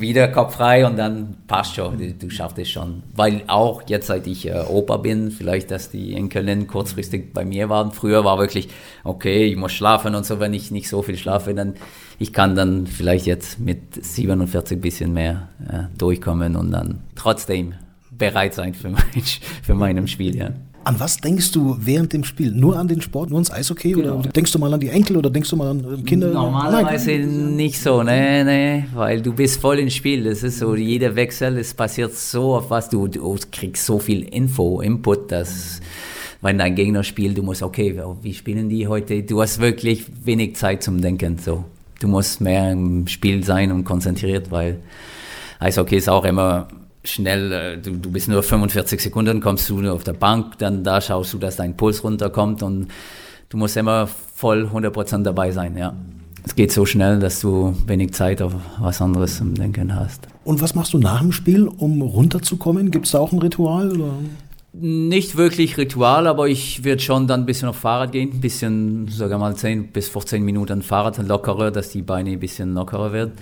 wieder 0.00 0.28
Kopf 0.28 0.56
frei 0.56 0.86
und 0.86 0.96
dann 0.96 1.36
passt 1.46 1.74
schon, 1.74 1.98
du, 1.98 2.12
du 2.12 2.30
schaffst 2.30 2.58
es 2.58 2.68
schon. 2.68 3.02
Weil 3.14 3.42
auch 3.46 3.82
jetzt, 3.86 4.08
seit 4.08 4.26
ich 4.26 4.48
äh, 4.48 4.64
Opa 4.68 4.96
bin, 4.96 5.30
vielleicht, 5.30 5.70
dass 5.70 5.90
die 5.90 6.14
Enkelin 6.14 6.66
kurzfristig 6.66 7.32
bei 7.32 7.44
mir 7.44 7.68
waren. 7.68 7.92
Früher 7.92 8.24
war 8.24 8.38
wirklich, 8.38 8.68
okay, 9.04 9.44
ich 9.44 9.56
muss 9.56 9.72
schlafen 9.72 10.14
und 10.14 10.26
so, 10.26 10.40
wenn 10.40 10.54
ich 10.54 10.70
nicht 10.70 10.88
so 10.88 11.02
viel 11.02 11.16
schlafe, 11.16 11.54
dann 11.54 11.74
ich 12.18 12.32
kann 12.32 12.54
dann 12.54 12.86
vielleicht 12.86 13.26
jetzt 13.26 13.58
mit 13.58 14.04
47 14.04 14.78
ein 14.78 14.80
bisschen 14.80 15.12
mehr 15.12 15.48
äh, 15.68 15.96
durchkommen 15.98 16.56
und 16.56 16.70
dann 16.70 17.00
trotzdem 17.16 17.74
bereit 18.10 18.54
sein 18.54 18.74
für, 18.74 18.90
mein, 18.90 19.02
für 19.62 19.74
meinem 19.74 20.06
Spiel, 20.06 20.36
ja. 20.36 20.50
An 20.84 21.00
was 21.00 21.16
denkst 21.16 21.52
du 21.52 21.76
während 21.80 22.12
dem 22.12 22.24
Spiel? 22.24 22.52
Nur 22.52 22.78
an 22.78 22.88
den 22.88 23.00
Sport, 23.00 23.30
nur 23.30 23.38
ans 23.38 23.50
Eishockey? 23.50 23.92
Genau. 23.92 24.18
Oder 24.18 24.28
denkst 24.28 24.52
du 24.52 24.58
mal 24.58 24.72
an 24.72 24.80
die 24.80 24.90
Enkel 24.90 25.16
oder 25.16 25.30
denkst 25.30 25.48
du 25.48 25.56
mal 25.56 25.68
an 25.68 26.04
Kinder? 26.04 26.30
Normalerweise 26.30 27.12
Nein. 27.12 27.56
nicht 27.56 27.80
so, 27.80 28.02
ne, 28.02 28.44
ne, 28.44 28.86
weil 28.94 29.22
du 29.22 29.32
bist 29.32 29.60
voll 29.60 29.78
im 29.78 29.88
Spiel. 29.88 30.24
Das 30.24 30.42
ist 30.42 30.58
so, 30.58 30.74
jeder 30.74 31.16
Wechsel, 31.16 31.56
es 31.56 31.72
passiert 31.72 32.14
so 32.14 32.56
auf 32.56 32.68
was, 32.68 32.90
du, 32.90 33.08
du 33.08 33.36
kriegst 33.50 33.86
so 33.86 33.98
viel 33.98 34.24
Info, 34.24 34.82
Input, 34.82 35.32
dass 35.32 35.80
wenn 36.42 36.58
dein 36.58 36.74
Gegner 36.74 37.02
spielt, 37.02 37.38
du 37.38 37.42
musst, 37.42 37.62
okay, 37.62 37.98
wie 38.20 38.34
spielen 38.34 38.68
die 38.68 38.86
heute? 38.86 39.22
Du 39.22 39.40
hast 39.40 39.60
wirklich 39.60 40.04
wenig 40.24 40.56
Zeit 40.56 40.82
zum 40.82 41.00
Denken, 41.00 41.38
so. 41.38 41.64
Du 42.00 42.08
musst 42.08 42.42
mehr 42.42 42.72
im 42.72 43.06
Spiel 43.06 43.42
sein 43.42 43.72
und 43.72 43.84
konzentriert, 43.84 44.50
weil 44.50 44.80
Eishockey 45.60 45.96
ist 45.96 46.10
auch 46.10 46.24
immer 46.24 46.68
schnell, 47.04 47.52
äh, 47.52 47.78
du, 47.78 47.92
du 47.92 48.10
bist 48.10 48.28
nur 48.28 48.42
45 48.42 49.00
Sekunden, 49.00 49.40
kommst 49.40 49.68
du 49.68 49.90
auf 49.90 50.04
der 50.04 50.14
Bank, 50.14 50.58
dann 50.58 50.84
da 50.84 51.00
schaust 51.00 51.32
du, 51.32 51.38
dass 51.38 51.56
dein 51.56 51.76
Puls 51.76 52.02
runterkommt 52.02 52.62
und 52.62 52.88
du 53.48 53.56
musst 53.56 53.76
immer 53.76 54.06
voll 54.06 54.68
100% 54.72 55.22
dabei 55.22 55.52
sein, 55.52 55.76
ja. 55.76 55.94
Es 56.46 56.54
geht 56.54 56.72
so 56.72 56.84
schnell, 56.84 57.20
dass 57.20 57.40
du 57.40 57.74
wenig 57.86 58.12
Zeit 58.12 58.42
auf 58.42 58.54
was 58.78 59.00
anderes 59.00 59.38
zum 59.38 59.54
Denken 59.54 59.94
hast. 59.94 60.28
Und 60.44 60.60
was 60.60 60.74
machst 60.74 60.92
du 60.92 60.98
nach 60.98 61.20
dem 61.20 61.32
Spiel, 61.32 61.66
um 61.66 62.02
runterzukommen? 62.02 62.90
Gibt 62.90 63.06
es 63.06 63.12
da 63.12 63.18
auch 63.18 63.32
ein 63.32 63.38
Ritual? 63.38 63.92
Oder? 63.92 64.12
Nicht 64.76 65.36
wirklich 65.36 65.78
Ritual, 65.78 66.26
aber 66.26 66.48
ich 66.48 66.82
würde 66.82 67.00
schon 67.00 67.28
dann 67.28 67.42
ein 67.42 67.46
bisschen 67.46 67.68
auf 67.68 67.76
Fahrrad 67.76 68.10
gehen, 68.10 68.32
ein 68.32 68.40
bisschen, 68.40 69.06
sagen 69.06 69.38
mal 69.38 69.54
10 69.54 69.92
bis 69.92 70.08
15 70.08 70.44
Minuten 70.44 70.82
Fahrrad 70.82 71.16
lockerer, 71.18 71.70
dass 71.70 71.90
die 71.90 72.02
Beine 72.02 72.30
ein 72.30 72.40
bisschen 72.40 72.74
lockerer 72.74 73.12
wird, 73.12 73.32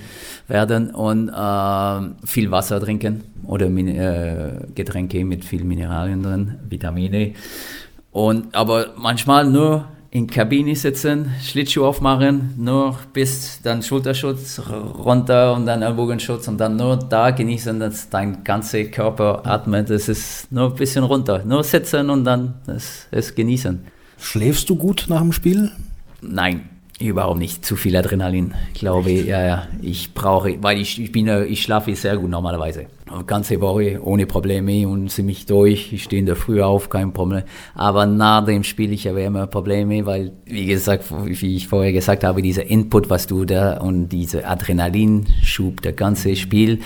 werden 0.47 0.91
und 0.91 1.31
äh, 1.31 2.27
viel 2.27 2.51
Wasser 2.51 2.81
trinken 2.83 3.25
oder 3.47 3.67
äh, 3.67 4.67
Getränke 4.75 5.25
mit 5.25 5.43
viel 5.43 5.65
Mineralien 5.65 6.23
drin, 6.23 6.57
Vitamine. 6.69 7.33
Und, 8.11 8.55
aber 8.55 8.89
manchmal 8.99 9.49
nur 9.49 9.87
in 10.15 10.27
Kabine 10.27 10.77
sitzen, 10.77 11.33
Schlittschuh 11.43 11.87
aufmachen, 11.87 12.53
nur 12.59 12.99
bis 13.15 13.63
dann 13.63 13.83
Schulterschutz 13.83 14.61
runter 14.99 15.55
und 15.55 15.65
dann 15.65 15.81
Ellbogenschutz 15.81 16.49
und 16.49 16.59
dann 16.59 16.77
nur 16.77 16.99
da 16.99 17.31
genießen, 17.31 17.81
dass 17.81 18.11
dein 18.11 18.45
ganzer 18.45 18.85
Körper 18.85 19.41
atmet. 19.47 19.89
Das 19.89 20.11
ist 20.11 20.53
nur 20.53 20.69
ein 20.69 20.77
bisschen 20.77 21.05
runter. 21.05 21.43
Nur 21.47 21.65
sitzen 21.65 22.11
und 22.11 22.25
dann 22.25 22.57
es, 22.67 23.09
es 23.11 23.35
genießen. 23.35 23.87
Schläfst 24.19 24.69
du 24.69 24.77
gut 24.77 25.07
nach 25.09 25.23
dem 25.23 25.33
Spiel? 25.33 25.73
Nein. 26.21 26.69
Überhaupt 27.03 27.39
nicht. 27.39 27.65
Zu 27.65 27.75
viel 27.75 27.97
Adrenalin, 27.97 28.55
glaube 28.75 29.11
ich. 29.11 29.27
Ja, 29.27 29.45
ja. 29.45 29.67
Ich 29.81 30.15
brauche, 30.15 30.63
weil 30.63 30.81
ich, 30.81 31.01
ich 31.03 31.11
bin, 31.11 31.27
ich 31.49 31.63
schlafe 31.63 31.95
sehr 31.97 32.17
gut 32.17 32.31
normalerweise. 32.31 32.87
Ganze 33.27 33.61
Woche 33.61 34.01
ohne 34.03 34.27
Probleme 34.27 34.87
und 34.89 35.11
ziemlich 35.11 35.45
durch. 35.47 35.93
Ich 35.93 36.05
stehe 36.05 36.21
in 36.21 36.27
der 36.27 36.37
Früh 36.37 36.63
auf, 36.63 36.89
kein 36.89 37.13
Problem. 37.13 37.43
Aber 37.75 38.07
nach 38.07 38.45
dem 38.45 38.63
Spiel, 38.63 38.93
ich 38.93 39.07
habe 39.09 39.23
immer 39.23 39.49
Probleme, 39.49 40.07
weil, 40.07 40.33
wie 40.47 40.67
gesagt, 40.67 41.13
wie 41.25 41.57
ich 41.57 41.67
vorher 41.67 41.93
gesagt 41.93 42.23
habe, 42.23 42.41
dieser 42.41 42.67
Input, 42.67 43.11
was 43.11 43.27
du 43.27 43.45
da 43.45 43.79
und 43.79 44.09
dieser 44.09 44.49
Adrenalinschub, 44.49 45.83
der 45.83 45.93
ganze 45.93 46.37
Spiel. 46.37 46.79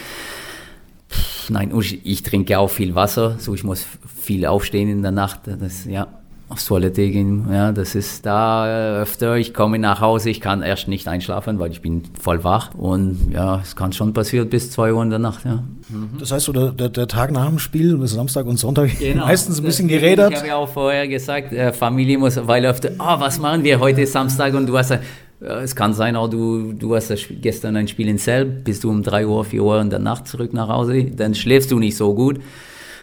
Nein, 1.51 1.73
ich 2.03 2.23
trinke 2.23 2.59
auch 2.59 2.71
viel 2.71 2.95
Wasser, 2.95 3.37
so 3.39 3.55
ich 3.55 3.63
muss 3.63 3.87
viel 4.19 4.47
aufstehen 4.47 4.89
in 4.89 5.03
der 5.03 5.13
Nacht. 5.13 5.41
Das, 5.45 5.85
ja, 5.85 6.09
aufs 6.49 6.67
Toilette 6.67 7.11
gehen. 7.11 7.47
Ja, 7.51 7.73
das 7.73 7.95
ist 7.97 8.25
da 8.25 9.01
öfter. 9.01 9.37
Ich 9.37 9.53
komme 9.53 9.79
nach 9.79 10.01
Hause, 10.01 10.31
ich 10.31 10.41
kann 10.41 10.63
erst 10.63 10.87
nicht 10.87 11.09
einschlafen, 11.09 11.59
weil 11.59 11.73
ich 11.73 11.83
bin 11.83 12.03
voll 12.21 12.45
wach. 12.45 12.73
Und 12.75 13.33
ja, 13.33 13.61
es 13.61 13.75
kann 13.75 13.93
schon 13.93 14.13
passieren 14.13 14.49
bis 14.49 14.71
zwei 14.71 14.93
Uhr 14.93 15.03
in 15.03 15.11
der 15.11 15.19
Nacht. 15.19 15.45
Ja. 15.45 15.65
Mhm. 15.89 16.11
Das 16.21 16.31
heißt, 16.31 16.47
so 16.47 16.53
der, 16.53 16.71
der, 16.71 16.89
der, 16.89 17.09
Tag 17.09 17.33
nach 17.33 17.49
dem 17.49 17.59
Spiel, 17.59 17.97
bis 17.97 18.13
Samstag 18.13 18.47
und 18.47 18.59
Sonntag, 18.59 18.91
genau. 18.99 19.27
meistens 19.27 19.59
ein 19.59 19.65
bisschen 19.65 19.89
gerädert. 19.89 20.33
Ich 20.33 20.39
habe 20.39 20.49
ja 20.49 20.57
auch 20.57 20.69
vorher 20.69 21.09
gesagt, 21.09 21.53
äh, 21.53 21.73
Familie 21.73 22.19
muss, 22.19 22.39
weil 22.47 22.65
öfter, 22.65 22.91
oh, 22.99 23.19
was 23.19 23.41
machen 23.41 23.65
wir 23.65 23.81
heute 23.81 24.07
Samstag 24.07 24.55
und 24.55 24.67
du 24.67 24.79
hast 24.79 24.93
äh, 24.93 24.99
es 25.41 25.75
kann 25.75 25.93
sein, 25.93 26.17
auch 26.17 26.29
du, 26.29 26.73
du 26.73 26.95
hast 26.95 27.13
gestern 27.43 27.77
ein 27.77 27.89
Spiel 27.89 28.09
in 28.09 28.19
Selb, 28.19 28.65
bist 28.65 28.85
du 28.85 28.91
um 28.91 29.03
drei 29.03 29.27
Uhr, 29.27 29.45
vier 29.45 29.65
Uhr 29.65 29.81
in 29.81 29.91
der 29.91 29.99
Nacht 29.99 30.29
zurück 30.29 30.53
nach 30.53 30.69
Hause, 30.69 31.05
dann 31.05 31.35
schläfst 31.35 31.71
du 31.73 31.79
nicht 31.79 31.97
so 31.97 32.15
gut. 32.15 32.41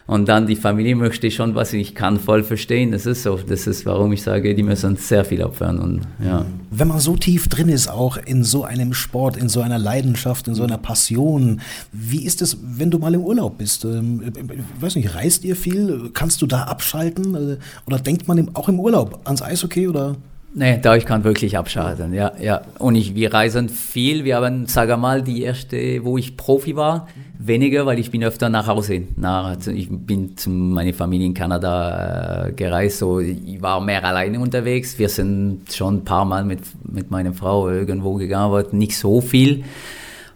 Und 0.06 0.28
dann 0.28 0.46
die 0.46 0.56
Familie 0.56 0.96
möchte 0.96 1.30
schon 1.30 1.54
was, 1.54 1.72
ich 1.72 1.94
kann 1.94 2.20
voll 2.20 2.44
verstehen. 2.44 2.92
Das 2.92 3.06
ist 3.06 3.22
so. 3.22 3.38
Das 3.38 3.66
ist, 3.66 3.86
warum 3.86 4.12
ich 4.12 4.22
sage, 4.22 4.54
die 4.54 4.62
müssen 4.62 4.96
sehr 4.96 5.24
viel 5.24 5.42
opfern. 5.42 5.78
Und, 5.78 6.02
ja. 6.22 6.44
Wenn 6.70 6.88
man 6.88 7.00
so 7.00 7.16
tief 7.16 7.48
drin 7.48 7.70
ist, 7.70 7.88
auch 7.88 8.18
in 8.18 8.44
so 8.44 8.64
einem 8.64 8.92
Sport, 8.92 9.38
in 9.38 9.48
so 9.48 9.62
einer 9.62 9.78
Leidenschaft, 9.78 10.46
in 10.46 10.54
so 10.54 10.62
einer 10.62 10.76
Passion, 10.76 11.62
wie 11.90 12.24
ist 12.24 12.42
es, 12.42 12.58
wenn 12.62 12.90
du 12.90 12.98
mal 12.98 13.14
im 13.14 13.22
Urlaub 13.22 13.56
bist? 13.56 13.86
Ähm, 13.86 14.22
ich 14.36 14.82
weiß 14.82 14.96
nicht, 14.96 15.14
reist 15.14 15.42
ihr 15.42 15.56
viel? 15.56 16.10
Kannst 16.12 16.42
du 16.42 16.46
da 16.46 16.64
abschalten? 16.64 17.58
Oder 17.86 17.98
denkt 17.98 18.28
man 18.28 18.50
auch 18.54 18.68
im 18.68 18.80
Urlaub 18.80 19.20
ans 19.24 19.40
Eishockey 19.40 19.88
oder? 19.88 20.16
Nee, 20.56 20.78
da 20.80 20.94
ich 20.94 21.04
kann 21.04 21.24
wirklich 21.24 21.58
abschalten, 21.58 22.14
ja, 22.14 22.32
ja. 22.40 22.62
Und 22.78 22.94
ich, 22.94 23.16
wir 23.16 23.34
reisen 23.34 23.68
viel. 23.68 24.22
Wir 24.22 24.36
haben, 24.36 24.66
sage 24.66 24.96
mal, 24.96 25.20
die 25.20 25.42
erste, 25.42 26.04
wo 26.04 26.16
ich 26.16 26.36
Profi 26.36 26.76
war, 26.76 27.08
weniger, 27.40 27.86
weil 27.86 27.98
ich 27.98 28.12
bin 28.12 28.22
öfter 28.22 28.48
nach 28.48 28.68
Hause. 28.68 29.02
Nach, 29.16 29.56
ich 29.66 29.88
bin 29.90 30.36
zu 30.36 30.50
meiner 30.50 30.94
Familie 30.94 31.26
in 31.26 31.34
Kanada 31.34 32.46
äh, 32.46 32.52
gereist, 32.52 32.98
so 32.98 33.18
ich 33.18 33.60
war 33.60 33.80
mehr 33.80 34.04
alleine 34.04 34.38
unterwegs. 34.38 34.96
Wir 34.96 35.08
sind 35.08 35.72
schon 35.72 35.96
ein 35.96 36.04
paar 36.04 36.24
Mal 36.24 36.44
mit, 36.44 36.60
mit 36.84 37.10
meiner 37.10 37.32
Frau 37.32 37.68
irgendwo 37.68 38.14
gegangen, 38.14 38.52
aber 38.52 38.64
nicht 38.70 38.96
so 38.96 39.20
viel. 39.20 39.64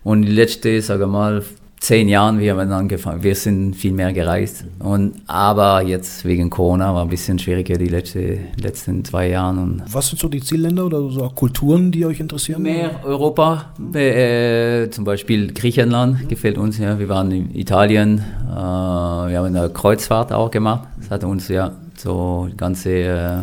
Und 0.02 0.22
die 0.22 0.33
letzte, 0.33 0.83
sage 0.83 1.07
mal, 1.07 1.44
zehn 1.80 2.08
Jahren, 2.08 2.38
wir 2.40 2.56
haben 2.56 2.72
angefangen, 2.72 3.22
wir 3.22 3.34
sind 3.34 3.74
viel 3.74 3.92
mehr 3.92 4.12
gereist. 4.12 4.64
Und, 4.78 5.14
aber 5.26 5.82
jetzt 5.82 6.24
wegen 6.24 6.50
Corona 6.50 6.94
war 6.94 7.02
ein 7.02 7.08
bisschen 7.08 7.38
schwieriger 7.38 7.76
die 7.78 7.86
letzte, 7.88 8.38
letzten 8.60 9.04
zwei 9.04 9.28
Jahre. 9.28 9.48
Was 9.90 10.08
sind 10.08 10.18
so 10.18 10.28
die 10.28 10.40
Zielländer 10.40 10.86
oder 10.86 11.10
so 11.10 11.28
Kulturen, 11.34 11.90
die 11.90 12.04
euch 12.04 12.20
interessieren? 12.20 12.62
Mehr 12.62 13.00
Europa, 13.04 13.72
äh, 13.94 14.90
zum 14.90 15.04
Beispiel 15.04 15.52
Griechenland 15.52 16.28
gefällt 16.28 16.58
uns. 16.58 16.78
Ja. 16.78 16.98
Wir 16.98 17.08
waren 17.08 17.30
in 17.30 17.54
Italien, 17.54 18.18
äh, 18.18 18.52
wir 18.52 19.38
haben 19.38 19.46
eine 19.46 19.70
Kreuzfahrt 19.70 20.32
auch 20.32 20.50
gemacht. 20.50 20.88
Das 21.00 21.10
hat 21.10 21.24
uns 21.24 21.48
ja 21.48 21.72
so 21.96 22.48
ganze, 22.56 22.90
äh, 22.90 23.36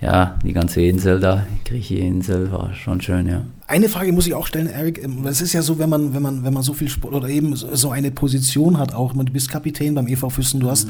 ja, 0.00 0.38
die 0.44 0.52
ganze 0.52 0.82
Insel 0.82 1.20
da, 1.20 1.46
die 1.50 1.68
griechische 1.68 2.00
Insel 2.00 2.52
war 2.52 2.74
schon 2.74 3.00
schön, 3.00 3.26
ja. 3.26 3.42
Eine 3.66 3.88
Frage 3.88 4.12
muss 4.12 4.26
ich 4.26 4.34
auch 4.34 4.46
stellen, 4.46 4.68
Eric. 4.68 5.02
Ähm, 5.02 5.26
es 5.26 5.40
ist 5.40 5.52
ja 5.52 5.62
so, 5.62 5.78
wenn 5.78 5.88
man, 5.88 6.14
wenn 6.14 6.22
man, 6.22 6.44
wenn 6.44 6.52
man 6.52 6.62
so 6.62 6.72
viel 6.74 6.88
Sport 6.88 7.14
oder 7.14 7.28
eben 7.28 7.56
so 7.56 7.90
eine 7.90 8.10
Position 8.10 8.78
hat, 8.78 8.94
auch, 8.94 9.12
du 9.12 9.32
bist 9.32 9.50
Kapitän 9.50 9.94
beim 9.94 10.06
EV 10.06 10.30
Füssen, 10.30 10.60
du 10.60 10.70
hast 10.70 10.88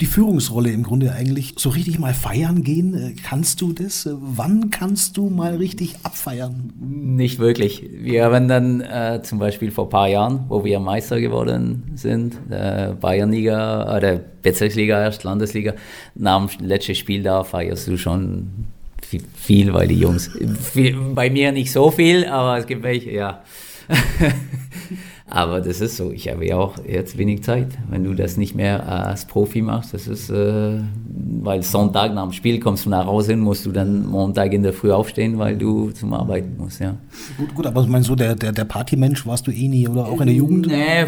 die 0.00 0.06
Führungsrolle 0.06 0.70
im 0.70 0.82
Grunde 0.82 1.12
eigentlich 1.12 1.54
so 1.56 1.70
richtig 1.70 1.98
mal 1.98 2.14
feiern 2.14 2.62
gehen. 2.62 2.94
Äh, 2.94 3.14
kannst 3.22 3.60
du 3.60 3.72
das? 3.72 4.06
Äh, 4.06 4.12
wann 4.14 4.70
kannst 4.70 5.16
du 5.16 5.28
mal 5.28 5.56
richtig 5.56 5.96
abfeiern? 6.02 6.72
Nicht 6.80 7.38
wirklich. 7.38 7.88
Wir 7.92 8.24
haben 8.24 8.48
dann 8.48 8.80
äh, 8.80 9.20
zum 9.22 9.38
Beispiel 9.38 9.70
vor 9.70 9.86
ein 9.86 9.90
paar 9.90 10.08
Jahren, 10.08 10.44
wo 10.48 10.64
wir 10.64 10.80
Meister 10.80 11.20
geworden 11.20 11.92
sind, 11.94 12.36
äh, 12.50 12.94
Bayernliga 13.00 13.96
oder 13.96 14.20
Bezirksliga 14.42 15.02
erst, 15.02 15.24
Landesliga, 15.24 15.74
nach 16.14 16.46
dem 16.46 16.66
letzten 16.66 16.94
Spiel 16.94 17.22
da 17.22 17.44
feierst 17.44 17.86
du 17.88 17.96
schon 17.96 18.66
viel, 19.34 19.72
weil 19.74 19.88
die 19.88 19.98
Jungs, 19.98 20.30
viel, 20.72 20.96
bei 21.14 21.28
mir 21.28 21.52
nicht 21.52 21.70
so 21.70 21.90
viel, 21.90 22.24
aber 22.26 22.58
es 22.58 22.66
gibt 22.66 22.82
welche, 22.82 23.10
ja. 23.10 23.42
Aber 25.34 25.62
das 25.62 25.80
ist 25.80 25.96
so, 25.96 26.12
ich 26.12 26.28
habe 26.28 26.46
ja 26.46 26.58
auch 26.58 26.74
jetzt 26.86 27.16
wenig 27.16 27.42
Zeit. 27.42 27.68
Wenn 27.88 28.04
du 28.04 28.12
das 28.12 28.36
nicht 28.36 28.54
mehr 28.54 28.86
als 28.86 29.24
Profi 29.24 29.62
machst, 29.62 29.94
das 29.94 30.06
ist, 30.06 30.28
äh, 30.28 30.78
weil 31.40 31.62
Sonntag 31.62 32.12
nach 32.12 32.24
dem 32.24 32.32
Spiel 32.32 32.60
kommst 32.60 32.84
du 32.84 32.90
nach 32.90 33.06
Hause 33.06 33.32
und 33.32 33.40
musst 33.40 33.64
du 33.64 33.72
dann 33.72 34.04
Montag 34.06 34.52
in 34.52 34.62
der 34.62 34.74
Früh 34.74 34.92
aufstehen, 34.92 35.38
weil 35.38 35.56
du 35.56 35.90
zum 35.92 36.12
Arbeiten 36.12 36.58
musst, 36.58 36.80
ja. 36.80 36.96
Gut, 37.38 37.54
gut, 37.54 37.66
aber 37.66 37.80
ich 37.80 37.88
meine, 37.88 38.04
so 38.04 38.14
der, 38.14 38.34
der, 38.34 38.52
der 38.52 38.66
Partymensch 38.66 39.26
warst 39.26 39.46
du 39.46 39.52
eh 39.52 39.68
nie 39.68 39.88
oder 39.88 40.04
auch 40.04 40.20
in 40.20 40.26
der 40.26 40.36
Jugend? 40.36 40.66
Nee, 40.66 41.06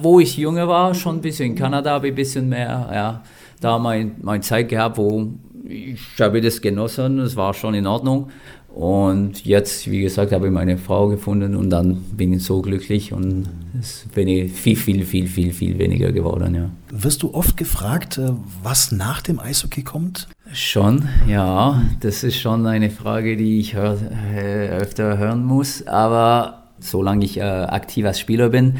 wo 0.00 0.20
ich 0.20 0.36
jünger 0.36 0.68
war, 0.68 0.94
schon 0.94 1.16
ein 1.16 1.20
bisschen. 1.20 1.50
In 1.50 1.56
Kanada 1.56 1.90
habe 1.90 2.06
ich 2.06 2.12
ein 2.12 2.16
bisschen 2.16 2.48
mehr, 2.48 2.88
ja, 2.94 3.22
da 3.60 3.80
mein, 3.80 4.12
meine 4.22 4.42
Zeit 4.42 4.68
gehabt, 4.68 4.98
wo 4.98 5.30
ich 5.66 5.98
habe 6.20 6.40
das 6.40 6.60
genossen, 6.60 7.18
es 7.18 7.34
war 7.34 7.54
schon 7.54 7.74
in 7.74 7.88
Ordnung. 7.88 8.28
Und 8.74 9.44
jetzt, 9.44 9.88
wie 9.88 10.00
gesagt, 10.00 10.32
habe 10.32 10.46
ich 10.46 10.52
meine 10.52 10.78
Frau 10.78 11.06
gefunden 11.06 11.54
und 11.54 11.70
dann 11.70 11.94
bin 12.16 12.32
ich 12.32 12.42
so 12.42 12.60
glücklich 12.60 13.12
und 13.12 13.48
es 13.78 14.04
ist 14.04 14.12
viel, 14.12 14.48
viel, 14.48 15.04
viel, 15.04 15.28
viel, 15.28 15.52
viel 15.52 15.78
weniger 15.78 16.10
geworden, 16.10 16.56
ja. 16.56 16.70
Wirst 16.90 17.22
du 17.22 17.32
oft 17.34 17.56
gefragt, 17.56 18.18
äh, 18.18 18.32
was 18.64 18.90
nach 18.90 19.22
dem 19.22 19.38
Eishockey 19.38 19.84
kommt? 19.84 20.26
Schon, 20.52 21.08
ja. 21.28 21.82
Das 22.00 22.24
ist 22.24 22.36
schon 22.40 22.66
eine 22.66 22.90
Frage, 22.90 23.36
die 23.36 23.60
ich 23.60 23.74
hör, 23.74 23.96
äh, 24.34 24.70
öfter 24.70 25.18
hören 25.18 25.44
muss. 25.44 25.86
Aber 25.86 26.64
solange 26.80 27.24
ich 27.24 27.36
äh, 27.38 27.42
aktiv 27.42 28.04
als 28.04 28.18
Spieler 28.18 28.48
bin, 28.48 28.74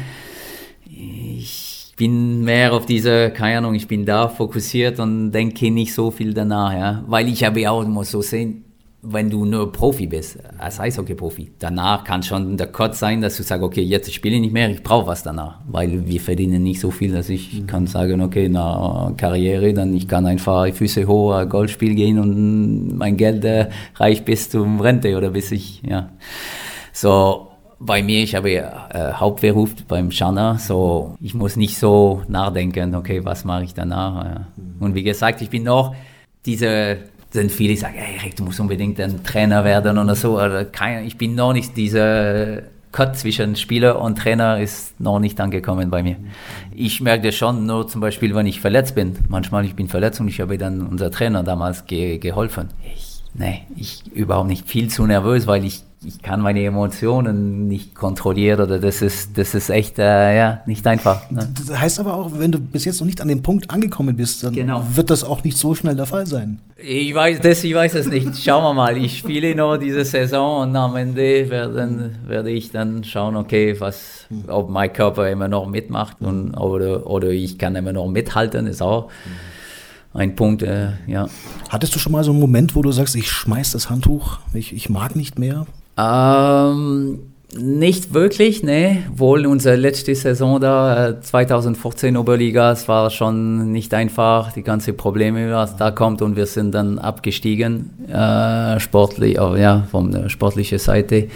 ich 0.85 1.93
bin 1.95 2.43
mehr 2.43 2.73
auf 2.73 2.85
diese, 2.85 3.31
keine 3.31 3.59
Ahnung, 3.59 3.75
ich 3.75 3.87
bin 3.87 4.05
da 4.05 4.27
fokussiert 4.27 4.99
und 4.99 5.31
denke 5.31 5.71
nicht 5.71 5.93
so 5.93 6.11
viel 6.11 6.33
danach, 6.33 6.73
ja. 6.73 7.03
Weil 7.07 7.29
ich 7.29 7.45
habe 7.45 7.61
ja 7.61 7.71
auch, 7.71 7.87
muss 7.87 8.11
so 8.11 8.21
sehen, 8.21 8.64
wenn 9.07 9.29
du 9.29 9.45
nur 9.45 9.71
Profi 9.71 10.07
bist, 10.07 10.39
als 10.57 10.79
Eishockey-Profi, 10.79 11.51
danach 11.59 12.03
kann 12.03 12.23
schon 12.23 12.57
der 12.57 12.67
Kotz 12.67 12.99
sein, 12.99 13.21
dass 13.21 13.37
du 13.37 13.43
sagst, 13.43 13.63
okay, 13.63 13.81
jetzt 13.81 14.13
spiele 14.13 14.35
ich 14.35 14.41
nicht 14.41 14.53
mehr, 14.53 14.69
ich 14.69 14.83
brauche 14.83 15.07
was 15.07 15.23
danach, 15.23 15.59
weil 15.67 16.07
wir 16.07 16.19
verdienen 16.19 16.63
nicht 16.63 16.79
so 16.79 16.91
viel, 16.91 17.11
dass 17.11 17.29
ich 17.29 17.53
mhm. 17.53 17.67
kann 17.67 17.87
sagen, 17.87 18.21
okay, 18.21 18.49
na 18.49 19.13
Karriere, 19.17 19.73
dann 19.73 19.93
ich 19.93 20.07
kann 20.07 20.25
einfach 20.25 20.67
Füße 20.73 21.07
hoch, 21.07 21.47
Golfspiel 21.47 21.95
gehen 21.95 22.19
und 22.19 22.97
mein 22.97 23.17
Geld 23.17 23.45
äh, 23.45 23.69
reicht 23.95 24.25
bis 24.25 24.49
zum 24.49 24.79
Rente 24.79 25.15
oder 25.15 25.29
bis 25.29 25.51
ich, 25.51 25.81
ja. 25.83 26.09
So, 26.91 27.47
bei 27.79 28.01
mir, 28.01 28.23
ich 28.23 28.35
habe 28.35 28.51
äh, 28.51 28.63
Hauptberuf 29.13 29.75
beim 29.87 30.11
Schanner, 30.11 30.57
so 30.59 31.15
ich 31.19 31.33
muss 31.33 31.55
nicht 31.55 31.77
so 31.77 32.23
nachdenken, 32.27 32.95
okay, 32.95 33.23
was 33.23 33.45
mache 33.45 33.65
ich 33.65 33.73
danach. 33.73 34.25
Ja. 34.25 34.47
Mhm. 34.55 34.75
Und 34.79 34.95
wie 34.95 35.03
gesagt, 35.03 35.41
ich 35.41 35.49
bin 35.49 35.63
noch 35.63 35.95
diese 36.45 36.97
sind 37.35 37.51
viele, 37.51 37.73
die 37.73 37.79
sagen, 37.79 37.95
hey, 37.97 38.19
Rick, 38.23 38.35
du 38.35 38.43
musst 38.43 38.59
unbedingt 38.59 38.99
ein 38.99 39.23
Trainer 39.23 39.63
werden 39.63 39.97
oder 39.97 40.15
so. 40.15 40.37
Oder 40.37 40.65
kein, 40.65 41.05
ich 41.05 41.17
bin 41.17 41.35
noch 41.35 41.53
nicht 41.53 41.77
dieser 41.77 42.63
Cut 42.91 43.17
zwischen 43.17 43.55
Spieler 43.55 44.01
und 44.01 44.17
Trainer 44.17 44.59
ist 44.59 44.99
noch 45.01 45.19
nicht 45.19 45.39
angekommen 45.39 45.89
bei 45.89 46.01
mir. 46.01 46.15
Ich 46.73 47.01
merke 47.01 47.27
das 47.27 47.35
schon, 47.35 47.65
nur 47.65 47.87
zum 47.87 48.01
Beispiel, 48.01 48.33
wenn 48.33 48.45
ich 48.45 48.61
verletzt 48.61 48.95
bin. 48.95 49.17
Manchmal 49.27 49.65
ich 49.65 49.75
bin 49.75 49.89
verletzt 49.89 50.19
und 50.21 50.29
ich 50.29 50.39
habe 50.39 50.57
dann 50.57 50.87
unser 50.87 51.11
Trainer 51.11 51.43
damals 51.43 51.85
ge 51.85 52.17
geholfen. 52.17 52.69
Ich, 52.95 53.21
nee, 53.33 53.63
ich 53.75 54.03
überhaupt 54.13 54.47
nicht 54.47 54.67
viel 54.67 54.89
zu 54.89 55.05
nervös, 55.05 55.45
weil 55.45 55.65
ich 55.65 55.83
ich 56.05 56.21
kann 56.21 56.41
meine 56.41 56.63
Emotionen 56.63 57.67
nicht 57.67 57.95
kontrollieren 57.95 58.61
oder 58.61 58.79
das 58.79 59.01
ist, 59.01 59.37
das 59.37 59.55
ist 59.55 59.69
echt 59.69 59.99
äh, 59.99 60.37
ja, 60.37 60.61
nicht 60.65 60.85
einfach. 60.85 61.29
Ne? 61.31 61.49
Das 61.57 61.79
heißt 61.79 61.99
aber 61.99 62.13
auch, 62.15 62.31
wenn 62.35 62.51
du 62.51 62.59
bis 62.59 62.85
jetzt 62.85 62.99
noch 62.99 63.07
nicht 63.07 63.21
an 63.21 63.27
dem 63.27 63.41
Punkt 63.41 63.69
angekommen 63.71 64.15
bist, 64.15 64.43
dann 64.43 64.53
genau. 64.53 64.85
wird 64.93 65.09
das 65.09 65.23
auch 65.23 65.43
nicht 65.43 65.57
so 65.57 65.73
schnell 65.73 65.95
der 65.95 66.05
Fall 66.05 66.27
sein. 66.27 66.59
Ich 66.77 67.13
weiß 67.13 67.39
das, 67.41 67.63
ich 67.63 67.73
weiß 67.73 67.95
es 67.95 68.07
nicht. 68.07 68.37
Schauen 68.37 68.63
wir 68.63 68.73
mal. 68.73 68.97
Ich 68.97 69.17
spiele 69.17 69.55
noch 69.55 69.77
diese 69.77 70.05
Saison 70.05 70.61
und 70.63 70.75
am 70.75 70.95
Ende 70.95 71.49
werden, 71.49 72.15
werde 72.27 72.51
ich 72.51 72.71
dann 72.71 73.03
schauen, 73.03 73.35
okay, 73.35 73.79
was, 73.79 74.27
ob 74.47 74.69
mein 74.69 74.93
Körper 74.93 75.29
immer 75.29 75.47
noch 75.47 75.67
mitmacht 75.67 76.17
und, 76.19 76.55
oder, 76.55 77.07
oder 77.07 77.29
ich 77.29 77.57
kann 77.57 77.75
immer 77.75 77.93
noch 77.93 78.07
mithalten, 78.07 78.67
ist 78.67 78.81
auch 78.81 79.09
ein 80.15 80.35
Punkt, 80.35 80.63
äh, 80.63 80.93
ja. 81.07 81.27
Hattest 81.69 81.93
du 81.93 81.99
schon 81.99 82.13
mal 82.13 82.23
so 82.23 82.31
einen 82.31 82.39
Moment, 82.39 82.75
wo 82.75 82.81
du 82.81 82.91
sagst, 82.91 83.15
ich 83.15 83.29
schmeiß 83.29 83.71
das 83.71 83.89
Handtuch, 83.89 84.39
ich, 84.53 84.73
ich 84.73 84.89
mag 84.89 85.15
nicht 85.15 85.37
mehr? 85.37 85.65
Ähm, 85.97 87.19
nicht 87.57 88.13
wirklich, 88.13 88.63
ne. 88.63 89.03
Wohl 89.15 89.45
unsere 89.45 89.77
letzte 89.77 90.13
Saison 90.13 90.59
da, 90.59 91.21
2014 91.21 92.15
äh, 92.15 92.17
Oberliga, 92.17 92.71
es 92.71 92.87
war 92.87 93.09
schon 93.09 93.71
nicht 93.71 93.93
einfach, 93.93 94.51
die 94.51 94.63
ganze 94.63 94.91
Probleme, 94.93 95.51
was 95.53 95.77
da 95.77 95.91
kommt 95.91 96.21
und 96.21 96.35
wir 96.35 96.47
sind 96.47 96.73
dann 96.73 96.99
abgestiegen, 96.99 97.91
äh, 98.09 98.79
sportlich, 98.79 99.39
oh, 99.39 99.55
ja, 99.55 99.87
von 99.89 100.11
der 100.11 100.29
sportlichen 100.29 100.79
Seite 100.79 101.29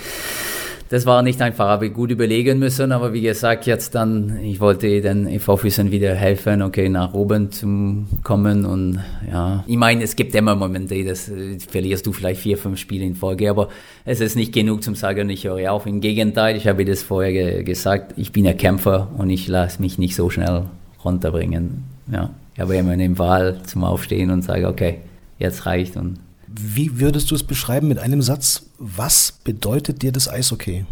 das 0.90 1.06
war 1.06 1.22
nicht 1.22 1.40
einfach, 1.40 1.68
habe 1.68 1.88
ich 1.88 1.94
gut 1.94 2.10
überlegen 2.10 2.58
müssen, 2.58 2.92
aber 2.92 3.14
wie 3.14 3.22
gesagt, 3.22 3.68
jetzt 3.68 3.94
dann, 3.94 4.40
ich 4.42 4.60
wollte 4.60 5.02
den 5.02 5.28
EV-Füßen 5.28 5.92
wieder 5.92 6.16
helfen, 6.16 6.64
okay, 6.64 6.90
nach 6.90 7.14
oben 7.14 7.52
zu 7.52 8.06
kommen 8.24 8.66
und 8.66 9.00
ja, 9.32 9.64
ich 9.68 9.78
meine, 9.78 10.04
es 10.04 10.16
gibt 10.16 10.34
immer 10.34 10.56
Momente, 10.56 11.04
das 11.04 11.30
äh, 11.30 11.60
verlierst 11.60 12.08
du 12.08 12.12
vielleicht 12.12 12.42
vier, 12.42 12.58
fünf 12.58 12.80
Spiele 12.80 13.06
in 13.06 13.14
Folge, 13.14 13.52
aber 13.52 13.70
es 14.04 14.20
ist 14.20 14.36
nicht 14.36 14.52
genug 14.52 14.82
zum 14.82 14.96
sagen, 14.96 15.30
ich 15.30 15.46
höre 15.46 15.72
auf. 15.72 15.86
Im 15.86 16.02
Gegenteil, 16.02 16.56
ich 16.56 16.68
habe 16.68 16.84
das 16.86 17.04
vorher 17.04 17.32
ge 17.32 17.64
gesagt, 17.64 18.16
ich 18.18 18.32
bin 18.32 18.48
ein 18.48 18.58
Kämpfer 18.58 19.10
und 19.16 19.30
ich 19.30 19.48
lasse 19.48 19.82
mich 19.84 20.00
nicht 20.00 20.16
so 20.16 20.32
schnell 20.32 20.64
runterbringen. 21.06 21.84
Ja, 22.12 22.32
ich 22.56 22.62
habe 22.62 22.76
immer 22.76 22.94
eine 22.94 23.16
Wahl 23.20 23.62
zum 23.64 23.84
Aufstehen 23.84 24.32
und 24.32 24.42
sage, 24.42 24.68
okay, 24.68 24.96
jetzt 25.38 25.68
reicht 25.68 25.98
und 25.98 26.18
wie 26.56 27.00
würdest 27.00 27.32
du 27.32 27.36
es 27.36 27.44
beschreiben 27.44 27.88
mit 27.88 28.00
einem 28.00 28.22
Satz? 28.22 28.66
Was 28.78 29.32
bedeutet 29.32 30.02
dir 30.02 30.12
das 30.12 30.30
Eishockey? 30.30 30.86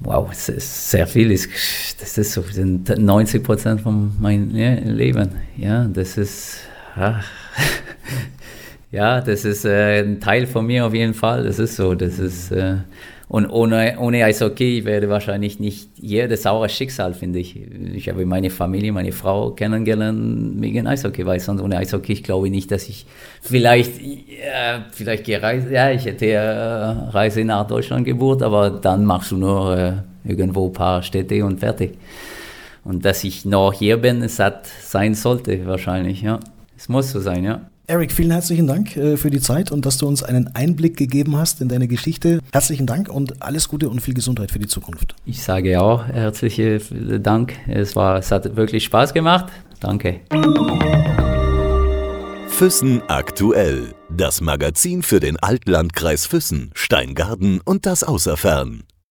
Wow, 0.00 0.28
es 0.32 0.48
ist 0.48 0.90
sehr 0.90 1.06
viel. 1.06 1.28
Das 2.00 2.18
ist 2.18 2.32
so 2.32 2.42
90 2.42 3.42
Prozent 3.44 3.80
von 3.80 4.12
meinem 4.20 4.50
Leben. 4.50 5.30
Ja, 5.56 5.84
das 5.84 6.18
ist. 6.18 6.58
Ja, 8.90 9.22
das 9.22 9.46
ist 9.46 9.64
äh, 9.64 10.02
ein 10.02 10.20
Teil 10.20 10.46
von 10.46 10.66
mir 10.66 10.84
auf 10.84 10.92
jeden 10.92 11.14
Fall. 11.14 11.44
Das 11.44 11.58
ist 11.58 11.76
so. 11.76 11.94
Das 11.94 12.18
ist. 12.18 12.52
Äh, 13.32 13.36
und 13.36 13.50
ohne, 13.50 13.96
ohne 13.98 14.24
Eishockey 14.24 14.84
wäre 14.84 15.08
wahrscheinlich 15.08 15.58
nicht 15.58 15.88
das 16.30 16.42
saure 16.42 16.68
Schicksal, 16.68 17.14
finde 17.14 17.38
ich. 17.38 17.58
Ich 17.94 18.08
habe 18.08 18.26
meine 18.26 18.50
Familie, 18.50 18.92
meine 18.92 19.12
Frau 19.12 19.52
kennengelernt 19.52 20.60
wegen 20.60 20.86
Eishockey, 20.86 21.24
weil 21.24 21.40
sonst 21.40 21.62
ohne 21.62 21.78
Eishockey, 21.78 22.12
ich 22.12 22.22
glaube 22.22 22.50
nicht, 22.50 22.70
dass 22.70 22.88
ich 22.88 23.06
vielleicht, 23.40 24.00
ja, 24.00 24.84
vielleicht 24.90 25.24
gereist, 25.24 25.70
ja, 25.70 25.90
ich 25.90 26.04
hätte 26.04 26.26
äh, 26.26 26.38
Reise 26.38 27.44
nach 27.44 27.66
Deutschland 27.66 28.04
gebucht, 28.04 28.42
aber 28.42 28.70
dann 28.70 29.04
machst 29.04 29.30
du 29.30 29.36
nur 29.36 29.76
äh, 29.76 29.92
irgendwo 30.24 30.66
ein 30.66 30.72
paar 30.72 31.02
Städte 31.02 31.44
und 31.44 31.60
fertig. 31.60 31.98
Und 32.84 33.04
dass 33.04 33.22
ich 33.24 33.44
noch 33.44 33.72
hier 33.72 33.96
bin, 33.96 34.22
es 34.22 34.38
hat 34.38 34.66
sein 34.66 35.14
sollte 35.14 35.66
wahrscheinlich, 35.66 36.22
ja. 36.22 36.40
Es 36.76 36.88
muss 36.88 37.12
so 37.12 37.20
sein, 37.20 37.44
ja. 37.44 37.71
Eric, 37.92 38.10
vielen 38.10 38.30
herzlichen 38.30 38.66
Dank 38.66 38.96
äh, 38.96 39.18
für 39.18 39.28
die 39.28 39.38
Zeit 39.38 39.70
und 39.70 39.84
dass 39.84 39.98
du 39.98 40.08
uns 40.08 40.22
einen 40.22 40.48
Einblick 40.54 40.96
gegeben 40.96 41.36
hast 41.36 41.60
in 41.60 41.68
deine 41.68 41.88
Geschichte. 41.88 42.38
Herzlichen 42.50 42.86
Dank 42.86 43.10
und 43.10 43.42
alles 43.42 43.68
Gute 43.68 43.90
und 43.90 44.00
viel 44.00 44.14
Gesundheit 44.14 44.50
für 44.50 44.58
die 44.58 44.66
Zukunft. 44.66 45.14
Ich 45.26 45.42
sage 45.42 45.78
auch 45.78 46.06
herzlichen 46.06 47.22
Dank. 47.22 47.52
Es, 47.68 47.94
war, 47.94 48.16
es 48.16 48.30
hat 48.30 48.56
wirklich 48.56 48.84
Spaß 48.84 49.12
gemacht. 49.12 49.52
Danke. 49.80 50.20
Füssen 52.48 53.02
aktuell. 53.08 53.94
Das 54.08 54.40
Magazin 54.40 55.02
für 55.02 55.20
den 55.20 55.38
Altlandkreis 55.38 56.24
Füssen, 56.24 56.70
Steingarten 56.72 57.60
und 57.62 57.84
das 57.84 58.04
Außerfern. 58.04 58.84